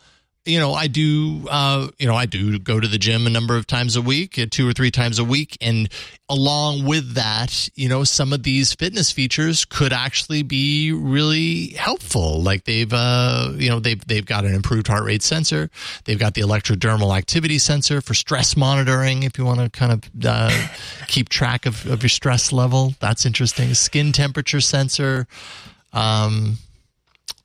[0.46, 3.56] you know, I do, uh, you know, I do go to the gym a number
[3.58, 5.58] of times a week, uh, two or three times a week.
[5.60, 5.90] And
[6.30, 12.42] along with that, you know, some of these fitness features could actually be really helpful.
[12.42, 15.70] Like they've, uh, you know, they've, they've got an improved heart rate sensor.
[16.06, 19.24] They've got the electrodermal activity sensor for stress monitoring.
[19.24, 20.68] If you want to kind of, uh,
[21.08, 23.74] keep track of, of your stress level, that's interesting.
[23.74, 25.28] Skin temperature sensor.
[25.92, 26.58] Um,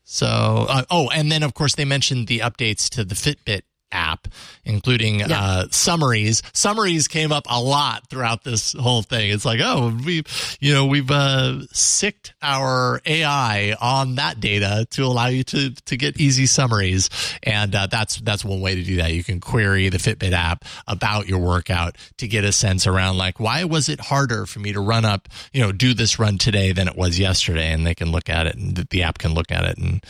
[0.04, 4.26] so, uh, oh, and then of course they mentioned the updates to the Fitbit app,
[4.64, 6.42] including uh, summaries.
[6.52, 9.30] Summaries came up a lot throughout this whole thing.
[9.30, 10.24] It's like, oh, we,
[10.60, 15.96] you know, we've uh, sicked our AI on that data to allow you to to
[15.96, 17.08] get easy summaries,
[17.42, 19.12] and uh, that's that's one way to do that.
[19.12, 23.38] You can query the Fitbit app about your workout to get a sense around like
[23.38, 26.72] why was it harder for me to run up, you know, do this run today
[26.72, 29.34] than it was yesterday, and they can look at it, and the- the app can
[29.34, 30.04] look at it and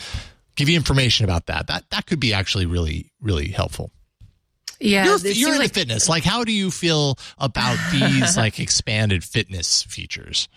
[0.55, 1.67] give you information about that.
[1.67, 3.91] That that could be actually really really helpful.
[4.79, 6.09] Yeah, you're, you're into like- fitness.
[6.09, 10.49] Like, how do you feel about these like expanded fitness features?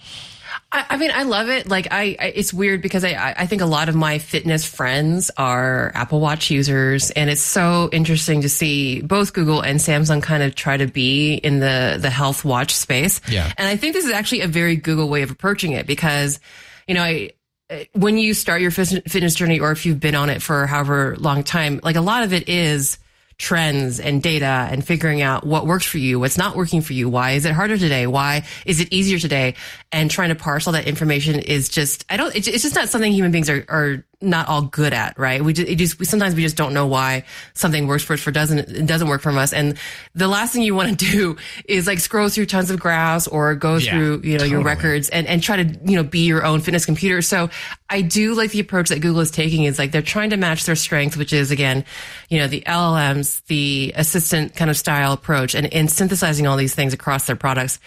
[0.72, 1.68] I, I mean, I love it.
[1.68, 4.64] Like, I, I it's weird because I, I I think a lot of my fitness
[4.66, 10.20] friends are Apple Watch users, and it's so interesting to see both Google and Samsung
[10.22, 13.20] kind of try to be in the the health watch space.
[13.28, 13.52] Yeah.
[13.56, 16.40] and I think this is actually a very Google way of approaching it because,
[16.88, 17.30] you know, I
[17.70, 21.16] Uh, when you start your fitness journey, or if you've been on it for however
[21.18, 22.98] long time, like a lot of it is
[23.36, 27.08] trends and data and figuring out what works for you, what's not working for you.
[27.08, 28.06] Why is it harder today?
[28.06, 29.54] Why is it easier today?
[29.92, 33.12] And trying to parse all that information is just, I don't, it's just not something
[33.12, 35.44] human beings are, are not all good at, right?
[35.44, 37.24] We just, it just we, sometimes we just don't know why
[37.54, 39.52] something works for us for doesn't it doesn't work from us.
[39.52, 39.78] And
[40.14, 41.36] the last thing you want to do
[41.66, 45.08] is like scroll through tons of graphs or go Yeah, through you know your records
[45.08, 47.22] and and try to you know be your own fitness computer.
[47.22, 47.48] So
[47.88, 50.64] I do like the approach that Google is taking is like they're trying to match
[50.64, 51.84] their strength, which is again,
[52.28, 56.74] you know, the LLMs, the assistant kind of style approach, and and synthesizing all these
[56.74, 57.78] things across their products.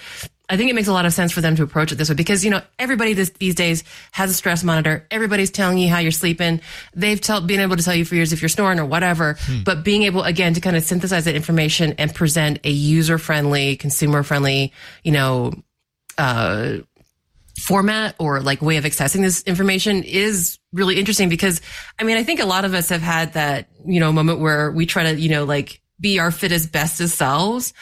[0.51, 2.15] I think it makes a lot of sense for them to approach it this way
[2.15, 5.07] because, you know, everybody this, these days has a stress monitor.
[5.09, 6.59] Everybody's telling you how you're sleeping.
[6.93, 9.85] They've tell, been able to tell you for years if you're snoring or whatever, but
[9.85, 14.23] being able again to kind of synthesize that information and present a user friendly, consumer
[14.23, 14.73] friendly,
[15.03, 15.53] you know,
[16.17, 16.79] uh,
[17.57, 21.61] format or like way of accessing this information is really interesting because
[21.97, 24.69] I mean, I think a lot of us have had that, you know, moment where
[24.69, 27.73] we try to, you know, like be our fittest, bestest selves.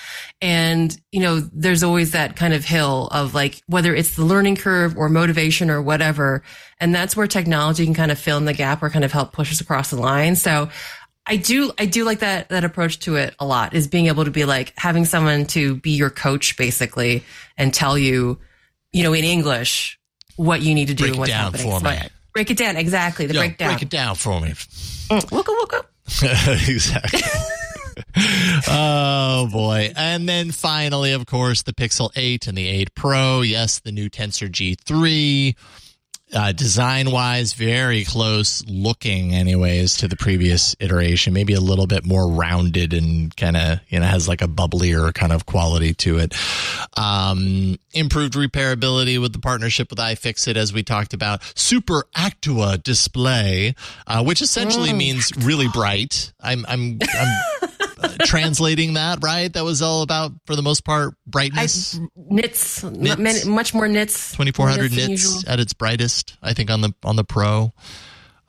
[0.41, 4.57] And, you know, there's always that kind of hill of like, whether it's the learning
[4.57, 6.43] curve or motivation or whatever.
[6.79, 9.31] And that's where technology can kind of fill in the gap or kind of help
[9.31, 10.35] push us across the line.
[10.35, 10.69] So
[11.25, 14.25] I do, I do like that, that approach to it a lot is being able
[14.25, 17.23] to be like having someone to be your coach basically
[17.57, 18.39] and tell you,
[18.91, 19.99] you know, in English,
[20.35, 21.71] what you need to do Break it what's down happening.
[21.71, 21.97] for So, me.
[22.33, 22.75] break it down.
[22.77, 23.27] Exactly.
[23.27, 23.69] The breakdown.
[23.69, 24.49] break it down for me.
[24.49, 26.69] Mm, wooka wooka.
[26.69, 27.21] exactly.
[28.67, 29.91] oh boy.
[29.95, 33.41] And then finally, of course, the Pixel 8 and the 8 Pro.
[33.41, 35.55] Yes, the new Tensor G3.
[36.31, 41.33] Uh, design wise, very close looking, anyways, to the previous iteration.
[41.33, 45.11] Maybe a little bit more rounded and kind of, you know, has like a bubblier
[45.11, 46.35] kind of quality to it.
[46.95, 51.41] Um, improved repairability with the partnership with iFixit, as we talked about.
[51.57, 53.73] Super Actua display,
[54.05, 54.97] uh, which essentially Mm.
[54.97, 56.31] means really bright.
[56.39, 57.69] I'm, I'm, I'm
[58.01, 59.51] uh, translating that, right?
[59.51, 61.99] That was all about, for the most part, brightness.
[62.15, 63.17] Nits, Nits.
[63.19, 64.31] many- much more nits.
[64.33, 67.73] 2400 than nits at its brightest i think on the on the pro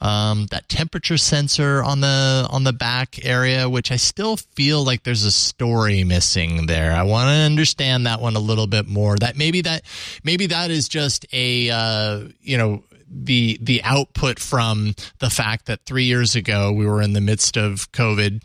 [0.00, 5.02] um, that temperature sensor on the on the back area which i still feel like
[5.02, 9.16] there's a story missing there i want to understand that one a little bit more
[9.16, 9.82] that maybe that
[10.24, 15.80] maybe that is just a uh, you know the the output from the fact that
[15.84, 18.42] three years ago we were in the midst of covid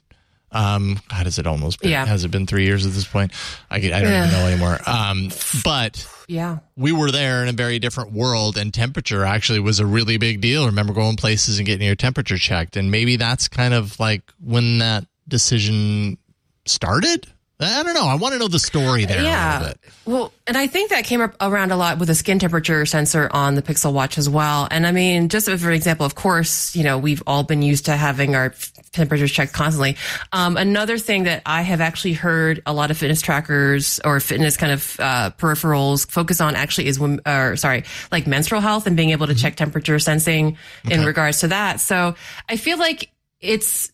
[0.55, 1.91] um, how does it almost been?
[1.91, 2.05] Yeah.
[2.05, 3.31] Has it been three years at this point?
[3.69, 4.27] I, I don't Yeah.
[4.27, 4.79] even know anymore.
[4.87, 5.29] Um,
[5.63, 6.59] but Yeah.
[6.75, 10.41] we were there in a very different world and temperature actually was a really big
[10.41, 10.65] deal.
[10.65, 12.77] Remember going places and getting your temperature checked.
[12.77, 16.17] And maybe that's kind of like when that decision
[16.65, 17.27] started.
[17.57, 18.05] I don't know.
[18.07, 19.59] I want to know the story there a yeah.
[19.59, 19.79] little bit.
[20.03, 23.29] Well, and I think that came up around a lot with a skin temperature sensor
[23.31, 24.67] on the Pixel Watch as well.
[24.69, 27.95] And I mean, just for example, of course, you know, we've all been used to
[27.95, 28.53] having our
[28.95, 29.97] temperatures checked constantly.
[30.31, 34.57] Um, another thing that I have actually heard a lot of fitness trackers or fitness
[34.57, 38.97] kind of uh, peripherals focus on actually is, wom- or sorry, like menstrual health and
[38.97, 40.57] being able to check temperature sensing
[40.89, 41.79] in regards to that.
[41.79, 42.15] So
[42.49, 43.91] I feel like it's,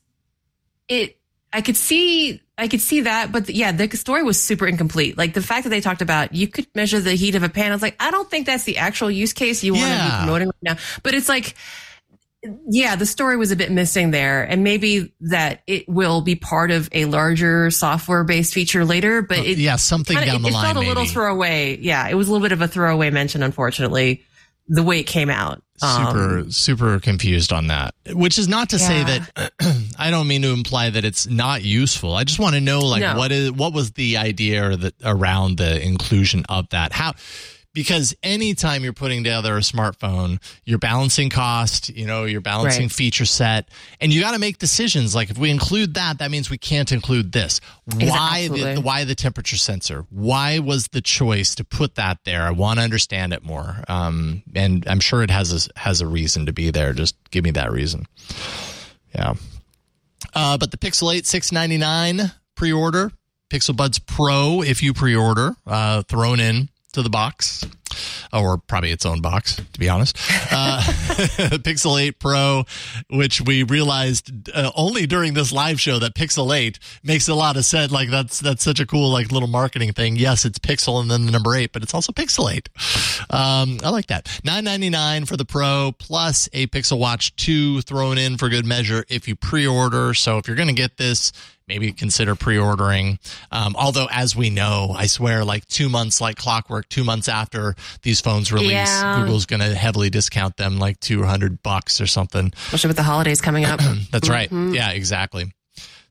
[0.87, 1.17] it,
[1.53, 5.17] I could see, I could see that, but yeah, the story was super incomplete.
[5.17, 7.71] Like the fact that they talked about you could measure the heat of a pan.
[7.71, 10.09] I was like, I don't think that's the actual use case you want to Yeah.
[10.09, 10.77] be promoting right now.
[11.03, 11.55] But it's like,
[12.69, 16.71] yeah, the story was a bit missing there, and maybe that it will be part
[16.71, 19.21] of a larger software based feature later.
[19.21, 21.77] But it, yeah, something kinda- down the it, line, It felt a little throwaway.
[21.79, 24.23] Yeah, it was a little bit of a throwaway mention, unfortunately,
[24.67, 25.61] the way it came out.
[25.77, 29.51] super Um, super confused on that which is not to say that
[29.97, 33.01] i don't mean to imply that it's not useful i just want to know like
[33.01, 33.15] No.
[33.17, 37.13] what is what was the idea or the around the inclusion of that how
[37.73, 42.91] because anytime you're putting together a smartphone you're balancing cost you know you're balancing Right.
[42.91, 43.69] feature set
[43.99, 45.15] and you got to make decisions.
[45.15, 47.61] Like if we include that that means we can't include this.
[47.85, 50.05] Why the, why the temperature sensor?
[50.09, 52.43] Why was the choice to put that there?
[52.43, 53.83] I want to understand it more.
[53.87, 56.93] Um, and i'm sure it has a, has a reason to be there.
[56.93, 58.05] Just give me that reason.
[59.15, 59.33] Yeah.
[60.33, 63.11] Uh, but the pixel 8 699 pre-order
[63.49, 67.65] pixel buds pro if you pre-order uh, thrown in to the box
[68.33, 70.17] or probably its own box to be honest.
[70.51, 70.81] Uh,
[71.59, 72.63] pixel 8 pro
[73.09, 77.57] which we realized uh, only during this live show that pixel 8 makes a lot
[77.57, 77.91] of sense.
[77.91, 80.15] Like that's that's such a cool like little marketing thing.
[80.15, 82.69] Yes it's pixel and then the number 8 but it's also pixel 8
[83.29, 84.27] um, i like that.
[84.43, 89.27] 999 for the pro plus a pixel watch 2 thrown in for good measure if
[89.27, 90.13] you pre-order.
[90.13, 91.31] So if you're going to get this
[91.67, 93.19] maybe consider pre-ordering.
[93.51, 97.75] Um, although, as we know, I swear, like two months, like clockwork, two months after
[98.01, 99.19] these phones release, Yeah.
[99.21, 102.51] Google's going to heavily discount them, like two hundred bucks or something.
[102.65, 103.79] especially with the holidays coming up.
[104.11, 104.49] That's right.
[104.49, 104.75] Mhm.
[104.75, 105.53] Yeah, exactly.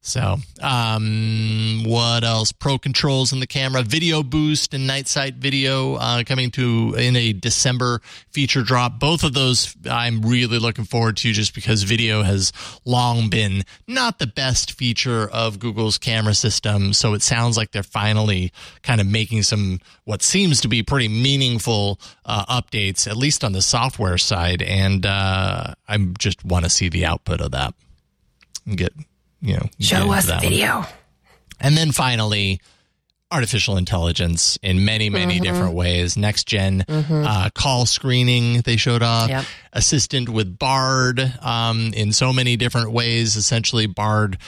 [0.03, 2.53] So, um, what else?
[2.53, 7.17] Pro controls in the camera, video boost and night sight video uh, coming to in
[7.17, 8.01] a December
[8.31, 8.99] feature drop.
[8.99, 12.51] Both of those I'm really looking forward to just because video has
[12.87, 16.95] long been not the best feature of Google's camera system.
[16.95, 21.09] So it sounds like they're finally kind of making some what seems to be pretty
[21.09, 24.63] meaningful uh, updates, at least on the software side.
[24.63, 27.75] And uh, I just want to see the output of that
[28.75, 28.93] get
[29.41, 30.41] you know Show us one.
[30.41, 30.85] video.
[31.61, 32.61] And then finally,
[33.31, 35.43] artificial intelligence in many, many Mhm.
[35.43, 36.17] different ways.
[36.17, 37.25] Next gen Mhm.
[37.27, 39.29] uh, call screening they showed off.
[39.29, 39.45] Yep.
[39.73, 43.37] Assistant with Bard um, in so many different ways.
[43.37, 44.39] Essentially, Bard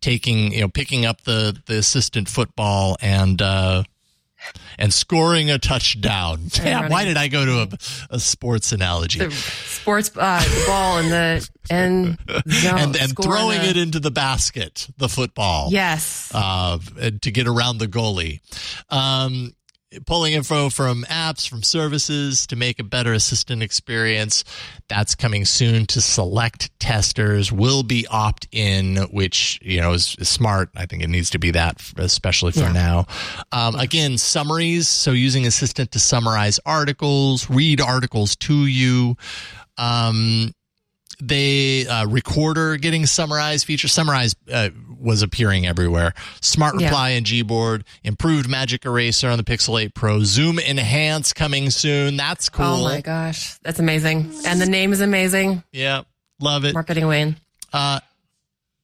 [0.00, 3.40] taking you know picking up the the assistant football and.
[3.40, 3.84] Uh,
[4.78, 6.40] and scoring a touchdown.
[6.62, 7.52] Yeah, why did I go to
[8.10, 9.18] a, a sports analogy?
[9.18, 14.10] The sports uh, ball and the and zone, and and throwing the- it into the
[14.10, 15.68] basket, the football.
[15.70, 16.30] Yes.
[16.34, 16.78] Uh,
[17.20, 18.40] to get around the goalie.
[18.90, 19.54] Um,
[20.06, 24.44] pulling info from apps, from services to make a better assistant experience.
[24.88, 27.52] That's coming soon to select testers.
[27.52, 30.70] Will be opt in, which, you know, is, is smart.
[30.76, 32.72] I think it needs to be that, especially for Yeah.
[32.72, 33.06] now.
[33.52, 34.88] Um, again, summaries.
[34.88, 39.16] So using assistant to summarize articles, read articles to you.
[39.78, 40.52] Um,
[41.24, 44.70] they uh, recorder getting summarized feature summarize uh,
[45.00, 46.86] was appearing everywhere smart Yeah.
[46.88, 52.16] reply in gboard improved magic eraser on the pixel 8 pro zoom enhance coming soon
[52.16, 54.32] that's cool Oh my gosh, that's amazing!
[54.46, 55.62] And the name is amazing.
[55.72, 56.02] yeah
[56.40, 57.36] love it Marketing Wayne.
[57.72, 58.00] uh,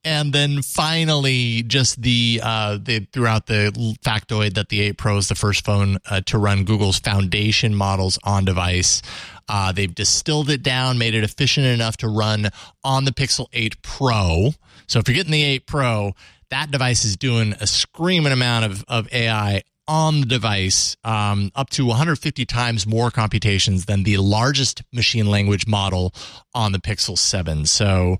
[0.04, 5.16] and then finally, just the uh, they threw out the factoid that the 8 Pro
[5.18, 9.02] is the first phone uh, to run Google's foundation models on device.
[9.48, 12.50] Uh, they've distilled it down, made it efficient enough to run
[12.84, 14.50] on the Pixel 8 Pro.
[14.86, 16.12] So if you're getting the 8 Pro,
[16.50, 21.70] that device is doing a screaming amount of, of AI on the device, um, up
[21.70, 26.14] to 150 times more computations than the largest machine language model
[26.54, 27.64] on the Pixel 7.
[27.64, 28.18] So,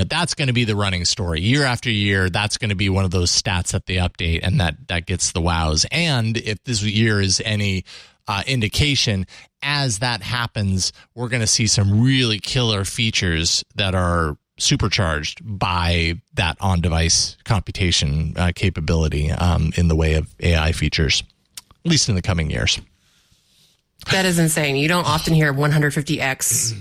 [0.00, 2.30] know, that's going to be the running story year after year.
[2.30, 5.32] That's going to be one of those stats that they update and that, that gets
[5.32, 5.86] the wows.
[5.90, 7.84] And if this year is any
[8.28, 9.26] uh, indication,
[9.62, 16.14] as that happens, we're going to see some really killer features that are supercharged by
[16.34, 21.22] that on device computation uh, capability um, in the way of AI features,
[21.84, 22.80] at least in the coming years.
[24.12, 24.76] That is insane.
[24.76, 26.74] You don't often hear 150x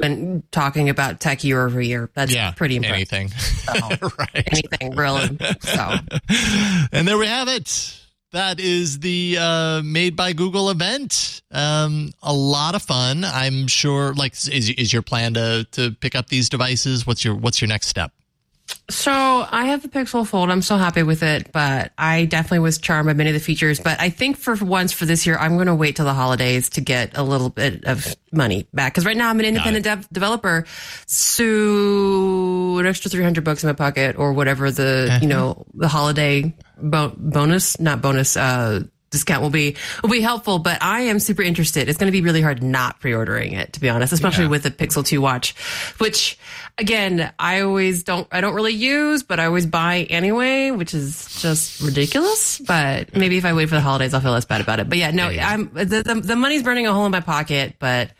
[0.00, 2.08] when talking about tech year over year.
[2.14, 3.12] That's Yeah, pretty impressive.
[3.12, 3.28] anything.
[3.30, 3.72] So,
[4.34, 5.38] Anything, really.
[5.60, 5.94] So,
[6.92, 8.00] and there we have it.
[8.32, 11.40] That is the uh, Made by Google event.
[11.50, 13.24] Um, a lot of fun.
[13.24, 14.12] I'm sure.
[14.12, 17.06] Like, is is your plan to to pick up these devices?
[17.06, 18.12] What's your What's your next step?
[18.90, 20.50] So I have the Pixel Fold.
[20.50, 23.80] I'm so happy with it, but I definitely was charmed by many of the features.
[23.80, 26.70] But I think for once for this year, I'm going to wait till the holidays
[26.70, 28.92] to get a little bit of money back.
[28.94, 30.64] Because right now I'm an independent dev- developer,
[31.06, 36.54] so an extra 300 bucks in my pocket or whatever the you know the holiday
[36.80, 38.36] bo- bonus, not bonus.
[38.36, 41.88] uh discount will be will be helpful but i am super interested.
[41.88, 44.70] It's going to be really hard not pre-ordering it to be honest especially with the
[44.70, 45.54] pixel 2 watch
[45.98, 46.38] which
[46.76, 51.40] again i always don't i don't really use but i always buy anyway which is
[51.40, 54.80] just ridiculous but maybe if i wait for the holidays i'll feel less bad about
[54.80, 54.88] it.
[54.88, 58.10] But yeah no i'm the, the, the money's burning a hole in my pocket but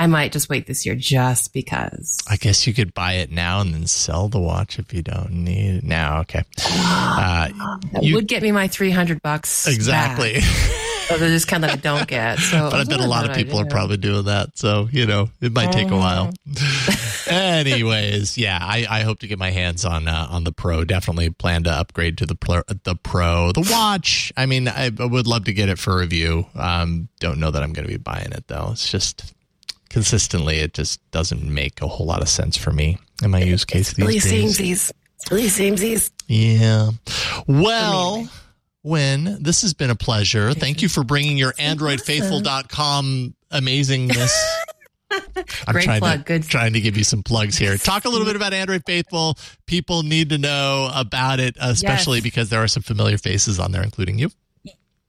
[0.00, 3.60] i might just wait this year just because I guess you could buy it now
[3.60, 6.20] and then sell the watch if you don't need it now.
[6.20, 6.42] Okay.
[7.22, 7.48] Uh,
[7.92, 10.40] that you- would get me my 300 bucks Exactly.
[10.40, 13.58] so the discount that i don't get so but I bet a lot of people
[13.60, 14.56] are probably doing that.
[14.56, 16.32] So, you know, it might take a while.
[17.26, 20.84] Anyways, yeah, I, I hope to get my hands on uh, on the Pro.
[20.84, 22.62] Definitely plan to upgrade to the Pro.
[22.84, 24.32] The Pro, the watch.
[24.36, 26.46] I mean, I, I would love to get it for review.
[26.54, 28.70] Um, don't know that I'm going to be buying it though.
[28.72, 29.34] It's just
[29.90, 33.64] consistently, it just doesn't make a whole lot of sense for me in my use
[33.66, 34.56] case these really days.
[34.56, 34.92] samesies
[35.30, 35.48] really
[36.28, 36.90] Yeah.
[37.46, 38.28] Well,
[38.82, 40.54] when this has been a pleasure.
[40.54, 44.32] Thank you for bringing your AndroidFaithful.com amazingness.
[45.12, 46.18] I'm Great trying plug.
[46.20, 46.42] to Good.
[46.44, 47.76] trying to give you some plugs here.
[47.76, 49.36] Talk a little bit about Android Faithful.
[49.66, 52.22] People need to know about it, uh, especially Yes.
[52.22, 54.30] because there are some familiar faces on there, including you.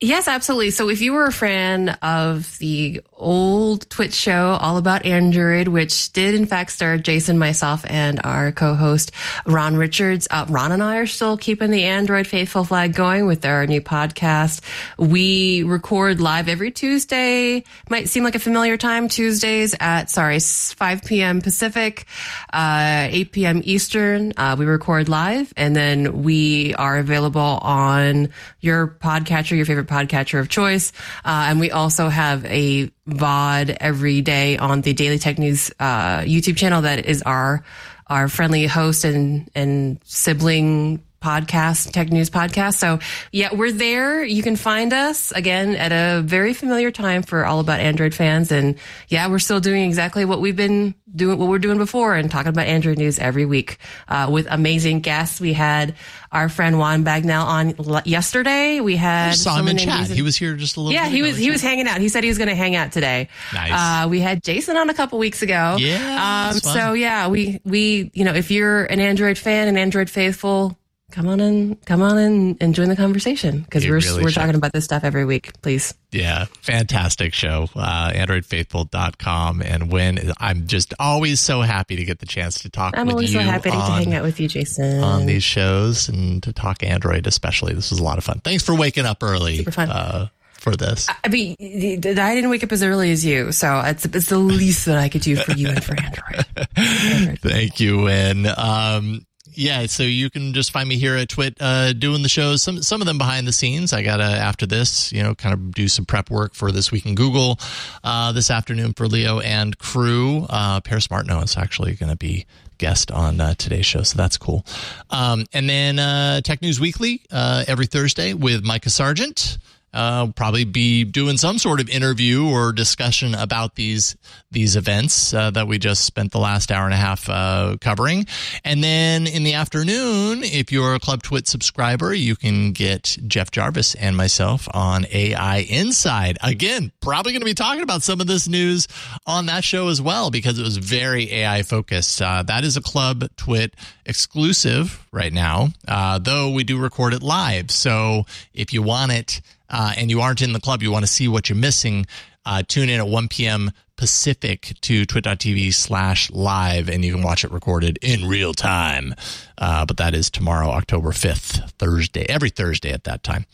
[0.04, 0.72] Yes, absolutely.
[0.72, 6.12] So if you were a fan of the old TWiT show all about Android, which
[6.12, 9.12] did in fact star Jason, myself, and our co-host
[9.46, 13.46] Ron Richards, uh, Ron and I are still keeping the Android faithful flag going with
[13.46, 14.62] our new podcast.
[14.98, 17.64] We record live every Tuesday.
[17.88, 19.08] Might seem like a familiar time.
[19.08, 21.42] Tuesdays at sorry, 5 p.m.
[21.42, 22.08] Pacific,
[22.52, 23.62] uh, 8 p.m.
[23.64, 24.34] Eastern.
[24.36, 28.30] Uh, we record live, and then we are available on
[28.62, 30.92] your podcatcher, your favorite podcatcher of choice.
[31.26, 36.20] Uh, and we also have a VOD every day on the Daily Tech News uh,
[36.22, 37.64] YouTube channel that is our
[38.08, 42.76] our friendly host and and sibling podcast, tech news podcast.
[42.76, 43.00] So
[43.32, 44.24] yeah, we're there.
[44.24, 48.52] You can find us again at a very familiar time for all about Android fans.
[48.52, 48.76] And
[49.08, 52.50] yeah, we're still doing exactly what we've been doing, what we're doing before and talking
[52.50, 53.78] about Android news every week,
[54.08, 55.40] uh, with amazing guests.
[55.40, 55.96] We had
[56.32, 58.80] our friend Juan Bagnell on l- yesterday.
[58.80, 60.08] We had I saw him in chat.
[60.10, 62.00] He was here just a little yeah, he was he was hanging out.
[62.00, 63.28] He said he was going to hang out today.
[63.54, 63.72] Nice.
[63.74, 65.76] Uh, we had Jason on a couple weeks ago.
[65.78, 70.10] Yeah, Um, so yeah, we we you know if you're an Android fan and Android
[70.10, 70.78] faithful,
[71.12, 74.40] come on in, come on in and join the conversation because we're really we're should.
[74.40, 75.52] talking about this stuff every week.
[75.62, 75.94] Please.
[76.12, 77.68] Yeah, fantastic show.
[77.76, 79.62] Uh, AndroidFaithful.com.
[79.62, 83.32] And when I'm just always so happy to get the chance to talk I'm always
[83.32, 85.04] so happy to on, hang out with you, Jason.
[85.04, 87.74] on these shows and to talk Android, especially.
[87.74, 88.42] This was a lot of fun.
[88.44, 89.90] Thanks for waking up early Super fun.
[89.90, 90.28] Uh,
[90.62, 91.08] for this.
[91.24, 94.86] I mean, I didn't wake up as early as you, so it's it's the least
[94.86, 96.46] that I could do for you and for Android.
[97.40, 98.58] Thank you, Huyen.
[98.58, 102.62] Um, yeah, so you can just find me here at Twit uh, doing the shows.
[102.62, 103.94] Some some of them behind the scenes.
[103.94, 107.06] I gotta after this, you know, kind of do some prep work for this week
[107.06, 107.60] in Google
[108.04, 110.46] uh, this afternoon for Leo and crew.
[110.50, 112.46] Uh, Paris Martineau is actually going to be
[112.78, 114.66] guest on uh, today's show, so that's cool.
[115.10, 119.58] Um, and then uh, Tech News Weekly uh, every Thursday with Micah Sargent.
[119.94, 124.16] Uh, probably be doing some sort of interview or discussion about these
[124.52, 128.26] these events uh, that we just spent the last hour and a half uh, covering.
[128.64, 133.52] And then in the afternoon, if you're a Club Twit subscriber, you can get Jeff
[133.52, 136.38] Jarvis and myself on AI Inside.
[136.42, 138.88] Again, probably going to be talking about some of this news
[139.26, 142.22] on that show as well because it was very AI focused.
[142.22, 147.24] Uh, that is a Club Twit exclusive right now, uh, though we do record it
[147.24, 147.72] live.
[147.72, 149.42] So if you want it
[149.72, 152.06] uh, and you aren't in the club, you want to see what you're missing,
[152.46, 153.72] uh, tune in at 1 p.m.
[153.96, 159.14] Pacific to twit.tv slash live, and you can watch it recorded in real time.
[159.58, 163.46] Uh, but that is tomorrow, October 5th, Thursday, every Thursday at that time.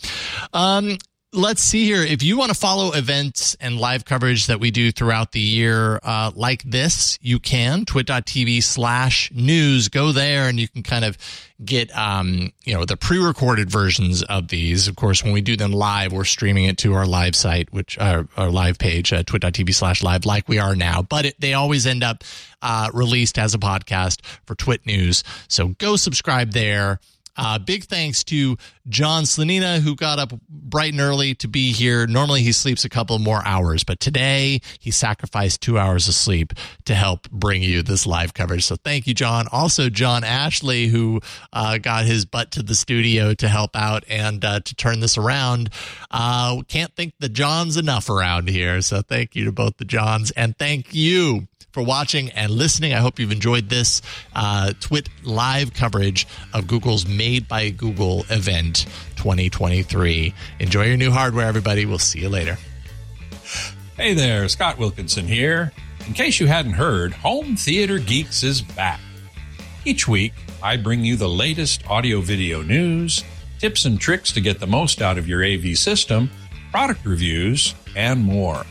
[0.53, 0.97] Um,
[1.37, 2.01] let's see here.
[2.01, 5.99] If you want to follow events and live coverage that we do throughout the year,
[6.03, 9.87] uh, like this, you can twit.tv slash news.
[9.87, 11.17] Go there and you can kind of
[11.63, 14.87] get, um, you know, the pre-recorded versions of these.
[14.87, 17.97] Of course, when we do them live, we're streaming it to our live site, which,
[17.99, 21.85] our live page, uh, twit.tv slash live, like we are now, but it, they always
[21.85, 22.23] end up,
[22.61, 25.23] uh, released as a podcast for Twit News.
[25.47, 26.99] So go subscribe there.
[27.37, 28.57] Uh, big thanks to
[28.89, 32.07] John Slanina, who got up bright and early to be here.
[32.07, 36.53] Normally he sleeps a couple more hours, but today he sacrificed two hours of sleep
[36.85, 38.65] to help bring you this live coverage.
[38.65, 39.47] So thank you, John.
[39.51, 41.21] Also, John Ashley, who
[41.53, 45.17] uh, got his butt to the studio to help out and uh, to turn this
[45.17, 45.69] around.
[46.11, 48.81] Uh, can't thank the Johns enough around here.
[48.81, 51.47] So thank you to both the Johns and thank you
[51.77, 52.91] for watching and listening.
[52.95, 54.01] I hope you've enjoyed this
[54.33, 58.87] uh, Twit live coverage of Google's Made by Google event
[59.17, 60.33] 2023.
[60.59, 61.85] Enjoy your new hardware, everybody.
[61.85, 62.57] We'll see you later.
[63.95, 65.71] Hey there, Scott Wilkinson here.
[66.07, 68.99] In case you hadn't heard, Home Theater Geeks is back.
[69.85, 70.33] Each week,
[70.63, 73.23] I bring you the latest audio video news,
[73.59, 76.31] tips and tricks to get the most out of your AV system,
[76.71, 78.65] product reviews, and more.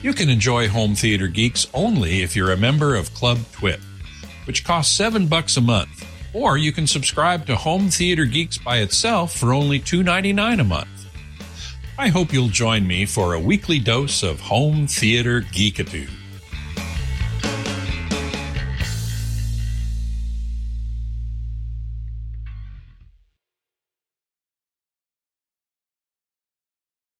[0.00, 3.80] You can enjoy Home Theater Geeks only if you're a member of Club Twit,
[4.46, 8.78] which costs 7 bucks a month, or you can subscribe to Home Theater Geeks by
[8.78, 11.06] itself for only $2.99 a month.
[11.98, 16.17] I hope you'll join me for a weekly dose of home theater geekitude.